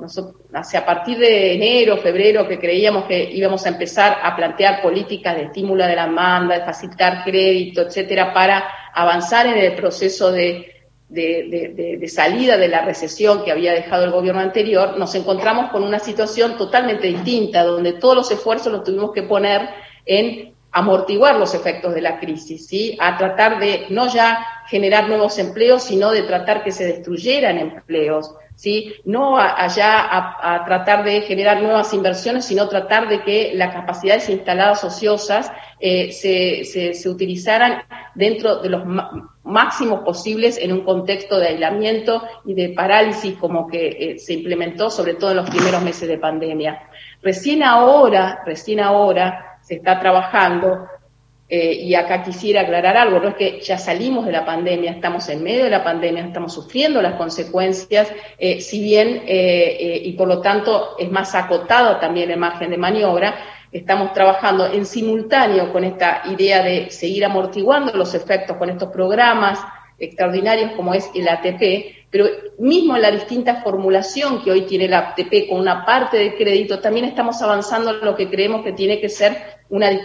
hacia 0.52 0.80
a 0.80 0.84
partir 0.84 1.18
de 1.18 1.54
enero, 1.54 1.98
febrero, 1.98 2.48
que 2.48 2.58
creíamos 2.58 3.04
que 3.04 3.30
íbamos 3.30 3.64
a 3.64 3.68
empezar 3.68 4.18
a 4.22 4.34
plantear 4.34 4.82
políticas 4.82 5.36
de 5.36 5.42
estímulo 5.44 5.86
de 5.86 5.94
la 5.94 6.06
demanda, 6.06 6.58
de 6.58 6.64
facilitar 6.64 7.22
crédito, 7.22 7.82
etcétera, 7.82 8.34
para 8.34 8.64
avanzar 8.92 9.46
en 9.46 9.58
el 9.58 9.74
proceso 9.76 10.32
de, 10.32 10.73
de, 11.14 12.04
salida 12.08 12.56
de 12.56 12.68
la 12.68 12.84
recesión 12.84 13.44
que 13.44 13.52
había 13.52 13.72
dejado 13.72 14.04
el 14.04 14.10
gobierno 14.10 14.40
anterior, 14.40 14.98
nos 14.98 15.14
encontramos 15.14 15.70
con 15.70 15.82
una 15.82 15.98
situación 15.98 16.56
totalmente 16.56 17.06
distinta, 17.06 17.64
donde 17.64 17.94
todos 17.94 18.16
los 18.16 18.30
esfuerzos 18.30 18.72
los 18.72 18.84
tuvimos 18.84 19.12
que 19.12 19.22
poner 19.22 19.68
en 20.04 20.54
amortiguar 20.74 21.36
los 21.36 21.54
efectos 21.54 21.94
de 21.94 22.00
la 22.00 22.18
crisis, 22.18 22.66
¿sí? 22.66 22.98
A 23.00 23.16
tratar 23.16 23.60
de 23.60 23.86
no 23.90 24.12
ya 24.12 24.44
generar 24.66 25.08
nuevos 25.08 25.38
empleos, 25.38 25.84
sino 25.84 26.10
de 26.10 26.22
tratar 26.22 26.64
que 26.64 26.72
se 26.72 26.84
destruyeran 26.84 27.58
empleos, 27.58 28.34
¿sí? 28.56 28.92
No 29.04 29.38
allá 29.38 30.00
a, 30.00 30.64
tratar 30.64 31.04
de 31.04 31.20
generar 31.22 31.62
nuevas 31.62 31.94
inversiones, 31.94 32.44
sino 32.44 32.68
tratar 32.68 33.08
de 33.08 33.22
que 33.22 33.52
las 33.54 33.72
capacidades 33.72 34.28
instaladas 34.28 34.82
ociosas 34.82 35.52
eh, 35.78 36.10
se, 36.10 36.64
se, 36.64 37.08
utilizaran 37.08 37.84
dentro 38.16 38.56
de 38.56 38.70
los 38.70 38.82
máximos 39.44 40.00
posibles 40.00 40.58
en 40.58 40.72
un 40.72 40.80
contexto 40.80 41.38
de 41.38 41.48
aislamiento 41.48 42.22
y 42.44 42.54
de 42.54 42.70
parálisis 42.70 43.36
como 43.36 43.68
que 43.68 43.88
eh, 43.88 44.18
se 44.18 44.32
implementó 44.32 44.90
sobre 44.90 45.14
todo 45.14 45.30
en 45.30 45.36
los 45.36 45.50
primeros 45.50 45.82
meses 45.82 46.08
de 46.08 46.18
pandemia. 46.18 46.88
Recién 47.22 47.62
ahora, 47.62 48.42
recién 48.44 48.80
ahora, 48.80 49.58
se 49.62 49.76
está 49.76 50.00
trabajando, 50.00 50.86
eh, 51.48 51.74
y 51.74 51.94
acá 51.94 52.22
quisiera 52.22 52.62
aclarar 52.62 52.96
algo, 52.96 53.20
no 53.20 53.28
es 53.28 53.34
que 53.34 53.60
ya 53.60 53.76
salimos 53.76 54.24
de 54.24 54.32
la 54.32 54.46
pandemia, 54.46 54.92
estamos 54.92 55.28
en 55.28 55.42
medio 55.42 55.64
de 55.64 55.70
la 55.70 55.84
pandemia, 55.84 56.24
estamos 56.24 56.54
sufriendo 56.54 57.02
las 57.02 57.14
consecuencias, 57.14 58.10
eh, 58.38 58.60
si 58.62 58.82
bien, 58.82 59.22
y 59.26 60.12
por 60.12 60.26
lo 60.26 60.40
tanto 60.40 60.96
es 60.98 61.10
más 61.10 61.34
acotado 61.34 61.98
también 61.98 62.30
el 62.30 62.38
margen 62.38 62.70
de 62.70 62.78
maniobra, 62.78 63.34
estamos 63.74 64.12
trabajando 64.12 64.66
en 64.66 64.86
simultáneo 64.86 65.72
con 65.72 65.82
esta 65.82 66.22
idea 66.26 66.62
de 66.62 66.90
seguir 66.90 67.24
amortiguando 67.24 67.92
los 67.92 68.14
efectos 68.14 68.56
con 68.56 68.70
estos 68.70 68.90
programas 68.90 69.58
extraordinarios 69.98 70.72
como 70.72 70.94
es 70.94 71.10
el 71.14 71.28
ATP, 71.28 72.06
pero 72.08 72.26
mismo 72.58 72.94
en 72.94 73.02
la 73.02 73.10
distinta 73.10 73.62
formulación 73.62 74.44
que 74.44 74.52
hoy 74.52 74.62
tiene 74.62 74.84
el 74.84 74.94
ATP 74.94 75.48
con 75.48 75.58
una 75.58 75.84
parte 75.84 76.18
de 76.18 76.36
crédito, 76.36 76.78
también 76.78 77.06
estamos 77.06 77.42
avanzando 77.42 77.90
en 77.90 78.04
lo 78.04 78.14
que 78.14 78.30
creemos 78.30 78.62
que 78.62 78.72
tiene 78.72 79.00
que 79.00 79.08
ser 79.08 79.36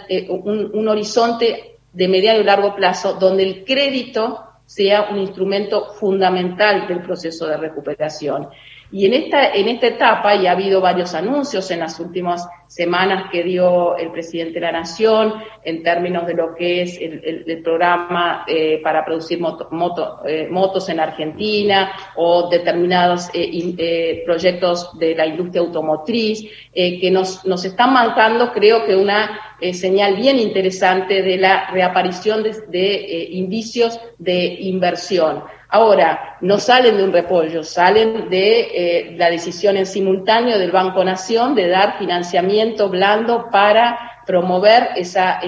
eh, 0.08 0.26
un, 0.28 0.70
un 0.74 0.88
horizonte 0.88 1.78
de 1.92 2.08
mediano 2.08 2.40
y 2.40 2.44
largo 2.44 2.74
plazo, 2.74 3.14
donde 3.14 3.44
el 3.44 3.64
crédito 3.64 4.46
sea 4.66 5.08
un 5.10 5.18
instrumento 5.18 5.92
fundamental 5.94 6.88
del 6.88 7.02
proceso 7.02 7.46
de 7.46 7.56
recuperación. 7.56 8.48
Y 8.92 9.06
en 9.06 9.14
esta, 9.14 9.52
en 9.52 9.68
esta 9.68 9.86
etapa, 9.86 10.34
y 10.34 10.48
ha 10.48 10.52
habido 10.52 10.80
varios 10.80 11.14
anuncios 11.14 11.70
en 11.70 11.78
las 11.78 12.00
últimas 12.00 12.48
semanas 12.66 13.30
que 13.30 13.44
dio 13.44 13.96
el 13.96 14.10
presidente 14.10 14.54
de 14.54 14.60
la 14.60 14.72
Nación 14.72 15.34
en 15.64 15.82
términos 15.82 16.26
de 16.26 16.34
lo 16.34 16.54
que 16.54 16.82
es 16.82 16.98
el, 17.00 17.62
programa 17.62 18.44
eh, 18.48 18.80
para 18.82 19.04
producir 19.04 19.38
eh, 19.38 20.48
motos 20.50 20.88
en 20.88 21.00
Argentina 21.00 21.92
o 22.16 22.48
determinados 22.48 23.28
eh, 23.32 24.22
proyectos 24.24 24.98
de 24.98 25.14
la 25.14 25.26
industria 25.26 25.62
automotriz, 25.62 26.44
que 26.72 27.10
nos, 27.12 27.44
nos 27.44 27.64
están 27.64 27.92
marcando, 27.92 28.52
creo 28.52 28.84
que 28.86 28.96
una 28.96 29.38
señal 29.72 30.16
bien 30.16 30.38
interesante 30.38 31.22
de 31.22 31.36
la 31.36 31.70
reaparición 31.70 32.42
de 32.42 33.28
indicios 33.30 34.00
de 34.18 34.44
inversión. 34.60 35.42
Ahora, 35.72 36.36
no 36.40 36.58
salen 36.58 36.96
de 36.96 37.04
un 37.04 37.12
repollo, 37.12 37.62
salen 37.62 38.28
de 38.28 38.60
eh, 38.60 39.14
la 39.16 39.30
decisión 39.30 39.76
en 39.76 39.86
simultáneo 39.86 40.58
del 40.58 40.72
Banco 40.72 41.04
Nación 41.04 41.54
de 41.54 41.68
dar 41.68 41.96
financiamiento 41.96 42.88
blando 42.88 43.50
para 43.52 44.22
promover 44.26 44.88
esa, 44.96 45.40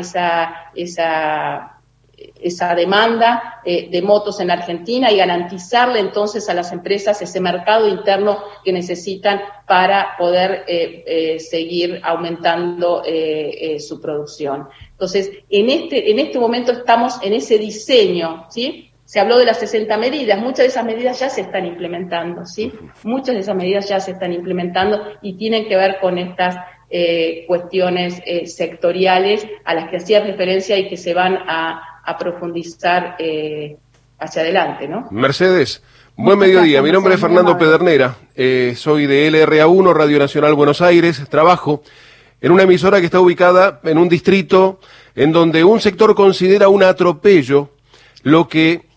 demanda 2.77 3.61
eh, 3.65 3.89
de 3.91 4.03
motos 4.03 4.39
en 4.39 4.53
Argentina 4.53 5.11
y 5.11 5.17
garantizarle 5.17 5.99
entonces 5.99 6.49
a 6.49 6.55
las 6.55 6.71
empresas 6.71 7.21
ese 7.21 7.41
mercado 7.41 7.89
interno 7.89 8.45
que 8.65 8.73
necesitan 8.73 9.41
para 9.67 10.17
poder 10.17 10.65
eh, 10.69 11.41
seguir 11.41 12.01
aumentando 12.05 13.03
su 13.81 14.01
producción. 14.01 14.69
Entonces, 14.93 15.33
en 15.51 15.69
este, 15.69 16.13
en 16.13 16.21
este 16.21 16.39
momento 16.39 16.71
estamos 16.71 17.21
en 17.23 17.33
ese 17.33 17.59
diseño, 17.59 18.47
¿sí? 18.51 18.92
Se 19.13 19.21
habló 19.21 19.37
de 19.37 19.45
las 19.45 19.59
60 19.59 19.95
medidas, 19.99 20.39
muchas 20.39 20.61
de 20.61 20.67
esas 20.69 20.87
medidas 20.87 21.21
ya 21.21 21.29
se 21.29 21.43
están 21.43 21.67
implementando, 21.67 22.47
¿sí? 22.47 22.73
Muchas 23.03 23.35
de 23.35 23.43
esas 23.43 23.55
medidas 23.55 23.87
ya 23.87 24.01
se 24.01 24.13
están 24.13 24.33
implementando 24.33 25.03
y 25.21 25.37
tienen 25.37 25.69
que 25.69 25.77
ver 25.77 25.99
con 26.01 26.17
estas 26.17 26.57
eh, 26.89 27.45
cuestiones 27.47 28.23
eh, 28.25 28.47
sectoriales 28.47 29.47
a 29.67 29.75
las 29.75 29.91
que 29.91 29.99
hacía 29.99 30.25
referencia 30.25 30.79
y 30.79 30.89
que 30.89 30.97
se 30.97 31.13
van 31.13 31.37
a, 31.47 32.17
profundizar 32.19 33.17
eh, 33.19 33.77
hacia 34.19 34.41
adelante, 34.41 34.89
¿no? 34.89 35.09
Mercedes. 35.11 35.83
Buen 36.17 36.39
mediodía, 36.39 36.81
mi 36.81 36.91
nombre 36.91 37.13
es 37.13 37.21
Fernando 37.21 37.59
Pedernera, 37.59 38.17
soy 38.77 39.07
de 39.07 39.31
LRA1, 39.31 39.93
Radio 39.93 40.21
Nacional 40.21 40.55
Buenos 40.55 40.81
Aires, 40.81 41.23
trabajo 41.29 41.83
en 42.41 42.51
una 42.51 42.63
emisora 42.63 42.99
que 43.01 43.07
está 43.07 43.21
ubicada 43.21 43.79
en 43.85 43.99
un 43.99 44.09
distrito 44.09 44.81
en 45.15 45.33
donde 45.33 45.65
un 45.65 45.83
sector 45.83 46.15
considera 46.15 46.71
un 46.71 46.83
atropello 46.83 47.69
lo 48.23 48.49
que 48.49 48.92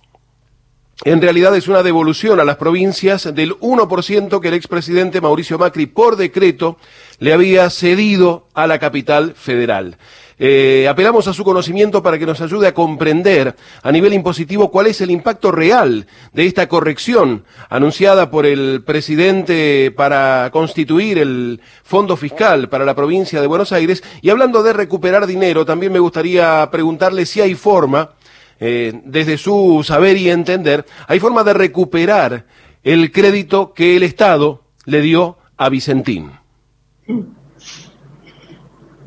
en 1.03 1.21
realidad 1.21 1.55
es 1.55 1.67
una 1.67 1.83
devolución 1.83 2.39
a 2.39 2.45
las 2.45 2.55
provincias 2.55 3.35
del 3.35 3.53
1% 3.59 4.39
que 4.39 4.47
el 4.47 4.53
expresidente 4.53 5.19
Mauricio 5.19 5.59
Macri 5.59 5.87
por 5.87 6.15
decreto 6.15 6.77
le 7.19 7.33
había 7.33 7.69
cedido 7.69 8.47
a 8.53 8.65
la 8.65 8.79
capital 8.79 9.33
federal. 9.35 9.97
Eh, 10.37 10.87
apelamos 10.89 11.27
a 11.27 11.33
su 11.33 11.43
conocimiento 11.43 12.03
para 12.03 12.17
que 12.19 12.25
nos 12.25 12.41
ayude 12.41 12.67
a 12.67 12.73
comprender 12.73 13.55
a 13.83 13.91
nivel 13.91 14.13
impositivo 14.13 14.69
cuál 14.69 14.87
es 14.87 14.99
el 14.99 15.11
impacto 15.11 15.51
real 15.51 16.07
de 16.33 16.45
esta 16.45 16.67
corrección 16.67 17.45
anunciada 17.69 18.29
por 18.29 18.45
el 18.45 18.83
presidente 18.85 19.93
para 19.95 20.49
constituir 20.51 21.19
el 21.19 21.61
fondo 21.83 22.17
fiscal 22.17 22.67
para 22.67 22.85
la 22.85 22.95
provincia 22.95 23.39
de 23.39 23.47
Buenos 23.47 23.71
Aires. 23.71 24.03
Y 24.21 24.29
hablando 24.29 24.63
de 24.63 24.73
recuperar 24.73 25.25
dinero, 25.25 25.65
también 25.65 25.93
me 25.93 25.99
gustaría 25.99 26.67
preguntarle 26.69 27.25
si 27.25 27.39
hay 27.39 27.55
forma 27.55 28.14
eh, 28.59 28.93
desde 29.03 29.37
su 29.37 29.83
saber 29.83 30.17
y 30.17 30.29
entender, 30.29 30.85
hay 31.07 31.19
forma 31.19 31.43
de 31.43 31.53
recuperar 31.53 32.45
el 32.83 33.11
crédito 33.11 33.73
que 33.73 33.97
el 33.97 34.03
Estado 34.03 34.61
le 34.85 35.01
dio 35.01 35.37
a 35.57 35.69
Vicentín. 35.69 36.31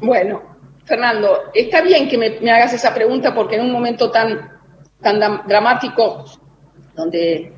Bueno, 0.01 0.43
Fernando, 0.85 1.45
está 1.55 1.81
bien 1.83 2.09
que 2.09 2.19
me, 2.19 2.51
hagas 2.51 2.73
esa 2.73 2.95
pregunta 2.95 3.35
porque 3.35 3.57
en 3.57 3.63
un 3.63 3.73
momento 3.73 4.11
tan, 4.11 4.59
tan 5.01 5.47
dramático, 5.47 6.25
donde, 6.95 7.53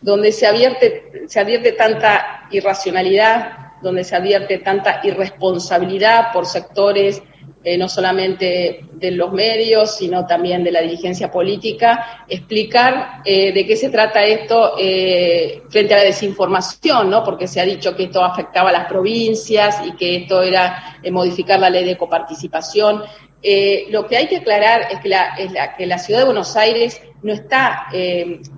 donde 0.00 0.32
se, 0.32 0.46
advierte, 0.46 1.24
se 1.26 1.40
advierte 1.40 1.72
tanta 1.72 2.46
irracionalidad, 2.50 3.80
donde 3.82 4.04
se 4.04 4.16
advierte 4.16 4.58
tanta 4.58 5.00
irresponsabilidad 5.02 6.32
por 6.32 6.46
sectores 6.46 7.22
eh, 7.64 7.78
no 7.78 7.88
solamente 7.88 8.86
de 8.92 9.10
los 9.12 9.32
medios, 9.32 9.96
sino 9.96 10.26
también 10.26 10.64
de 10.64 10.72
la 10.72 10.80
dirigencia 10.80 11.30
política, 11.30 12.24
explicar 12.28 13.22
eh, 13.24 13.52
de 13.52 13.64
qué 13.64 13.76
se 13.76 13.88
trata 13.88 14.24
esto 14.24 14.74
eh, 14.76 15.62
frente 15.68 15.94
a 15.94 15.98
la 15.98 16.02
desinformación, 16.02 17.08
¿no? 17.08 17.22
Porque 17.22 17.46
se 17.46 17.60
ha 17.60 17.64
dicho 17.64 17.94
que 17.94 18.04
esto 18.04 18.24
afectaba 18.24 18.70
a 18.70 18.72
las 18.72 18.86
provincias 18.86 19.80
y 19.86 19.92
que 19.92 20.16
esto 20.16 20.42
era 20.42 20.98
modificar 21.12 21.60
la 21.60 21.70
ley 21.70 21.84
de 21.84 21.96
coparticipación. 21.96 23.02
lo 23.90 24.06
que 24.08 24.16
hay 24.16 24.26
que 24.26 24.38
aclarar 24.38 24.88
es 24.90 24.98
que 24.98 25.08
la, 25.08 25.36
es 25.36 25.52
la, 25.52 25.76
que 25.76 25.86
la 25.86 25.98
ciudad 25.98 26.20
de 26.20 26.26
Buenos 26.26 26.56
Aires 26.56 27.00
no 27.22 27.32
está, 27.32 27.86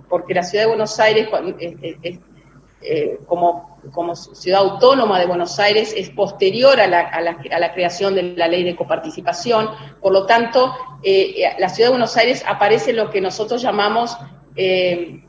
porque 0.09 0.33
la 0.33 0.45
ciudad 0.45 0.65
de 0.65 0.69
Buenos 0.69 0.99
Aires, 0.99 1.29
como 3.27 3.74
como 3.93 4.15
ciudad 4.15 4.61
autónoma 4.61 5.19
de 5.19 5.27
Buenos 5.27 5.59
Aires 5.59 5.95
es 5.97 6.11
posterior 6.11 6.81
a 6.81 6.87
la, 6.87 7.73
creación 7.73 8.15
de 8.15 8.23
la 8.23 8.49
ley 8.49 8.65
de 8.65 8.77
coparticipación. 8.77 9.71
Por 10.01 10.13
lo 10.13 10.27
tanto, 10.27 10.75
eh, 11.03 11.35
eh, 11.37 11.57
la 11.59 11.69
ciudad 11.69 11.89
de 11.89 11.93
Buenos 11.93 12.17
Aires 12.17 12.45
aparece 12.47 12.93
lo 12.93 13.11
que 13.11 13.21
nosotros 13.21 13.63
llamamos 13.63 14.17
eh, 14.57 15.21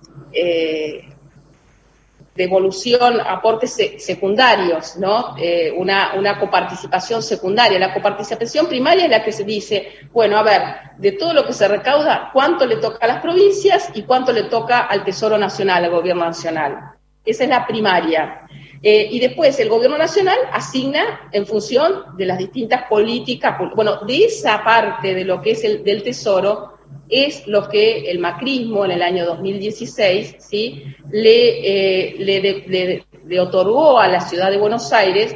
devolución, 2.36 3.22
aportes 3.22 3.78
secundarios, 3.98 4.98
¿no? 4.98 5.36
una, 5.78 6.16
una 6.16 6.38
coparticipación 6.38 7.24
secundaria. 7.24 7.80
La 7.80 7.94
coparticipación 7.94 8.68
primaria 8.68 9.06
es 9.06 9.10
la 9.10 9.24
que 9.24 9.32
se 9.32 9.46
dice, 9.46 10.10
bueno, 10.12 10.38
a 10.38 10.44
ver, 10.44 10.62
de 10.98 11.14
todo 11.14 11.34
lo 11.34 11.46
que 11.46 11.54
se 11.54 11.68
recauda, 11.68 12.32
¿cuánto 12.34 12.66
le 12.66 12.76
toca 12.76 12.98
a 13.06 13.08
las 13.08 13.22
provincias 13.22 13.90
y 13.94 14.04
cuánto 14.04 14.34
le 14.34 14.44
toca 14.44 14.82
al 14.82 15.06
Tesoro 15.06 15.38
Nacional, 15.38 15.86
al 15.86 15.92
Gobierno 15.92 16.26
Nacional? 16.26 16.95
Esa 17.26 17.44
es 17.44 17.50
la 17.50 17.66
primaria. 17.66 18.48
Eh, 18.82 19.08
y 19.12 19.20
después 19.20 19.60
el 19.60 19.70
gobierno 19.70 19.98
nacional 19.98 20.38
asigna 20.54 21.30
en 21.32 21.48
función 21.48 22.18
de 22.18 22.26
las 22.26 22.38
distintas 22.38 22.84
políticas, 22.84 23.58
bueno, 23.76 24.06
de 24.06 24.26
esa 24.26 24.64
parte 24.64 25.16
de 25.16 25.26
lo 25.26 25.42
que 25.42 25.52
es 25.52 25.64
el 25.64 25.84
del 25.84 26.04
tesoro 26.04 26.76
es 27.10 27.48
lo 27.48 27.68
que 27.68 28.10
el 28.10 28.20
macrismo 28.20 28.86
en 28.86 28.92
el 28.92 29.02
año 29.02 29.26
2016 29.26 30.36
¿sí? 30.40 30.84
le, 31.12 32.10
eh, 32.10 33.04
le, 33.26 33.40
otorgó 33.40 34.00
a 34.00 34.08
la 34.08 34.22
ciudad 34.22 34.52
de 34.52 34.58
Buenos 34.58 34.92
Aires 34.92 35.36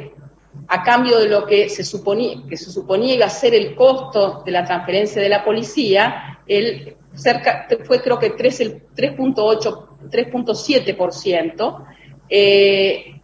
a 0.68 0.82
cambio 0.82 1.18
de 1.18 1.28
lo 1.28 1.46
que 1.46 1.68
se 1.68 1.84
suponía, 1.84 2.42
que 2.48 2.56
se 2.56 2.70
suponía 2.70 3.14
iba 3.14 3.26
a 3.26 3.30
ser 3.30 3.54
el 3.54 3.74
costo 3.74 4.42
de 4.44 4.52
la 4.52 4.64
transferencia 4.64 5.20
de 5.20 5.28
la 5.28 5.44
policía, 5.44 6.40
el 6.46 6.96
cerca, 7.14 7.66
fue 7.84 8.00
creo 8.00 8.18
que 8.18 8.34
3.8, 8.36 9.86
3.7%, 10.10 11.84
eh, 12.28 13.20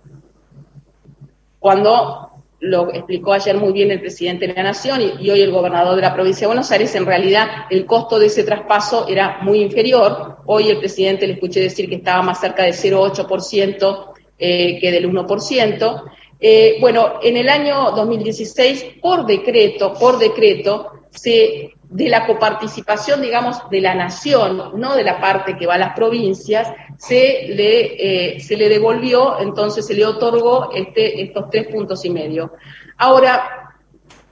cuando 1.59 2.27
lo 2.61 2.93
explicó 2.93 3.33
ayer 3.33 3.57
muy 3.57 3.73
bien 3.73 3.91
el 3.91 4.01
presidente 4.01 4.47
de 4.47 4.55
la 4.55 4.63
Nación 4.63 5.01
y, 5.21 5.31
hoy 5.31 5.41
el 5.41 5.51
gobernador 5.51 5.95
de 5.97 6.03
la 6.03 6.15
provincia 6.15 6.43
de 6.43 6.47
Buenos 6.47 6.71
Aires, 6.71 6.95
en 6.95 7.05
realidad 7.07 7.49
el 7.71 7.85
costo 7.85 8.19
de 8.19 8.27
ese 8.27 8.45
traspaso 8.45 9.07
era 9.09 9.39
muy 9.43 9.61
inferior. 9.61 10.39
Hoy 10.47 10.71
el 10.71 10.79
presidente 10.79 11.27
le 11.27 11.35
escuché 11.35 11.61
decir 11.61 11.89
que 11.89 11.97
estaba 11.97 12.23
más 12.23 12.41
cerca 12.41 12.63
del 12.65 12.73
0,8% 12.73 14.13
eh, 14.39 14.79
que 14.81 14.91
del 14.91 15.11
1%. 15.11 16.03
Eh, 16.39 16.77
bueno, 16.81 17.15
en 17.23 17.37
el 17.37 17.49
año 17.49 17.93
2016, 17.93 18.97
por 19.01 19.27
decreto, 19.27 19.95
por 19.95 20.19
decreto, 20.19 20.93
se 21.11 21.73
de 21.89 22.09
la 22.09 22.27
coparticipación, 22.27 23.23
digamos, 23.23 23.69
de 23.71 23.81
la 23.81 23.95
nación, 23.95 24.73
no 24.79 24.97
de 24.97 25.05
la 25.05 25.21
parte 25.21 25.57
que 25.57 25.67
va 25.67 25.75
a 25.75 25.79
las 25.79 25.95
provincias, 25.95 26.73
se 26.99 27.47
le, 27.49 28.35
eh, 28.35 28.41
se 28.41 28.57
le 28.57 28.69
devolvió, 28.69 29.41
entonces 29.41 29.87
se 29.87 29.95
le 29.95 30.05
otorgó 30.05 30.71
este, 30.73 31.23
estos 31.23 31.49
tres 31.51 31.69
puntos 31.69 32.05
y 32.05 32.11
medio. 32.11 32.53
Ahora, 32.97 33.75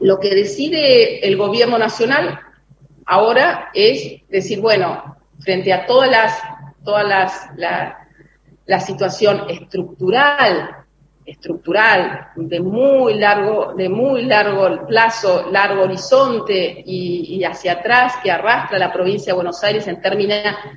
lo 0.01 0.19
que 0.19 0.35
decide 0.35 1.27
el 1.27 1.37
gobierno 1.37 1.79
nacional 1.79 2.41
ahora 3.07 3.71
es 3.75 4.23
decir, 4.29 4.61
bueno, 4.61 5.17
frente 5.39 5.73
a 5.73 5.87
todas 5.87 6.11
las, 6.11 6.43
todas 6.85 7.07
las, 7.07 7.49
la, 7.57 8.09
la 8.67 8.81
situación 8.81 9.45
estructural 9.49 10.84
estructural 11.25 12.29
de 12.37 12.61
muy 12.61 13.15
largo, 13.15 13.75
de 13.75 13.89
muy 13.89 14.25
largo 14.25 14.87
plazo, 14.87 15.51
largo 15.51 15.85
horizonte 15.85 16.83
y, 16.85 17.43
hacia 17.45 17.73
atrás 17.73 18.15
que 18.23 18.31
arrastra 18.31 18.79
la 18.79 18.93
provincia 18.93 19.33
de 19.33 19.37
Buenos 19.37 19.63
Aires 19.65 19.87
en, 19.87 20.01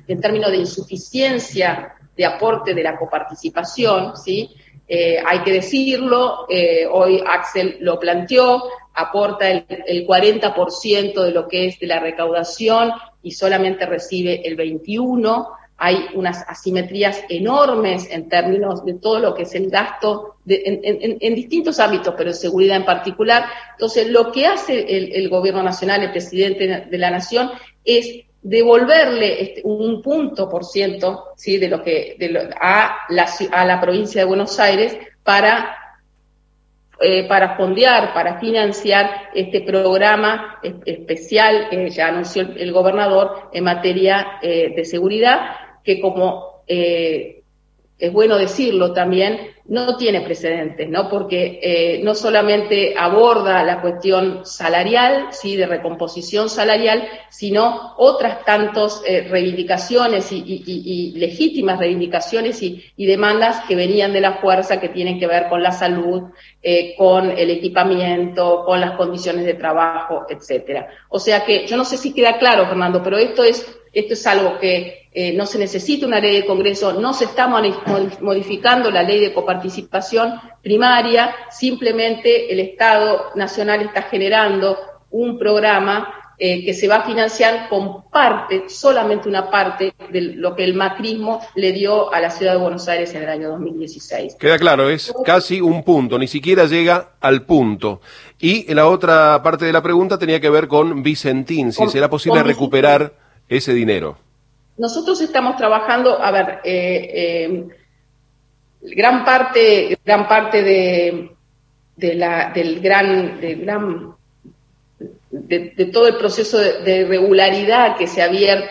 en 0.06 0.20
términos 0.20 0.50
de 0.50 0.56
insuficiencia 0.56 1.94
de 2.16 2.24
aporte 2.24 2.74
de 2.74 2.82
la 2.82 2.96
coparticipación, 2.96 4.16
¿sí? 4.16 4.50
Eh, 4.90 5.22
hay 5.24 5.40
que 5.40 5.52
decirlo, 5.52 6.46
eh, 6.48 6.86
hoy 6.90 7.22
Axel 7.26 7.76
lo 7.80 8.00
planteó, 8.00 8.64
aporta 8.94 9.50
el, 9.50 9.66
el 9.68 10.06
40% 10.06 11.22
de 11.22 11.30
lo 11.30 11.46
que 11.46 11.66
es 11.66 11.78
de 11.78 11.86
la 11.86 12.00
recaudación 12.00 12.92
y 13.22 13.32
solamente 13.32 13.84
recibe 13.84 14.40
el 14.48 14.56
21%, 14.56 15.46
hay 15.78 16.06
unas 16.14 16.44
asimetrías 16.48 17.22
enormes 17.28 18.10
en 18.10 18.28
términos 18.28 18.84
de 18.84 18.94
todo 18.94 19.20
lo 19.20 19.34
que 19.34 19.44
es 19.44 19.54
el 19.54 19.70
gasto 19.70 20.34
en, 20.44 21.34
distintos 21.36 21.78
ámbitos, 21.78 22.14
pero 22.16 22.30
en 22.30 22.36
seguridad 22.36 22.76
en 22.76 22.84
particular. 22.84 23.44
Entonces, 23.72 24.08
lo 24.08 24.32
que 24.32 24.46
hace 24.46 25.16
el, 25.16 25.28
gobierno 25.28 25.62
nacional, 25.62 26.02
el 26.02 26.10
presidente 26.10 26.86
de 26.90 26.98
la 26.98 27.10
nación, 27.10 27.50
es 27.84 28.24
devolverle 28.42 29.42
este, 29.42 29.60
un 29.64 30.02
punto 30.02 30.48
por 30.48 30.64
ciento 30.64 31.26
¿sí? 31.36 31.58
de 31.58 31.68
lo 31.68 31.82
que 31.82 32.16
a, 32.60 32.96
la, 33.08 33.80
provincia 33.80 34.20
de 34.20 34.26
Buenos 34.26 34.58
Aires 34.58 34.98
para 35.22 35.76
eh, 37.00 37.28
para 37.28 37.56
fondear, 37.56 38.12
para 38.12 38.40
financiar 38.40 39.30
este 39.32 39.60
programa 39.60 40.58
especial 40.84 41.68
que 41.70 41.90
ya 41.90 42.08
anunció 42.08 42.42
el, 42.42 42.72
gobernador 42.72 43.50
en 43.52 43.62
materia 43.62 44.40
eh, 44.42 44.72
de 44.74 44.84
seguridad, 44.84 45.67
que 45.88 46.02
como 46.02 46.64
eh, 46.66 47.40
es 47.98 48.12
bueno 48.12 48.36
decirlo 48.36 48.92
también, 48.92 49.40
no 49.64 49.96
tiene 49.96 50.20
precedentes, 50.20 50.88
¿no? 50.88 51.08
Porque 51.08 51.58
eh, 51.62 52.00
no 52.04 52.14
solamente 52.14 52.94
aborda 52.96 53.64
la 53.64 53.80
cuestión 53.80 54.44
salarial, 54.44 55.28
sí, 55.32 55.56
de 55.56 55.66
recomposición 55.66 56.48
salarial, 56.50 57.08
sino 57.30 57.94
otras 57.96 58.44
tantas 58.44 59.02
eh, 59.06 59.26
reivindicaciones 59.28 60.30
y, 60.30 61.14
legítimas 61.16 61.78
reivindicaciones 61.78 62.62
y, 62.62 63.06
demandas 63.06 63.64
que 63.66 63.74
venían 63.74 64.12
de 64.12 64.20
la 64.20 64.34
fuerza 64.34 64.78
que 64.78 64.90
tienen 64.90 65.18
que 65.18 65.26
ver 65.26 65.48
con 65.48 65.62
la 65.62 65.72
salud, 65.72 66.24
con 66.96 67.30
el 67.30 67.50
equipamiento, 67.50 68.62
con 68.64 68.80
las 68.80 68.92
condiciones 68.92 69.44
de 69.44 69.54
trabajo, 69.54 70.26
etcétera. 70.28 70.88
O 71.08 71.18
sea 71.18 71.44
que 71.44 71.66
yo 71.66 71.76
no 71.76 71.84
sé 71.84 71.96
si 71.96 72.12
queda 72.12 72.38
claro, 72.38 72.66
Fernando, 72.66 73.02
pero 73.02 73.16
esto 73.16 73.42
es 73.42 73.66
esto 73.92 74.14
es 74.14 74.26
algo 74.26 74.58
que 74.58 75.08
eh, 75.12 75.32
no 75.32 75.46
se 75.46 75.58
necesita 75.58 76.06
una 76.06 76.20
ley 76.20 76.36
de 76.36 76.46
Congreso, 76.46 76.92
no 76.92 77.12
se 77.12 77.24
está 77.24 77.48
modificando 77.48 78.90
la 78.90 79.02
ley 79.02 79.20
de 79.20 79.32
coparticipación 79.32 80.40
primaria, 80.62 81.34
simplemente 81.50 82.52
el 82.52 82.60
Estado 82.60 83.30
Nacional 83.34 83.82
está 83.82 84.02
generando 84.02 84.78
un 85.10 85.38
programa 85.38 86.14
eh, 86.40 86.64
que 86.64 86.72
se 86.72 86.86
va 86.86 86.98
a 86.98 87.02
financiar 87.02 87.68
con 87.68 88.08
parte, 88.10 88.68
solamente 88.68 89.28
una 89.28 89.50
parte 89.50 89.92
de 90.08 90.20
lo 90.20 90.54
que 90.54 90.62
el 90.62 90.74
macrismo 90.74 91.40
le 91.56 91.72
dio 91.72 92.14
a 92.14 92.20
la 92.20 92.30
ciudad 92.30 92.52
de 92.52 92.58
Buenos 92.58 92.86
Aires 92.86 93.12
en 93.16 93.24
el 93.24 93.28
año 93.28 93.48
2016. 93.48 94.36
Queda 94.36 94.56
claro, 94.56 94.88
es 94.88 95.12
casi 95.24 95.60
un 95.60 95.82
punto, 95.82 96.16
ni 96.16 96.28
siquiera 96.28 96.66
llega 96.66 97.14
al 97.20 97.42
punto. 97.42 98.00
Y 98.38 98.72
la 98.72 98.86
otra 98.86 99.42
parte 99.42 99.64
de 99.64 99.72
la 99.72 99.82
pregunta 99.82 100.16
tenía 100.16 100.38
que 100.38 100.48
ver 100.48 100.68
con 100.68 101.02
Vicentín, 101.02 101.72
si 101.72 101.88
será 101.88 102.08
posible 102.08 102.44
recuperar 102.44 103.14
ese 103.48 103.72
dinero? 103.74 104.18
Nosotros 104.76 105.20
estamos 105.20 105.56
trabajando, 105.56 106.22
a 106.22 106.30
ver, 106.30 106.60
eh, 106.64 107.10
eh, 107.14 107.68
gran 108.82 109.24
parte, 109.24 109.98
gran 110.04 110.28
parte 110.28 110.62
de, 110.62 112.14
la, 112.14 112.52
del 112.54 112.80
gran, 112.80 113.40
del 113.40 113.60
gran 113.60 114.14
de, 115.30 115.90
todo 115.92 116.06
el 116.06 116.16
proceso 116.16 116.58
de, 116.58 117.04
regularidad 117.06 117.96
que 117.96 118.06
se 118.06 118.22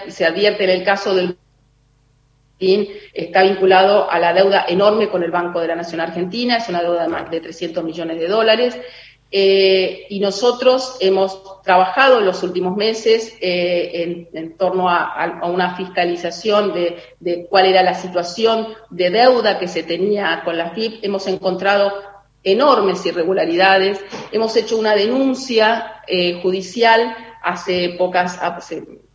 se 0.08 0.26
advierte 0.26 0.64
en 0.64 0.70
el 0.70 0.84
caso 0.84 1.14
del 1.14 1.38
está 2.60 3.44
vinculado 3.44 4.10
a 4.10 4.20
la 4.20 4.34
deuda 4.34 4.66
enorme 4.68 5.10
con 5.10 5.24
el 5.24 5.32
Banco 5.32 5.60
de 5.60 5.68
la 5.68 5.76
Nación 5.76 6.02
Argentina, 6.02 6.58
es 6.58 6.70
una 6.70 6.82
deuda 6.82 7.04
de 7.04 7.10
más 7.10 7.30
de 7.30 7.40
300 7.40 7.84
millones 7.84 8.20
de 8.20 8.28
dólares, 8.28 8.80
eh, 9.30 10.06
y 10.10 10.20
nosotros 10.22 10.96
hemos 11.02 11.62
trabajado 11.62 12.20
en 12.20 12.26
los 12.26 12.44
últimos 12.44 12.78
meses 12.78 13.34
eh, 13.42 14.28
en, 14.34 14.58
torno 14.58 14.90
a, 14.90 15.42
una 15.44 15.76
fiscalización 15.76 16.74
de, 16.74 17.48
cuál 17.50 17.66
era 17.66 17.84
la 17.84 17.94
situación 17.94 18.70
de 18.90 19.10
deuda 19.10 19.60
que 19.60 19.68
se 19.68 19.84
tenía 19.84 20.42
con 20.46 20.58
la 20.58 20.72
FIP. 20.72 21.04
Hemos 21.04 21.28
encontrado 21.28 21.92
enormes 22.44 23.06
irregularidades. 23.06 24.00
Hemos 24.32 24.56
hecho 24.56 24.78
una 24.78 24.96
denuncia 24.96 26.02
eh, 26.08 26.40
judicial 26.42 27.16
hace, 27.44 27.96
pocas, 27.98 28.40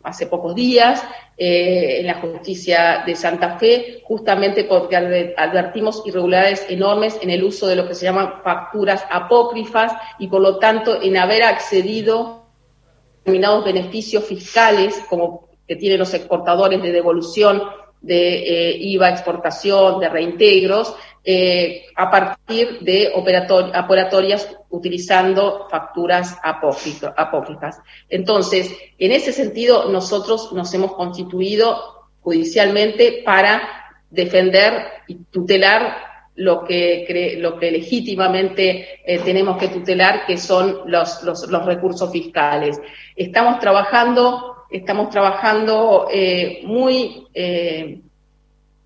hace 0.03 0.27
pocos 0.27 0.55
días 0.55 1.03
eh, 1.37 2.01
en 2.01 2.07
la 2.07 2.21
justicia 2.21 3.03
de 3.07 3.17
Santa 3.17 3.59
Fe, 3.59 4.03
justamente 4.05 4.65
porque 4.65 4.97
advertimos 4.97 6.03
irregularidades 6.07 6.67
enormes 6.69 7.19
en 7.23 7.31
el 7.31 7.43
uso 7.43 7.67
de 7.67 7.77
lo 7.77 7.89
que 7.89 7.95
se 7.95 8.05
llaman 8.05 8.43
facturas 8.45 9.05
apócrifas 9.11 9.93
y 10.19 10.29
por 10.29 10.43
lo 10.43 10.59
tanto 10.59 11.01
en 11.01 11.17
haber 11.17 11.43
accedido 11.43 12.21
a 12.21 13.19
determinados 13.19 13.65
beneficios 13.65 14.25
fiscales 14.25 15.03
como 15.09 15.49
que 15.67 15.77
tienen 15.77 15.99
los 15.99 16.13
exportadores 16.13 16.83
de 16.83 16.93
devolución 16.93 17.63
de 18.03 18.71
eh, 18.71 18.77
IVA, 18.79 19.11
exportación, 19.11 20.01
de 20.01 20.09
reintegros, 20.09 20.95
eh, 21.25 21.87
a 21.97 22.11
partir 22.11 22.81
de 22.81 23.13
operatorias 23.15 24.49
utilizando 24.71 25.69
facturas 25.71 26.37
apócrifas. 26.43 27.79
Entonces, 28.09 28.75
en 28.99 29.13
ese 29.13 29.33
sentido, 29.33 29.89
nosotros 29.89 30.53
nos 30.53 30.75
hemos 30.75 30.95
constituido 30.95 32.09
judicialmente 32.21 33.23
para 33.25 33.63
defender 34.11 34.85
y 35.07 35.17
tutelar 35.31 36.13
lo 36.35 36.65
que, 36.65 37.37
lo 37.39 37.59
que 37.59 37.71
legítimamente 37.71 39.01
eh, 39.05 39.19
tenemos 39.19 39.59
que 39.59 39.69
tutelar, 39.69 40.25
que 40.27 40.39
son 40.39 40.81
los, 40.87 41.23
los, 41.23 41.67
recursos 41.67 42.11
fiscales. 42.11 42.81
Estamos 43.15 43.59
trabajando, 43.59 44.52
estamos 44.73 45.11
trabajando 45.11 46.09
eh, 46.13 46.61
muy 46.65 47.27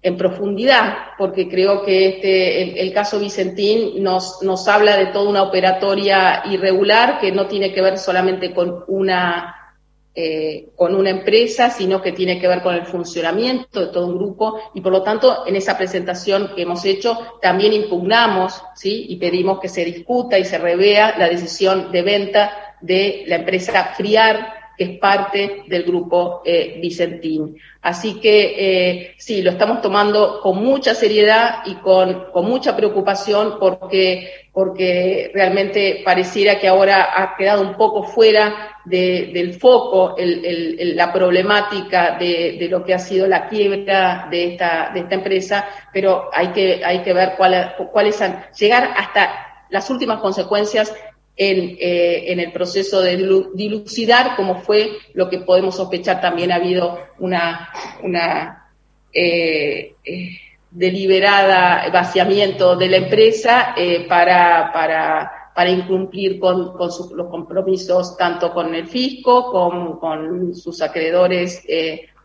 en 0.07 0.17
profundidad, 0.17 0.95
porque 1.19 1.49
creo 1.49 1.85
que 1.85 2.07
este, 2.07 2.81
el, 2.81 2.93
caso 2.93 3.19
Vicentín 3.19 4.05
nos, 4.05 4.41
nos 4.41 4.69
habla 4.69 4.97
de 4.97 5.07
toda 5.07 5.29
una 5.29 5.43
operatoria 5.43 6.45
irregular 6.45 7.19
que 7.19 7.33
no 7.33 7.49
tiene 7.49 7.73
que 7.73 7.83
ver 7.83 7.99
solamente 7.99 8.55
con 8.55 8.85
una, 8.87 9.75
eh, 10.15 10.69
con 10.77 10.95
una 10.95 11.11
empresa, 11.11 11.71
sino 11.71 12.01
que 12.01 12.13
tiene 12.13 12.39
que 12.39 12.47
ver 12.47 12.63
con 12.63 12.77
el 12.77 12.87
funcionamiento 12.87 13.81
de 13.81 13.87
todo 13.89 14.07
un 14.07 14.17
grupo 14.17 14.61
y 14.75 14.81
por 14.81 14.93
lo 14.93 15.03
tanto 15.03 15.45
en 15.45 15.57
esa 15.57 15.77
presentación 15.77 16.53
que 16.55 16.63
hemos 16.63 16.85
hecho 16.85 17.19
también 17.43 17.73
impugnamos 17.73 18.63
¿sí? 18.77 19.07
y 19.09 19.17
pedimos 19.17 19.59
que 19.59 19.69
se 19.69 19.85
discuta 19.85 20.39
y 20.39 20.45
se 20.45 20.59
revea 20.59 21.19
la 21.19 21.29
decisión 21.29 21.91
de 21.91 22.03
venta 22.03 22.77
de 22.81 23.25
la 23.27 23.37
empresa 23.37 23.95
Friar 23.97 24.56
que 24.77 24.85
es 24.85 24.99
parte 24.99 25.63
del 25.67 25.85
grupo 25.85 26.43
eh, 26.45 26.79
Vicentín. 26.81 27.57
Así 27.83 28.21
que 28.21 28.55
eh, 28.59 29.15
sí, 29.17 29.43
lo 29.43 29.51
estamos 29.51 29.81
tomando 29.81 30.41
con 30.41 30.63
mucha 30.63 30.95
seriedad 30.95 31.61
y 31.67 31.75
con, 31.77 32.27
mucha 32.45 32.77
preocupación 32.77 33.59
porque, 33.61 34.49
porque 34.53 35.31
realmente 35.33 36.03
pareciera 36.05 36.59
que 36.59 36.69
ahora 36.69 37.09
ha 37.15 37.37
quedado 37.37 37.63
un 37.63 37.75
poco 37.75 38.03
fuera 38.03 38.73
del 38.85 39.55
foco 39.55 40.15
la 40.17 41.13
problemática 41.13 42.17
de, 42.19 42.67
lo 42.71 42.85
que 42.85 42.95
ha 42.95 42.99
sido 42.99 43.27
la 43.27 43.49
quiebra 43.49 44.29
de 44.31 44.53
esta, 44.53 44.93
empresa, 44.95 45.69
pero 45.93 46.31
hay 46.33 46.49
que, 46.49 46.83
hay 46.85 47.03
que 47.03 47.13
ver 47.13 47.33
cuáles 47.37 48.23
han, 48.23 48.47
llegar 48.59 48.95
hasta 48.97 49.65
las 49.71 49.91
últimas 49.91 50.21
consecuencias 50.21 50.95
en, 51.37 51.77
eh, 51.79 52.33
en 52.33 52.41
el 52.41 52.53
proceso 52.53 53.01
de 53.01 53.17
dilucidar, 53.55 54.37
como 54.37 54.63
fue 54.63 54.93
lo 55.15 55.29
que 55.29 55.39
podemos 55.41 55.77
sospechar. 55.77 56.21
También 56.21 56.51
ha 56.51 56.57
habido 56.57 56.99
una, 57.19 57.69
una 58.03 58.71
eh, 59.13 59.95
eh, 60.05 60.29
deliberada 60.71 61.91
vaciamiento 61.91 62.77
de 62.77 62.89
la 62.89 62.97
empresa 62.97 63.75
para, 64.09 64.73
para, 64.73 65.33
para 65.55 65.71
incumplir 65.71 66.39
con, 66.39 66.73
con 66.77 66.89
los 66.89 67.29
compromisos 67.31 68.17
tanto 68.17 68.53
con 68.53 68.75
el 68.75 68.87
fisco 68.87 69.51
como 69.51 69.99
con 69.99 70.55
sus 70.55 70.83
acreedores 70.83 71.63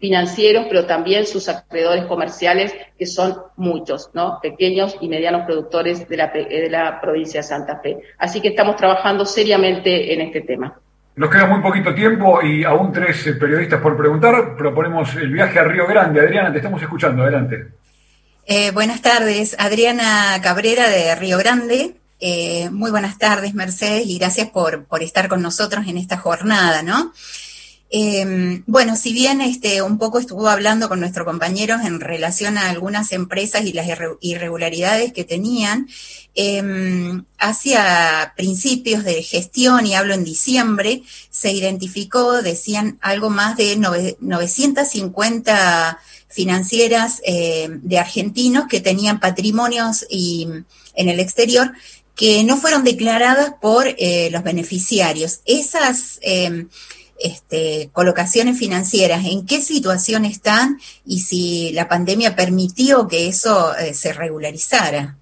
financieros, 0.02 0.66
pero 0.68 0.86
también 0.86 1.28
sus 1.28 1.48
acreedores 1.48 2.06
comerciales, 2.06 2.74
que 2.98 3.06
son 3.06 3.38
muchos, 3.56 4.10
¿no? 4.14 4.40
Pequeños 4.42 4.98
y 5.00 5.08
medianos 5.08 5.46
productores 5.46 6.10
de 6.10 6.18
la, 6.18 6.28
de 6.28 6.68
la 6.70 7.00
provincia 7.00 7.42
de 7.42 7.44
Santa 7.48 7.80
Fe. 7.80 8.00
Así 8.18 8.42
que 8.42 8.50
estamos 8.50 8.76
trabajando 8.76 9.26
seriamente 9.26 10.14
en 10.14 10.22
este 10.22 10.42
tema. 10.42 10.78
Nos 11.16 11.30
queda 11.30 11.46
muy 11.46 11.62
poquito 11.62 11.94
tiempo 11.94 12.42
y 12.42 12.64
aún 12.64 12.92
tres 12.92 13.28
eh, 13.28 13.34
periodistas 13.34 13.80
por 13.80 13.96
preguntar. 13.96 14.56
Proponemos 14.58 15.16
el 15.16 15.32
viaje 15.32 15.60
a 15.60 15.64
Río 15.66 15.86
Grande. 15.86 16.20
Adriana, 16.20 16.52
te 16.52 16.58
estamos 16.58 16.82
escuchando. 16.82 17.22
Adelante. 17.22 17.68
Eh, 18.48 18.72
buenas 18.72 19.02
tardes, 19.02 19.56
Adriana 19.60 20.40
Cabrera 20.42 20.90
de 20.90 21.14
Río 21.16 21.38
Grande. 21.38 21.96
Eh, 22.20 22.70
muy 22.72 22.92
buenas 22.92 23.18
tardes, 23.18 23.54
Mercedes, 23.54 24.08
y 24.08 24.18
gracias 24.18 24.50
por, 24.50 24.86
por, 24.86 25.04
estar 25.04 25.28
con 25.28 25.42
nosotros 25.42 25.86
en 25.88 25.98
esta 25.98 26.18
jornada, 26.18 26.82
¿no? 26.82 27.14
Eh, 27.94 28.64
bueno, 28.68 28.96
si 28.96 29.12
bien 29.12 29.42
este, 29.42 29.82
un 29.82 29.98
poco 29.98 30.20
estuvo 30.20 30.48
hablando 30.48 30.88
con 30.88 31.02
nuestros 31.02 31.26
compañeros 31.26 31.82
en 31.84 32.00
relación 32.00 32.58
a 32.58 32.70
algunas 32.70 33.12
empresas 33.12 33.66
y 33.66 33.74
las 33.74 33.86
irregularidades 34.22 35.12
que 35.12 35.26
tenían, 35.26 35.90
eh, 36.34 36.64
hacia 37.38 38.34
principios 38.38 39.04
de 39.04 39.22
gestión, 39.22 39.86
y 39.86 39.96
hablo 39.96 40.14
en 40.14 40.24
diciembre, 40.24 41.04
se 41.30 41.52
identificó, 41.52 42.42
decían, 42.42 42.98
algo 43.02 43.30
más 43.30 43.58
de 43.58 43.76
950 43.76 46.00
financieras 46.30 47.22
eh, 47.26 47.68
de 47.70 48.00
argentinos 48.00 48.68
que 48.70 48.80
tenían 48.80 49.20
patrimonios 49.20 50.06
y, 50.10 50.48
en 50.96 51.10
el 51.10 51.20
exterior 51.20 51.74
que 52.16 52.44
no 52.44 52.58
fueron 52.58 52.84
declaradas 52.84 53.54
por 53.62 53.88
eh, 53.88 54.30
los 54.32 54.44
beneficiarios. 54.44 55.42
Esas 55.46 56.20
eh, 56.22 56.68
este, 57.24 57.90
colocaciones 57.92 58.58
financieras, 58.58 59.26
¿en 59.26 59.46
qué 59.46 59.62
situación 59.62 60.26
están 60.26 60.80
y 61.06 61.20
si 61.20 61.72
la 61.74 61.88
pandemia 61.88 62.36
permitió 62.36 63.08
que 63.08 63.28
eso 63.28 63.76
eh, 63.76 63.94
se 63.94 64.14
regularizara? 64.14 65.18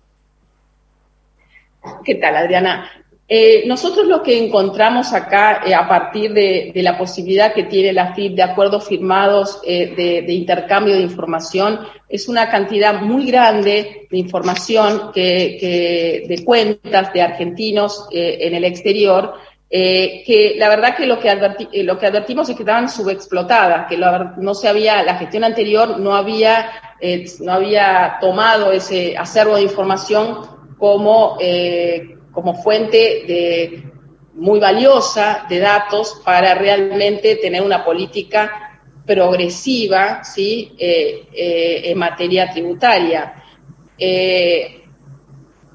¿Qué 2.04 2.16
tal, 2.16 2.36
Adriana? 2.36 2.90
Eh, 3.28 3.64
nosotros 3.68 4.08
lo 4.08 4.24
que 4.24 4.44
encontramos 4.44 5.14
acá, 5.14 5.62
eh, 5.66 5.76
a 5.76 5.88
partir 5.88 6.34
de, 6.34 6.72
la 6.76 6.98
posibilidad 6.98 7.54
que 7.54 7.64
tiene 7.64 7.94
la 7.94 8.16
FIP 8.16 8.34
de 8.36 8.42
acuerdos 8.42 8.88
firmados 8.88 9.62
de, 9.62 10.26
intercambio 10.28 10.96
de 10.96 11.02
información, 11.02 11.80
es 12.10 12.28
una 12.28 12.50
cantidad 12.50 13.02
muy 13.02 13.28
grande 13.28 14.08
de 14.10 14.18
información 14.18 15.12
que, 15.14 16.26
de 16.28 16.44
cuentas 16.44 17.14
de 17.14 17.22
argentinos 17.22 18.08
en 18.12 18.56
el 18.56 18.64
exterior, 18.64 19.36
eh, 19.70 20.24
que 20.26 20.56
la 20.58 20.70
verdad 20.70 20.96
que 20.96 21.06
lo 21.06 21.20
que, 21.20 21.30
adverti 21.30 21.84
lo 21.84 21.98
que 21.98 22.08
advertimos 22.08 22.50
es 22.50 22.56
que 22.56 22.64
estaban 22.64 22.90
subexplotadas, 22.90 23.88
que 23.88 23.98
lo, 23.98 24.36
no 24.38 24.54
se 24.54 24.68
había, 24.68 25.04
la 25.04 25.16
gestión 25.16 25.44
anterior 25.44 26.00
no 26.00 26.16
había, 26.16 26.72
no 27.40 27.54
había 27.54 28.18
tomado 28.20 28.72
ese 28.72 29.18
acervo 29.18 29.56
de 29.56 29.64
información 29.64 30.60
como 30.78 31.38
como 32.32 32.54
fuente 32.56 33.24
de, 33.28 33.84
muy 34.34 34.60
valiosa 34.60 35.46
de 35.50 35.60
datos 35.60 36.22
para 36.24 36.56
realmente 36.56 37.36
tener 37.36 37.62
una 37.62 37.84
política 37.84 38.82
progresiva 39.06 40.24
¿sí? 40.24 40.74
Eh, 40.78 41.28
eh, 41.34 41.82
en 41.86 41.98
materia 41.98 42.50
tributaria. 42.50 43.34
Eh, 43.98 44.79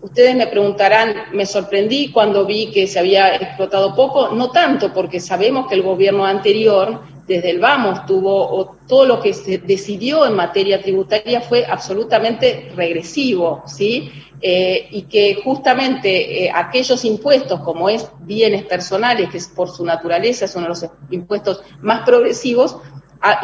ustedes 0.04 0.36
me 0.36 0.46
preguntarán, 0.46 1.14
me 1.32 1.46
sorprendí 1.46 2.12
cuando 2.12 2.44
vi 2.44 2.70
que 2.70 2.86
se 2.86 2.98
había 2.98 3.36
explotado 3.36 3.94
poco, 3.94 4.28
no 4.28 4.50
tanto 4.50 4.92
porque 4.92 5.18
sabemos 5.18 5.66
que 5.66 5.76
el 5.76 5.82
gobierno 5.82 6.26
anterior, 6.26 7.00
desde 7.26 7.50
el 7.50 7.58
vamos, 7.58 8.04
tuvo 8.04 8.76
todo 8.86 9.06
lo 9.06 9.18
que 9.18 9.32
se 9.32 9.56
decidió 9.58 10.26
en 10.26 10.34
materia 10.34 10.82
tributaria 10.82 11.40
fue 11.40 11.64
absolutamente 11.64 12.70
regresivo, 12.76 13.62
¿sí? 13.66 14.12
Eh, 14.42 14.88
y 14.90 15.02
que 15.02 15.40
justamente 15.42 16.44
eh, 16.44 16.52
aquellos 16.54 17.02
impuestos, 17.06 17.60
como 17.60 17.88
es 17.88 18.06
bienes 18.20 18.66
personales, 18.66 19.30
que 19.30 19.38
es 19.38 19.48
por 19.48 19.70
su 19.70 19.86
naturaleza 19.86 20.46
son 20.46 20.68
los 20.68 20.84
impuestos 21.10 21.62
más 21.80 22.04
progresivos, 22.04 22.76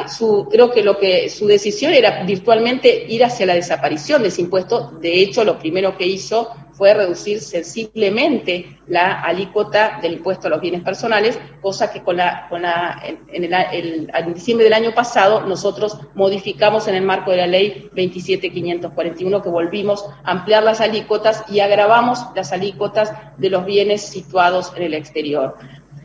su, 0.09 0.49
creo 0.51 0.71
que 0.71 0.83
lo 0.83 0.99
que 0.99 1.29
su 1.31 1.47
decisión 1.47 1.93
era 1.93 2.23
virtualmente 2.25 3.07
ir 3.09 3.25
hacia 3.25 3.47
la 3.47 3.55
desaparición 3.55 4.23
de 4.23 4.29
ese 4.29 4.43
impuesto. 4.43 4.93
De 5.01 5.21
hecho, 5.21 5.45
lo 5.45 5.59
primero 5.59 5.97
que 5.97 6.07
hizo 6.07 6.51
fue 6.73 6.95
reducir 6.95 7.41
sensiblemente 7.41 8.79
la 8.87 9.21
alícuota 9.21 9.99
del 10.01 10.15
impuesto 10.15 10.47
a 10.47 10.51
los 10.51 10.63
bienes 10.63 10.83
personales, 10.83 11.39
cosa 11.61 11.93
que 11.93 12.03
con 12.03 12.17
la, 12.17 12.47
con 12.49 12.63
la, 12.63 13.03
en, 13.05 13.45
el, 13.45 13.53
el, 13.53 14.11
en 14.15 14.35
diciembre 14.35 14.65
del 14.65 14.73
año 14.73 14.95
pasado 14.95 15.43
nosotros 15.43 15.99
modificamos 16.15 16.89
en 16.89 16.95
el 16.95 17.03
marco 17.03 17.33
de 17.33 17.37
la 17.37 17.47
ley 17.47 17.91
27541 17.95 19.43
que 19.43 19.49
volvimos 19.51 20.07
a 20.25 20.31
ampliar 20.31 20.63
las 20.63 20.81
alícuotas 20.81 21.45
y 21.49 21.61
agravamos 21.61 22.25
las 22.35 22.51
alícuotas 22.53 23.13
de 23.37 23.51
los 23.51 23.67
bienes 23.67 24.01
situados 24.01 24.73
en 24.75 24.85
el 24.85 24.95
exterior. 24.95 25.57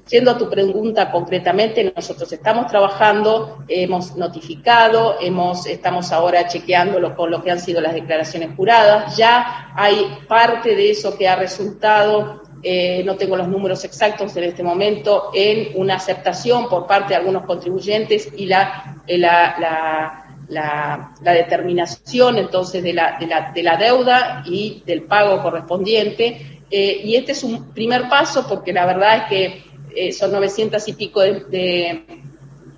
Yendo 0.09 0.31
a 0.31 0.37
tu 0.37 0.47
pregunta 0.49 1.11
concretamente, 1.11 1.91
nosotros 1.95 2.31
estamos 2.31 2.67
trabajando, 2.67 3.63
hemos 3.67 4.15
notificado, 4.15 5.15
hemos, 5.19 5.65
estamos 5.65 6.11
ahora 6.11 6.47
chequeándolo 6.47 7.15
con 7.15 7.31
lo 7.31 7.41
que 7.41 7.49
han 7.49 7.59
sido 7.59 7.81
las 7.81 7.95
declaraciones 7.95 8.55
juradas. 8.55 9.17
Ya 9.17 9.71
hay 9.75 10.19
parte 10.27 10.75
de 10.75 10.91
eso 10.91 11.17
que 11.17 11.27
ha 11.27 11.35
resultado, 11.35 12.43
eh, 12.61 13.03
no 13.03 13.15
tengo 13.15 13.35
los 13.35 13.47
números 13.47 13.83
exactos 13.83 14.35
en 14.37 14.43
este 14.43 14.61
momento, 14.61 15.31
en 15.33 15.69
una 15.73 15.95
aceptación 15.95 16.69
por 16.69 16.85
parte 16.85 17.09
de 17.09 17.15
algunos 17.15 17.43
contribuyentes 17.45 18.31
y 18.37 18.45
la, 18.45 19.01
eh, 19.07 19.17
la, 19.17 20.25
la 20.47 21.33
determinación 21.33 22.37
entonces 22.37 22.83
de 22.83 22.93
la, 22.93 23.17
de, 23.19 23.27
de 23.53 23.63
la, 23.63 23.77
deuda 23.77 24.43
y 24.45 24.83
del 24.85 25.03
pago 25.03 25.41
correspondiente. 25.41 26.61
Eh, 26.69 27.01
y 27.03 27.15
este 27.15 27.31
es 27.31 27.43
un 27.43 27.73
primer 27.73 28.09
paso 28.09 28.47
porque 28.47 28.73
la 28.73 28.85
verdad 28.85 29.17
es 29.17 29.23
que 29.29 29.74
eh, 29.95 30.11
son 30.11 30.31
900 30.31 30.87
y 30.87 30.93
pico 30.93 31.21
de, 31.21 32.05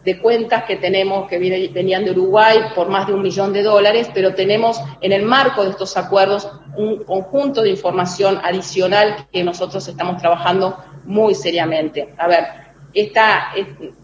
de, 0.03 0.19
cuentas 0.19 0.63
que 0.63 0.77
tenemos 0.77 1.27
que 1.27 1.37
venían 1.37 2.05
de 2.05 2.11
Uruguay 2.11 2.59
por 2.73 2.87
más 2.87 3.07
de 3.07 3.13
un 3.13 3.21
millón 3.21 3.51
de 3.51 3.63
dólares, 3.63 4.09
pero 4.13 4.33
tenemos 4.33 4.79
en 5.01 5.11
el 5.11 5.23
marco 5.23 5.63
de 5.63 5.71
estos 5.71 5.97
acuerdos 5.97 6.49
un 6.77 7.03
conjunto 7.03 7.61
de 7.61 7.71
información 7.71 8.39
adicional 8.43 9.27
que 9.31 9.43
nosotros 9.43 9.85
estamos 9.87 10.21
trabajando 10.21 10.77
muy 11.03 11.35
seriamente. 11.35 12.13
A 12.17 12.27
ver, 12.27 12.45
esta, 12.93 13.51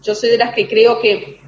yo 0.02 0.14
soy 0.14 0.30
de 0.30 0.38
las 0.38 0.54
que 0.54 0.68
creo 0.68 1.00
que 1.00 1.40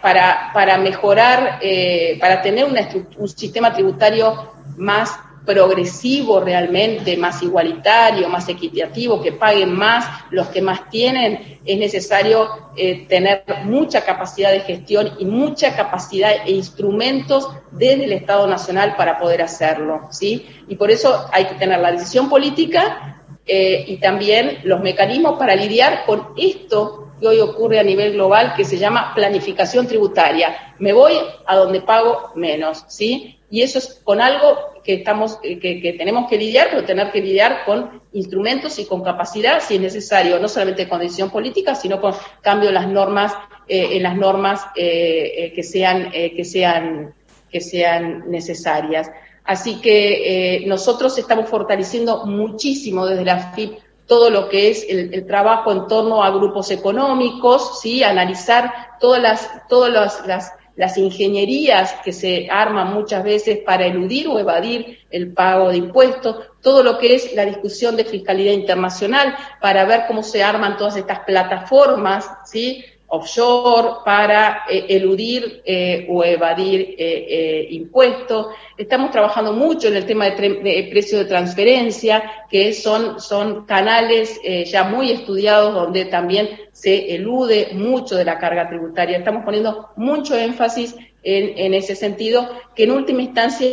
para, 0.00 0.50
para 0.52 0.78
mejorar, 0.78 1.58
eh, 1.62 2.16
para 2.20 2.42
tener 2.42 2.64
una, 2.64 2.88
un 3.16 3.28
sistema 3.28 3.72
tributario 3.72 4.52
más 4.76 5.18
progresivo 5.44 6.40
realmente, 6.40 7.16
más 7.16 7.42
igualitario, 7.42 8.28
más 8.28 8.48
equitativo, 8.48 9.20
que 9.20 9.32
paguen 9.32 9.74
más 9.74 10.06
los 10.30 10.48
que 10.48 10.62
más 10.62 10.88
tienen, 10.88 11.58
es 11.64 11.78
necesario 11.78 12.70
eh, 12.76 13.06
tener 13.08 13.44
mucha 13.64 14.04
capacidad 14.04 14.52
de 14.52 14.60
gestión 14.60 15.12
y 15.18 15.24
mucha 15.24 15.74
capacidad 15.74 16.32
e 16.46 16.52
instrumentos 16.52 17.48
desde 17.72 18.04
el 18.04 18.12
Estado 18.12 18.46
Nacional 18.46 18.94
para 18.96 19.18
poder 19.18 19.42
hacerlo, 19.42 20.08
¿sí? 20.10 20.46
Y 20.68 20.76
por 20.76 20.90
eso 20.90 21.26
hay 21.32 21.46
que 21.46 21.54
tener 21.54 21.80
la 21.80 21.92
decisión 21.92 22.28
política 22.28 23.24
eh, 23.44 23.84
y 23.88 23.96
también 23.96 24.60
los 24.64 24.80
mecanismos 24.80 25.38
para 25.38 25.56
lidiar 25.56 26.04
con 26.06 26.28
esto 26.36 27.12
que 27.20 27.26
hoy 27.26 27.40
ocurre 27.40 27.78
a 27.78 27.84
nivel 27.84 28.12
global 28.12 28.54
que 28.56 28.64
se 28.64 28.78
llama 28.78 29.12
planificación 29.14 29.86
tributaria. 29.86 30.74
Me 30.78 30.92
voy 30.92 31.14
a 31.46 31.56
donde 31.56 31.80
pago 31.80 32.32
menos, 32.34 32.84
¿sí? 32.88 33.38
Y 33.52 33.60
eso 33.60 33.80
es 33.80 34.00
con 34.02 34.22
algo 34.22 34.56
que 34.82 34.94
estamos, 34.94 35.38
que, 35.42 35.58
que, 35.60 35.94
tenemos 35.98 36.26
que 36.30 36.38
lidiar, 36.38 36.68
pero 36.70 36.86
tener 36.86 37.12
que 37.12 37.20
lidiar 37.20 37.66
con 37.66 38.00
instrumentos 38.14 38.78
y 38.78 38.86
con 38.86 39.04
capacidad, 39.04 39.60
si 39.60 39.74
es 39.74 39.80
necesario, 39.82 40.38
no 40.38 40.48
solamente 40.48 40.88
con 40.88 41.00
decisión 41.00 41.28
política, 41.28 41.74
sino 41.74 42.00
con 42.00 42.14
cambio 42.40 42.70
en 42.70 42.74
las 42.76 42.88
normas, 42.88 43.34
eh, 43.68 43.90
en 43.92 44.04
las 44.04 44.16
normas 44.16 44.62
eh, 44.74 45.52
que 45.54 45.62
sean, 45.62 46.08
eh, 46.14 46.34
que 46.34 46.46
sean, 46.46 47.14
que 47.50 47.60
sean 47.60 48.30
necesarias. 48.30 49.10
Así 49.44 49.82
que 49.82 50.60
eh, 50.60 50.66
nosotros 50.66 51.18
estamos 51.18 51.50
fortaleciendo 51.50 52.24
muchísimo 52.24 53.04
desde 53.04 53.26
la 53.26 53.52
FIP 53.52 53.78
todo 54.06 54.30
lo 54.30 54.48
que 54.48 54.70
es 54.70 54.86
el, 54.88 55.26
trabajo 55.26 55.72
en 55.72 55.86
torno 55.88 56.24
a 56.24 56.30
grupos 56.30 56.70
económicos, 56.70 57.82
sí, 57.82 58.02
analizar 58.02 58.72
todas 58.98 59.20
las, 59.20 59.68
todas 59.68 60.26
las 60.26 60.52
las 60.76 60.96
ingenierías 60.96 61.94
que 62.04 62.12
se 62.12 62.48
arman 62.50 62.94
muchas 62.94 63.22
veces 63.24 63.58
para 63.58 63.86
eludir 63.86 64.28
o 64.28 64.38
evadir 64.38 64.98
el 65.10 65.32
pago 65.32 65.68
de 65.68 65.76
impuestos, 65.76 66.36
todo 66.62 66.82
lo 66.82 66.98
que 66.98 67.14
es 67.14 67.34
la 67.34 67.44
discusión 67.44 67.96
de 67.96 68.04
fiscalidad 68.04 68.52
internacional 68.52 69.34
para 69.60 69.84
ver 69.84 70.04
cómo 70.06 70.22
se 70.22 70.42
arman 70.42 70.76
todas 70.76 70.96
estas 70.96 71.20
plataformas, 71.20 72.30
¿sí? 72.46 72.84
Offshore 73.14 74.02
para 74.06 74.64
eh, 74.70 74.86
eludir 74.88 75.62
eh, 75.66 76.06
o 76.08 76.24
evadir 76.24 76.94
eh, 76.96 77.66
impuestos. 77.70 78.46
Estamos 78.78 79.10
trabajando 79.10 79.52
mucho 79.52 79.88
en 79.88 79.96
el 79.96 80.06
tema 80.06 80.30
de, 80.30 80.48
de 80.48 80.88
precio 80.90 81.18
de 81.18 81.26
transferencia, 81.26 82.46
que 82.50 82.72
son, 82.72 83.66
canales 83.66 84.40
ya 84.66 84.84
muy 84.84 85.10
estudiados 85.10 85.74
donde 85.74 86.06
también 86.06 86.48
se 86.72 87.14
elude 87.14 87.68
mucho 87.74 88.16
de 88.16 88.24
la 88.24 88.38
carga 88.38 88.68
tributaria. 88.68 89.18
Estamos 89.18 89.44
poniendo 89.44 89.90
mucho 89.96 90.36
énfasis 90.36 90.96
en, 91.22 91.74
ese 91.74 91.94
sentido, 91.94 92.48
que 92.74 92.84
en 92.84 92.92
última 92.92 93.22
instancia 93.22 93.68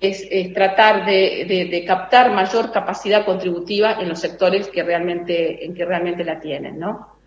es, 0.00 0.26
tratar 0.54 1.04
de, 1.04 1.84
captar 1.86 2.32
mayor 2.32 2.72
capacidad 2.72 3.26
contributiva 3.26 3.98
en 4.00 4.08
los 4.08 4.20
sectores 4.20 4.68
en 4.74 5.74
que 5.74 5.84
realmente 5.84 6.24
la 6.24 6.40
tienen, 6.40 6.78
¿no? 6.78 7.17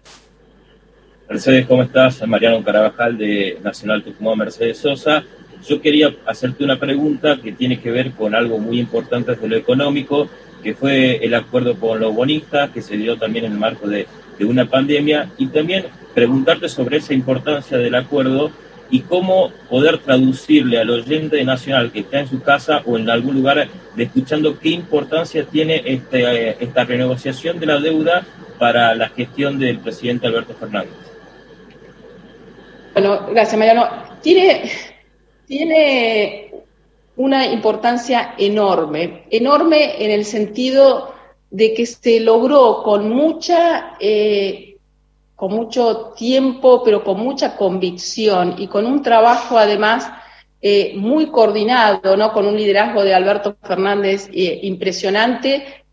Mercedes, 1.32 1.66
¿cómo 1.66 1.84
estás? 1.84 2.28
Mariano 2.28 2.62
Carabajal 2.62 3.18
de 3.18 3.58
Nacional 3.64 4.04
Tucumán 4.04 4.38
Mercedes 4.38 4.80
Sosa. 4.80 5.24
yo 5.66 5.82
quería 5.82 6.14
hacerte 6.26 6.66
una 6.66 6.78
pregunta 6.78 7.40
que 7.42 7.54
tiene 7.54 7.80
que 7.80 7.90
ver 7.90 8.12
con 8.12 8.36
algo 8.36 8.58
muy 8.58 8.82
importante 8.82 9.34
de 9.36 9.48
lo 9.48 9.56
económico, 9.56 10.28
que 10.62 10.74
fue 10.74 11.24
el 11.24 11.34
acuerdo 11.34 11.80
con 11.80 12.02
los 12.02 12.14
bonistas, 12.14 12.72
que 12.72 12.82
se 12.82 12.98
dio 12.98 13.16
también 13.16 13.46
en 13.46 13.54
el 13.54 13.58
marco 13.58 13.88
de, 13.88 14.08
una 14.42 14.66
pandemia, 14.66 15.30
y 15.38 15.48
también 15.48 15.86
preguntarte 16.14 16.68
sobre 16.68 16.98
esa 16.98 17.14
importancia 17.14 17.78
del 17.78 17.96
acuerdo 17.96 18.52
y 18.90 19.00
cómo 19.00 19.54
poder 19.70 20.00
traducirle 20.00 20.80
al 20.80 20.90
oyente 20.90 21.42
nacional 21.46 21.94
que 21.94 22.00
está 22.02 22.20
en 22.20 22.28
su 22.28 22.42
casa 22.42 22.82
o 22.86 22.98
en 22.98 23.10
algún 23.10 23.36
lugar 23.36 23.70
escuchando 23.96 24.60
qué 24.60 24.70
importancia 24.70 25.46
tiene 25.46 25.82
este, 25.86 26.62
esta 26.62 26.84
renegociación 26.84 27.58
de 27.58 27.68
la 27.68 27.80
deuda 27.80 28.26
para 28.60 28.94
la 28.96 29.08
gestión 29.10 29.60
del 29.60 29.80
presidente 29.80 30.28
Alberto 30.28 30.56
Fernández. 30.56 31.11
Gracias 33.02 33.58
Mariano. 33.58 33.88
Tiene, 34.22 34.70
una 37.18 37.46
importancia 37.46 38.36
enorme, 38.38 39.26
enorme 39.30 40.04
en 40.04 40.12
el 40.12 40.26
sentido 40.26 41.14
de 41.50 41.74
que 41.74 41.86
se 41.86 42.22
logró 42.22 42.82
con 42.84 43.10
mucha 43.10 43.98
eh, 44.00 44.78
con 45.36 45.54
mucho 45.54 46.14
tiempo, 46.16 46.84
pero 46.84 47.04
con 47.04 47.20
mucha 47.20 47.58
convicción 47.58 48.56
y 48.58 48.68
con 48.68 48.86
un 48.86 49.02
trabajo 49.02 49.58
además 49.58 50.10
eh, 50.62 50.94
muy 50.96 51.32
coordinado, 51.32 52.16
¿no? 52.16 52.32
con 52.32 52.46
un 52.46 52.56
liderazgo 52.56 53.04
de 53.04 53.14
Alberto 53.14 53.58
Fernández 53.62 54.30
eh, 54.32 54.60
impresionante, 54.64 55.84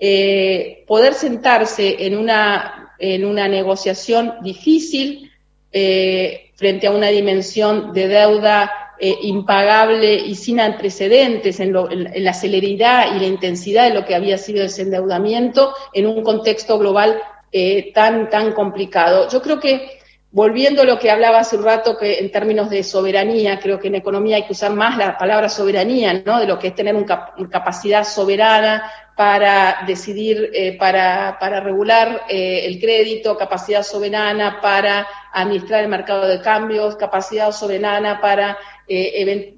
poder 0.86 1.14
sentarse 1.14 2.06
en 2.06 2.18
una 2.18 3.48
negociación 3.48 4.34
difícil 4.42 5.27
frente 5.70 6.86
a 6.86 6.90
una 6.90 7.08
dimensión 7.08 7.92
de 7.92 8.08
deuda 8.08 8.72
impagable 9.00 10.14
y 10.14 10.34
sin 10.34 10.58
antecedentes 10.58 11.60
en, 11.60 11.76
en, 11.76 12.24
la 12.24 12.34
celeridad 12.34 13.14
y 13.14 13.20
la 13.20 13.26
intensidad 13.26 13.88
de 13.88 13.94
lo 13.94 14.04
que 14.04 14.14
había 14.14 14.38
sido 14.38 14.64
ese 14.64 14.82
endeudamiento 14.82 15.72
en 15.92 16.06
un 16.06 16.22
contexto 16.24 16.78
global 16.78 17.20
eh, 17.50 17.92
tan, 17.94 18.28
tan 18.28 18.52
complicado. 18.52 19.26
Yo 19.30 19.40
creo 19.40 19.58
que, 19.58 19.97
volviendo 20.30 20.82
a 20.82 20.84
lo 20.84 20.98
que 20.98 21.10
hablaba 21.10 21.40
hace 21.40 21.56
un 21.56 21.64
rato, 21.64 21.96
que 21.96 22.18
en 22.18 22.30
términos 22.30 22.68
de 22.68 22.84
soberanía, 22.84 23.58
creo 23.60 23.78
que 23.78 23.88
en 23.88 23.94
economía 23.94 24.36
hay 24.36 24.44
que 24.44 24.52
usar 24.52 24.72
más 24.72 24.96
la 24.96 25.16
palabra 25.16 25.48
soberanía, 25.48 26.22
¿no? 26.24 26.38
De 26.38 26.46
lo 26.46 26.58
que 26.58 26.68
es 26.68 26.74
tener 26.74 26.94
una 26.94 27.32
capacidad 27.50 28.04
soberana 28.04 28.90
para 29.16 29.84
decidir, 29.86 30.50
eh, 30.52 30.76
para, 30.78 31.38
para, 31.40 31.60
regular 31.60 32.22
eh, 32.28 32.66
el 32.66 32.78
crédito, 32.78 33.36
capacidad 33.36 33.82
soberana 33.82 34.60
para 34.60 35.08
administrar 35.32 35.82
el 35.82 35.88
mercado 35.88 36.28
de 36.28 36.40
cambios, 36.40 36.94
capacidad 36.96 37.50
soberana 37.50 38.20
para, 38.20 38.58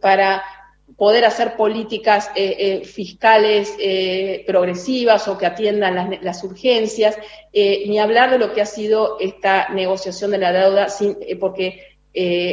para 0.01 0.43
poder 1.01 1.25
hacer 1.25 1.57
políticas 1.57 2.31
eh, 2.35 2.57
eh, 2.59 2.85
fiscales 2.85 3.75
eh, 3.81 4.45
progresivas 4.47 5.27
o 5.29 5.39
que 5.39 5.47
atiendan 5.47 6.19
las, 6.21 6.45
urgencias, 6.45 7.17
ni 7.55 7.99
hablar 7.99 8.31
de 8.31 8.39
lo 8.39 8.53
que 8.53 8.61
ha 8.61 8.67
sido 8.67 9.17
esta 9.19 9.71
negociación 9.71 10.31
de 10.31 10.37
la 10.37 10.53
deuda, 10.53 10.89
porque 11.41 11.97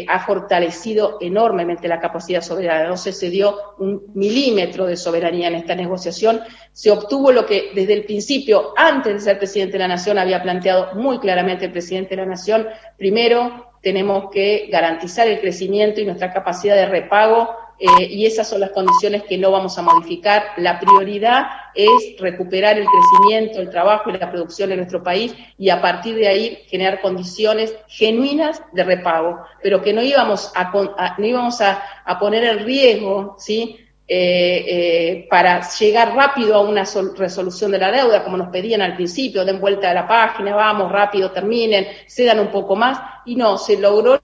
ha 0.08 0.20
fortalecido 0.26 1.18
enormemente 1.20 1.90
la 1.90 2.00
capacidad 2.00 2.42
soberana. 2.42 2.88
No 2.88 2.96
se 2.96 3.12
cedió 3.12 3.58
un 3.80 4.04
milímetro 4.14 4.86
de 4.86 4.96
soberanía 4.96 5.50
en 5.50 5.56
esta 5.56 5.76
negociación. 5.76 6.40
Se 6.72 6.90
obtuvo 6.90 7.34
lo 7.34 7.46
que 7.46 7.72
desde 7.76 7.96
el 7.96 8.06
principio, 8.06 8.74
antes 8.78 9.14
de 9.14 9.20
ser 9.20 9.40
presidente 9.40 9.74
de 9.74 9.80
la 9.80 9.90
Nación, 9.90 10.20
había 10.20 10.42
planteado 10.42 10.96
muy 10.96 11.20
claramente 11.20 11.66
el 11.66 11.74
presidente 11.74 12.12
de 12.12 12.22
la 12.22 12.30
Nación. 12.30 12.66
Primero, 12.98 13.74
tenemos 13.82 14.32
que 14.32 14.70
garantizar 14.72 15.28
el 15.28 15.42
crecimiento 15.42 16.00
y 16.00 16.06
nuestra 16.06 16.32
capacidad 16.32 16.76
de 16.76 16.86
repago 16.86 17.67
eh, 17.80 18.06
y 18.10 18.26
esas 18.26 18.50
son 18.50 18.62
las 18.62 18.72
condiciones 18.72 19.24
que 19.24 19.38
no 19.38 19.52
vamos 19.52 19.78
a 19.78 19.84
modificar. 19.84 20.44
La 20.58 20.80
prioridad 20.80 21.48
es 21.76 22.16
recuperar 22.20 22.78
el 22.78 22.88
crecimiento, 22.88 23.60
el 23.60 23.70
trabajo 23.70 24.10
y 24.10 24.18
la 24.18 24.32
producción 24.32 24.72
en 24.72 24.78
nuestro 24.78 25.04
país 25.04 25.36
y 25.60 25.70
a 25.70 25.80
partir 25.80 26.16
de 26.16 26.28
ahí 26.28 26.58
generar 26.68 27.02
condiciones 27.02 27.76
genuinas 27.88 28.62
de 28.74 28.84
repago, 28.84 29.42
pero 29.62 29.82
que 29.82 29.94
no 29.94 30.02
íbamos 30.02 30.52
a, 30.56 30.72
no 31.18 31.26
íbamos 31.26 31.62
a, 31.62 31.84
poner 32.20 32.44
en 32.44 32.66
riesgo, 32.66 33.36
¿sí? 33.38 33.78
Eh, 34.10 34.64
eh, 34.68 35.28
para 35.30 35.62
llegar 35.68 36.16
rápido 36.16 36.56
a 36.56 36.62
una 36.62 36.86
resolución 37.18 37.72
de 37.72 37.78
la 37.78 37.92
deuda, 37.92 38.24
como 38.24 38.38
nos 38.38 38.48
pedían 38.48 38.82
al 38.82 38.96
principio, 38.96 39.44
den 39.44 39.60
vuelta 39.60 39.92
a 39.92 39.94
la 39.94 40.08
página, 40.08 40.56
vamos 40.56 40.92
rápido, 40.92 41.32
terminen, 41.32 41.86
cedan 42.08 42.40
un 42.40 42.48
poco 42.48 42.76
más, 42.76 43.00
y 43.26 43.36
no, 43.36 43.58
se 43.58 43.78
logró 43.78 44.18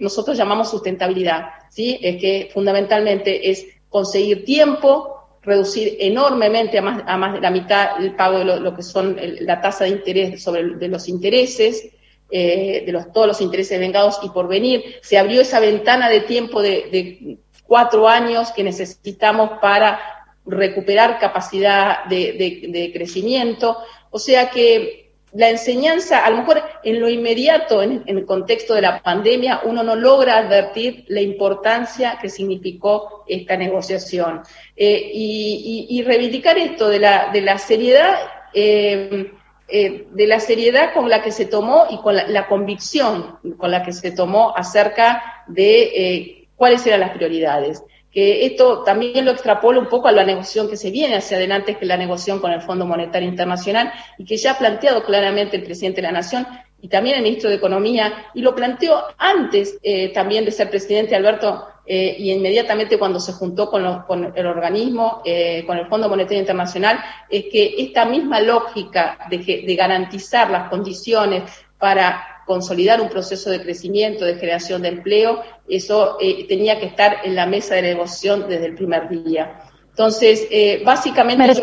nosotros 0.00 0.36
llamamos 0.36 0.70
sustentabilidad, 0.70 1.46
¿sí? 1.70 1.98
Es 2.02 2.20
que 2.20 2.50
fundamentalmente 2.52 3.50
es 3.50 3.66
conseguir 3.88 4.44
tiempo, 4.44 5.38
reducir 5.42 5.96
enormemente 6.00 6.78
a 6.78 6.82
más, 6.82 7.02
a 7.06 7.16
más 7.16 7.34
de 7.34 7.40
la 7.40 7.50
mitad 7.50 8.02
el 8.02 8.14
pago 8.14 8.38
de 8.38 8.44
lo, 8.44 8.74
que 8.74 8.82
son 8.82 9.18
la 9.40 9.60
tasa 9.60 9.84
de 9.84 9.90
interés 9.90 10.42
sobre 10.42 10.76
de 10.76 10.88
los 10.88 11.08
intereses, 11.08 11.90
eh, 12.30 12.82
de 12.84 12.92
los, 12.92 13.12
todos 13.12 13.26
los 13.26 13.40
intereses 13.40 13.78
vengados 13.78 14.20
y 14.22 14.28
por 14.30 14.48
venir. 14.48 14.96
Se 15.02 15.18
abrió 15.18 15.40
esa 15.40 15.60
ventana 15.60 16.10
de 16.10 16.20
tiempo 16.20 16.60
de, 16.60 17.38
cuatro 17.66 18.08
años 18.08 18.50
que 18.52 18.64
necesitamos 18.64 19.58
para 19.60 20.00
recuperar 20.46 21.18
capacidad 21.18 22.04
de 22.06 22.90
crecimiento. 22.94 23.76
O 24.10 24.18
sea 24.18 24.50
que 24.50 25.07
la 25.38 25.50
enseñanza, 25.50 26.24
a 26.24 26.30
lo 26.30 26.38
mejor 26.38 26.64
en 26.82 26.98
lo 26.98 27.08
inmediato, 27.08 27.80
en, 27.80 28.02
el 28.06 28.26
contexto 28.26 28.74
de 28.74 28.82
la 28.82 29.00
pandemia, 29.00 29.60
uno 29.62 29.84
no 29.84 29.94
logra 29.94 30.38
advertir 30.38 31.04
la 31.06 31.20
importancia 31.20 32.18
que 32.20 32.28
significó 32.28 33.24
esta 33.28 33.56
negociación. 33.56 34.42
Eh, 34.76 35.12
y, 35.14 36.02
reivindicar 36.04 36.58
esto 36.58 36.88
de 36.88 36.98
la, 36.98 37.30
de 37.32 37.40
la 37.40 37.56
seriedad, 37.56 38.18
eh, 38.52 39.30
eh, 39.68 40.08
de 40.10 40.26
la 40.26 40.40
seriedad 40.40 40.92
con 40.92 41.08
la 41.08 41.22
que 41.22 41.30
se 41.30 41.44
tomó 41.44 41.86
y 41.88 41.98
con 41.98 42.16
la, 42.16 42.48
convicción 42.48 43.38
con 43.58 43.70
la 43.70 43.84
que 43.84 43.92
se 43.92 44.10
tomó 44.10 44.52
acerca 44.56 45.44
de 45.46 46.48
cuáles 46.56 46.84
eran 46.84 46.98
las 46.98 47.10
prioridades 47.10 47.84
que 48.12 48.46
esto 48.46 48.82
también 48.84 49.24
lo 49.24 49.32
extrapola 49.32 49.78
un 49.78 49.88
poco 49.88 50.08
a 50.08 50.12
la 50.12 50.24
negociación 50.24 50.68
que 50.68 50.76
se 50.76 50.90
viene 50.90 51.16
hacia 51.16 51.36
adelante, 51.36 51.74
que 51.74 51.84
es 51.84 51.88
la 51.88 51.96
negociación 51.96 52.40
con 52.40 52.52
el 52.52 52.62
Fondo 52.62 52.86
Monetario 52.86 53.28
Internacional, 53.28 53.92
y 54.16 54.24
que 54.24 54.36
ya 54.36 54.52
ha 54.52 54.58
planteado 54.58 55.04
claramente 55.04 55.56
el 55.56 55.64
presidente 55.64 56.00
de 56.00 56.08
la 56.08 56.12
Nación 56.12 56.46
y 56.80 56.88
también 56.88 57.16
el 57.16 57.22
ministro 57.22 57.50
de 57.50 57.56
Economía, 57.56 58.26
y 58.34 58.40
lo 58.40 58.54
planteó 58.54 59.02
antes 59.18 59.78
eh, 59.82 60.12
también 60.12 60.44
de 60.44 60.52
ser 60.52 60.70
presidente 60.70 61.16
Alberto, 61.16 61.66
eh, 61.84 62.16
y 62.18 62.30
inmediatamente 62.32 62.98
cuando 62.98 63.18
se 63.18 63.32
juntó 63.32 63.70
con, 63.70 64.32
el 64.34 64.46
organismo, 64.46 65.22
eh, 65.24 65.64
con 65.66 65.78
el 65.78 65.86
Fondo 65.86 66.08
Monetario 66.08 66.40
Internacional, 66.40 67.00
es 67.28 67.46
que 67.50 67.74
esta 67.78 68.04
misma 68.04 68.40
lógica 68.40 69.18
de, 69.30 69.38
de 69.38 69.74
garantizar 69.74 70.50
las 70.50 70.68
condiciones 70.68 71.44
para 71.78 72.37
consolidar 72.48 73.00
un 73.00 73.10
proceso 73.10 73.50
de 73.50 73.62
crecimiento, 73.62 74.24
de 74.24 74.34
generación 74.34 74.82
de 74.82 74.88
empleo, 74.88 75.42
eso 75.68 76.16
eh, 76.20 76.46
tenía 76.48 76.80
que 76.80 76.86
estar 76.86 77.18
en 77.22 77.36
la 77.36 77.46
mesa 77.46 77.76
de 77.76 77.82
negociación 77.82 78.48
desde 78.48 78.66
el 78.66 78.74
primer 78.74 79.08
día. 79.08 79.60
Entonces, 79.90 80.48
eh, 80.50 80.82
básicamente 80.84 81.54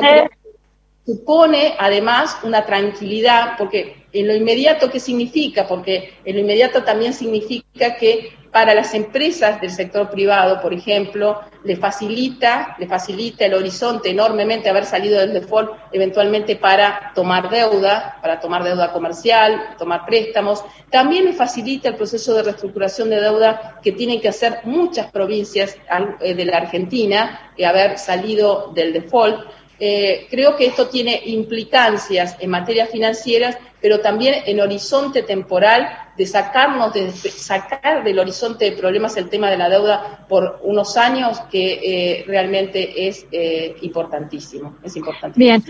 supone 1.05 1.75
además 1.77 2.37
una 2.43 2.65
tranquilidad, 2.65 3.57
porque 3.57 4.04
en 4.15 4.27
lo 4.27 4.33
inmediato, 4.33 4.89
¿qué 4.89 4.99
significa? 4.99 5.67
Porque 5.67 6.13
en 6.23 6.35
lo 6.35 6.41
inmediato 6.41 6.83
también 6.83 7.13
significa 7.13 7.97
que 7.97 8.31
para 8.49 8.73
las 8.73 8.93
empresas 8.93 9.59
del 9.59 9.71
sector 9.71 10.09
privado, 10.09 10.61
por 10.61 10.73
ejemplo, 10.73 11.41
le 11.65 11.75
facilita, 11.75 12.77
le 12.79 12.87
facilita 12.87 13.45
el 13.45 13.53
horizonte 13.53 14.11
enormemente 14.11 14.69
haber 14.69 14.85
salido 14.85 15.19
del 15.19 15.33
default 15.33 15.71
eventualmente 15.91 16.55
para 16.55 17.11
tomar 17.13 17.49
deuda, 17.49 18.17
para 18.21 18.39
tomar 18.39 18.63
deuda 18.63 18.93
comercial, 18.93 19.75
tomar 19.77 20.05
préstamos. 20.05 20.63
También 20.89 21.25
le 21.25 21.33
facilita 21.33 21.89
el 21.89 21.95
proceso 21.95 22.33
de 22.35 22.43
reestructuración 22.43 23.09
de 23.09 23.19
deuda 23.19 23.81
que 23.83 23.91
tienen 23.91 24.21
que 24.21 24.29
hacer 24.29 24.59
muchas 24.63 25.11
provincias 25.11 25.77
eh, 26.21 26.33
de 26.33 26.45
la 26.45 26.55
Argentina, 26.55 27.51
de 27.57 27.65
haber 27.65 27.97
salido 27.97 28.71
del 28.73 28.93
default. 28.93 29.47
Eh, 29.77 30.27
creo 30.29 30.55
que 30.55 30.67
esto 30.67 30.87
tiene 30.87 31.21
implicancias 31.25 32.37
en 32.39 32.49
materias 32.49 32.89
financieras, 32.89 33.57
pero 33.85 33.99
también 33.99 34.41
en 34.47 34.59
horizonte 34.61 35.21
temporal 35.21 35.87
de 36.17 36.25
sacarnos, 36.25 36.91
de 36.91 37.11
sacar 37.11 38.03
del 38.03 38.17
horizonte 38.17 38.65
de 38.65 38.71
problemas 38.71 39.15
el 39.15 39.29
tema 39.29 39.51
de 39.51 39.57
la 39.59 39.69
deuda 39.69 40.25
por 40.27 40.59
unos 40.63 40.97
años 40.97 41.39
que 41.51 41.73
eh, 41.83 42.23
realmente 42.25 43.07
es 43.07 43.27
eh, 43.31 43.75
importantísimo. 43.83 44.75
Es 44.81 44.95
importantísimo. 44.95 45.37
Bien. 45.37 45.63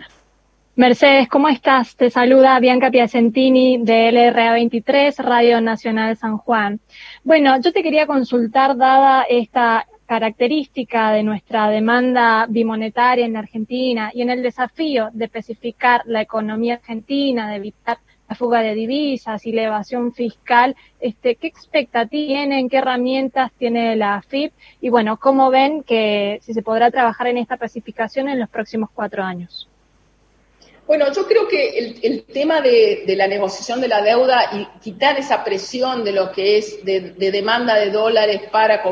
Mercedes, 0.77 1.27
¿cómo 1.27 1.49
estás? 1.49 1.97
Te 1.97 2.09
saluda 2.09 2.57
Bianca 2.61 2.89
Piacentini 2.89 3.79
de 3.79 4.09
LRA23, 4.13 5.17
Radio 5.17 5.59
Nacional 5.59 6.15
San 6.15 6.37
Juan. 6.37 6.79
Bueno, 7.25 7.59
yo 7.59 7.73
te 7.73 7.83
quería 7.83 8.07
consultar, 8.07 8.77
dada 8.77 9.23
esta 9.23 9.87
característica 10.05 11.11
de 11.11 11.23
nuestra 11.23 11.69
demanda 11.69 12.45
bimonetaria 12.47 13.25
en 13.25 13.37
Argentina 13.37 14.11
y 14.13 14.21
en 14.21 14.29
el 14.29 14.43
desafío 14.43 15.09
de 15.13 15.25
especificar 15.25 16.03
la 16.05 16.21
economía 16.21 16.75
argentina, 16.75 17.49
de 17.49 17.57
evitar 17.57 17.97
la 18.27 18.35
fuga 18.35 18.61
de 18.61 18.73
divisas 18.73 19.45
y 19.45 19.51
la 19.51 19.63
evasión 19.63 20.13
fiscal, 20.13 20.75
este, 20.99 21.35
¿qué 21.35 21.47
expectativas 21.47 22.09
tienen, 22.09 22.69
qué 22.69 22.77
herramientas 22.77 23.51
tiene 23.57 23.95
la 23.95 24.15
AFIP 24.15 24.53
y 24.81 24.89
bueno, 24.89 25.17
cómo 25.17 25.49
ven 25.49 25.83
que 25.83 26.39
si 26.41 26.53
se 26.53 26.61
podrá 26.61 26.91
trabajar 26.91 27.27
en 27.27 27.37
esta 27.37 27.57
pacificación 27.57 28.29
en 28.29 28.39
los 28.39 28.49
próximos 28.49 28.89
cuatro 28.93 29.23
años? 29.23 29.69
Bueno, 30.87 31.11
yo 31.11 31.25
creo 31.25 31.47
que 31.47 31.99
el, 32.03 32.25
tema 32.25 32.61
de, 32.61 33.05
la 33.17 33.27
negociación 33.27 33.81
de 33.81 33.87
la 33.87 34.03
deuda 34.03 34.51
y 34.53 34.79
quitar 34.81 35.17
esa 35.17 35.43
presión 35.43 36.03
de 36.03 36.11
lo 36.11 36.31
que 36.31 36.59
es 36.59 36.85
de, 36.85 37.15
demanda 37.31 37.73
de 37.73 37.89
dólares 37.89 38.41
para 38.51 38.83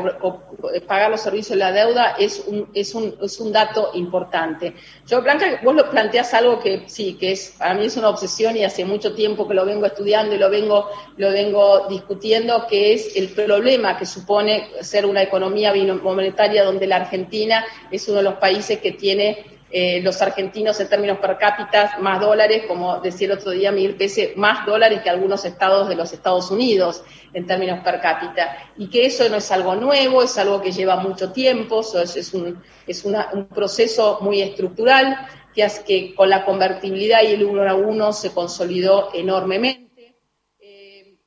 pagar 0.88 1.12
los 1.12 1.20
servicios 1.20 1.50
de 1.50 1.56
la 1.56 1.70
deuda 1.70 2.16
es 2.18 2.42
un, 2.48 2.68
es, 2.74 2.96
un, 2.96 3.14
es 3.22 3.38
un 3.38 3.52
dato 3.52 3.92
importante. 3.94 4.74
Yo, 5.06 5.22
Blanca, 5.22 5.60
vos 5.62 5.72
lo 5.72 5.88
planteás 5.88 6.34
algo 6.34 6.58
que 6.58 6.82
sí, 6.88 7.14
que 7.14 7.30
es 7.30 7.54
para 7.56 7.74
mí 7.74 7.84
es 7.84 7.96
una 7.96 8.08
obsesión 8.08 8.56
y 8.56 8.64
hace 8.64 8.84
mucho 8.84 9.14
tiempo 9.14 9.46
que 9.46 9.54
lo 9.54 9.64
vengo 9.64 9.86
estudiando 9.86 10.34
y 10.34 10.38
lo 10.38 10.50
vengo, 10.50 10.88
lo 11.16 11.30
vengo 11.30 11.86
discutiendo, 11.88 12.66
que 12.66 12.94
es 12.94 13.14
el 13.14 13.28
problema 13.28 13.96
que 13.96 14.06
supone 14.06 14.68
ser 14.80 15.06
una 15.06 15.22
economía 15.22 15.72
monetaria 16.02 16.64
donde 16.64 16.88
la 16.88 16.96
Argentina 16.96 17.64
es 17.92 18.08
uno 18.08 18.18
de 18.18 18.24
los 18.24 18.34
países 18.34 18.80
que 18.80 18.90
tiene 18.90 19.53
eh, 19.76 20.00
los 20.02 20.22
argentinos 20.22 20.78
en 20.78 20.88
términos 20.88 21.18
per 21.18 21.36
cápita 21.36 21.96
más 21.98 22.20
dólares, 22.20 22.62
como 22.68 23.00
decía 23.00 23.26
el 23.26 23.32
otro 23.32 23.50
día 23.50 23.72
Miguel 23.72 23.96
Pese, 23.96 24.32
más 24.36 24.64
dólares 24.64 25.00
que 25.02 25.10
algunos 25.10 25.44
estados 25.44 25.88
de 25.88 25.96
los 25.96 26.12
Estados 26.12 26.48
Unidos 26.52 27.02
en 27.32 27.44
términos 27.44 27.80
per 27.82 28.00
cápita. 28.00 28.70
Y 28.76 28.88
que 28.88 29.06
eso 29.06 29.28
no 29.28 29.38
es 29.38 29.50
algo 29.50 29.74
nuevo, 29.74 30.22
es 30.22 30.38
algo 30.38 30.62
que 30.62 30.70
lleva 30.70 30.94
mucho 30.98 31.32
tiempo, 31.32 31.80
es, 31.80 32.34
un, 32.34 32.62
es 32.86 33.04
un 33.04 33.46
proceso 33.52 34.18
muy 34.20 34.42
estructural 34.42 35.26
que, 35.52 35.64
hace 35.64 35.82
que 35.82 36.14
con 36.14 36.30
la 36.30 36.44
convertibilidad 36.44 37.24
y 37.24 37.32
el 37.32 37.42
uno 37.42 37.68
a 37.68 37.74
uno 37.74 38.12
se 38.12 38.32
consolidó 38.32 39.10
enormemente. 39.12 40.14
Eh, 40.60 41.18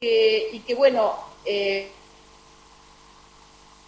y, 0.00 0.58
que, 0.58 0.74
bueno, 0.74 1.14
eh, 1.46 1.86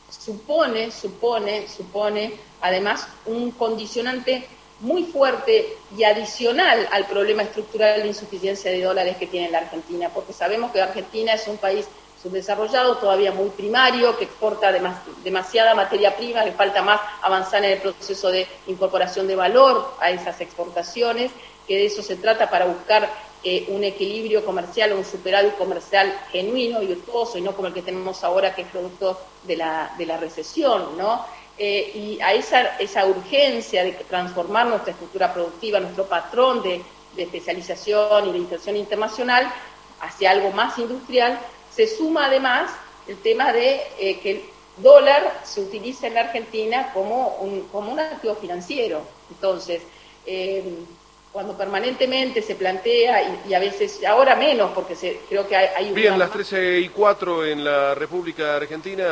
supone, 0.08 0.92
supone, 0.92 1.66
supone 1.66 2.53
además 2.64 3.06
un 3.26 3.50
condicionante 3.50 4.48
muy 4.80 5.04
fuerte 5.04 5.76
y 5.96 6.02
adicional 6.02 6.88
al 6.90 7.04
problema 7.06 7.42
estructural 7.42 8.00
de 8.00 8.08
insuficiencia 8.08 8.70
de 8.70 8.82
dólares 8.82 9.18
que 9.18 9.26
tiene 9.26 9.50
la 9.50 9.58
Argentina, 9.58 10.08
porque 10.08 10.32
sabemos 10.32 10.72
que 10.72 10.80
Argentina 10.80 11.34
es 11.34 11.46
un 11.46 11.58
país 11.58 11.86
subdesarrollado, 12.22 12.96
todavía 12.96 13.32
muy 13.32 13.50
primario, 13.50 14.16
que 14.16 14.24
exporta 14.24 14.72
demasiada 14.72 15.74
materia 15.74 16.16
prima, 16.16 16.42
le 16.42 16.52
falta 16.52 16.80
más 16.80 17.02
avanzar 17.20 17.62
en 17.62 17.72
el 17.72 17.78
proceso 17.80 18.30
de 18.30 18.46
incorporación 18.66 19.26
de 19.26 19.36
valor 19.36 19.94
a 20.00 20.10
esas 20.10 20.40
exportaciones, 20.40 21.32
que 21.68 21.76
de 21.76 21.84
eso 21.84 22.02
se 22.02 22.16
trata 22.16 22.48
para 22.48 22.64
buscar 22.64 23.10
eh, 23.42 23.66
un 23.68 23.84
equilibrio 23.84 24.42
comercial, 24.42 24.94
un 24.94 25.04
superávit 25.04 25.54
comercial 25.56 26.18
genuino 26.32 26.80
y 26.82 26.86
virtuoso, 26.86 27.36
y 27.36 27.42
no 27.42 27.54
como 27.54 27.68
el 27.68 27.74
que 27.74 27.82
tenemos 27.82 28.24
ahora, 28.24 28.54
que 28.54 28.62
es 28.62 28.68
producto 28.68 29.20
de 29.42 29.56
la, 29.56 29.92
de 29.98 30.06
la 30.06 30.16
recesión, 30.16 30.96
¿no? 30.96 31.26
Eh, 31.56 31.92
y 31.94 32.20
a 32.20 32.32
esa, 32.32 32.76
esa 32.78 33.06
urgencia 33.06 33.84
de 33.84 33.92
transformar 33.92 34.66
nuestra 34.66 34.90
estructura 34.90 35.32
productiva, 35.32 35.78
nuestro 35.78 36.06
patrón 36.06 36.62
de, 36.62 36.82
especialización 37.16 38.28
y 38.28 38.32
de 38.32 38.38
inserción 38.38 38.76
internacional 38.76 39.48
hacia 40.00 40.32
algo 40.32 40.50
más 40.50 40.76
industrial, 40.78 41.38
se 41.72 41.86
suma 41.86 42.26
además 42.26 42.72
el 43.06 43.18
tema 43.18 43.52
de 43.52 43.82
eh, 44.00 44.18
que 44.18 44.30
el 44.32 44.42
dólar 44.78 45.42
se 45.44 45.60
utiliza 45.60 46.08
en 46.08 46.14
la 46.14 46.22
Argentina 46.22 46.90
como 46.92 47.36
un, 47.36 47.68
como 47.68 47.92
un 47.92 48.00
activo 48.00 48.34
financiero. 48.34 49.02
Entonces, 49.30 49.82
cuando 51.34 51.56
permanentemente 51.56 52.40
se 52.42 52.54
plantea, 52.54 53.40
y, 53.44 53.54
a 53.54 53.58
veces, 53.58 54.04
ahora 54.04 54.36
menos, 54.36 54.70
porque 54.72 54.94
se, 54.94 55.18
creo 55.28 55.48
que 55.48 55.56
hay, 55.56 55.92
Bien, 55.92 56.16
las 56.16 56.30
13 56.30 56.78
y 56.78 56.88
4 56.90 57.46
en 57.46 57.64
la 57.64 57.92
República 57.92 58.54
Argentina. 58.54 59.04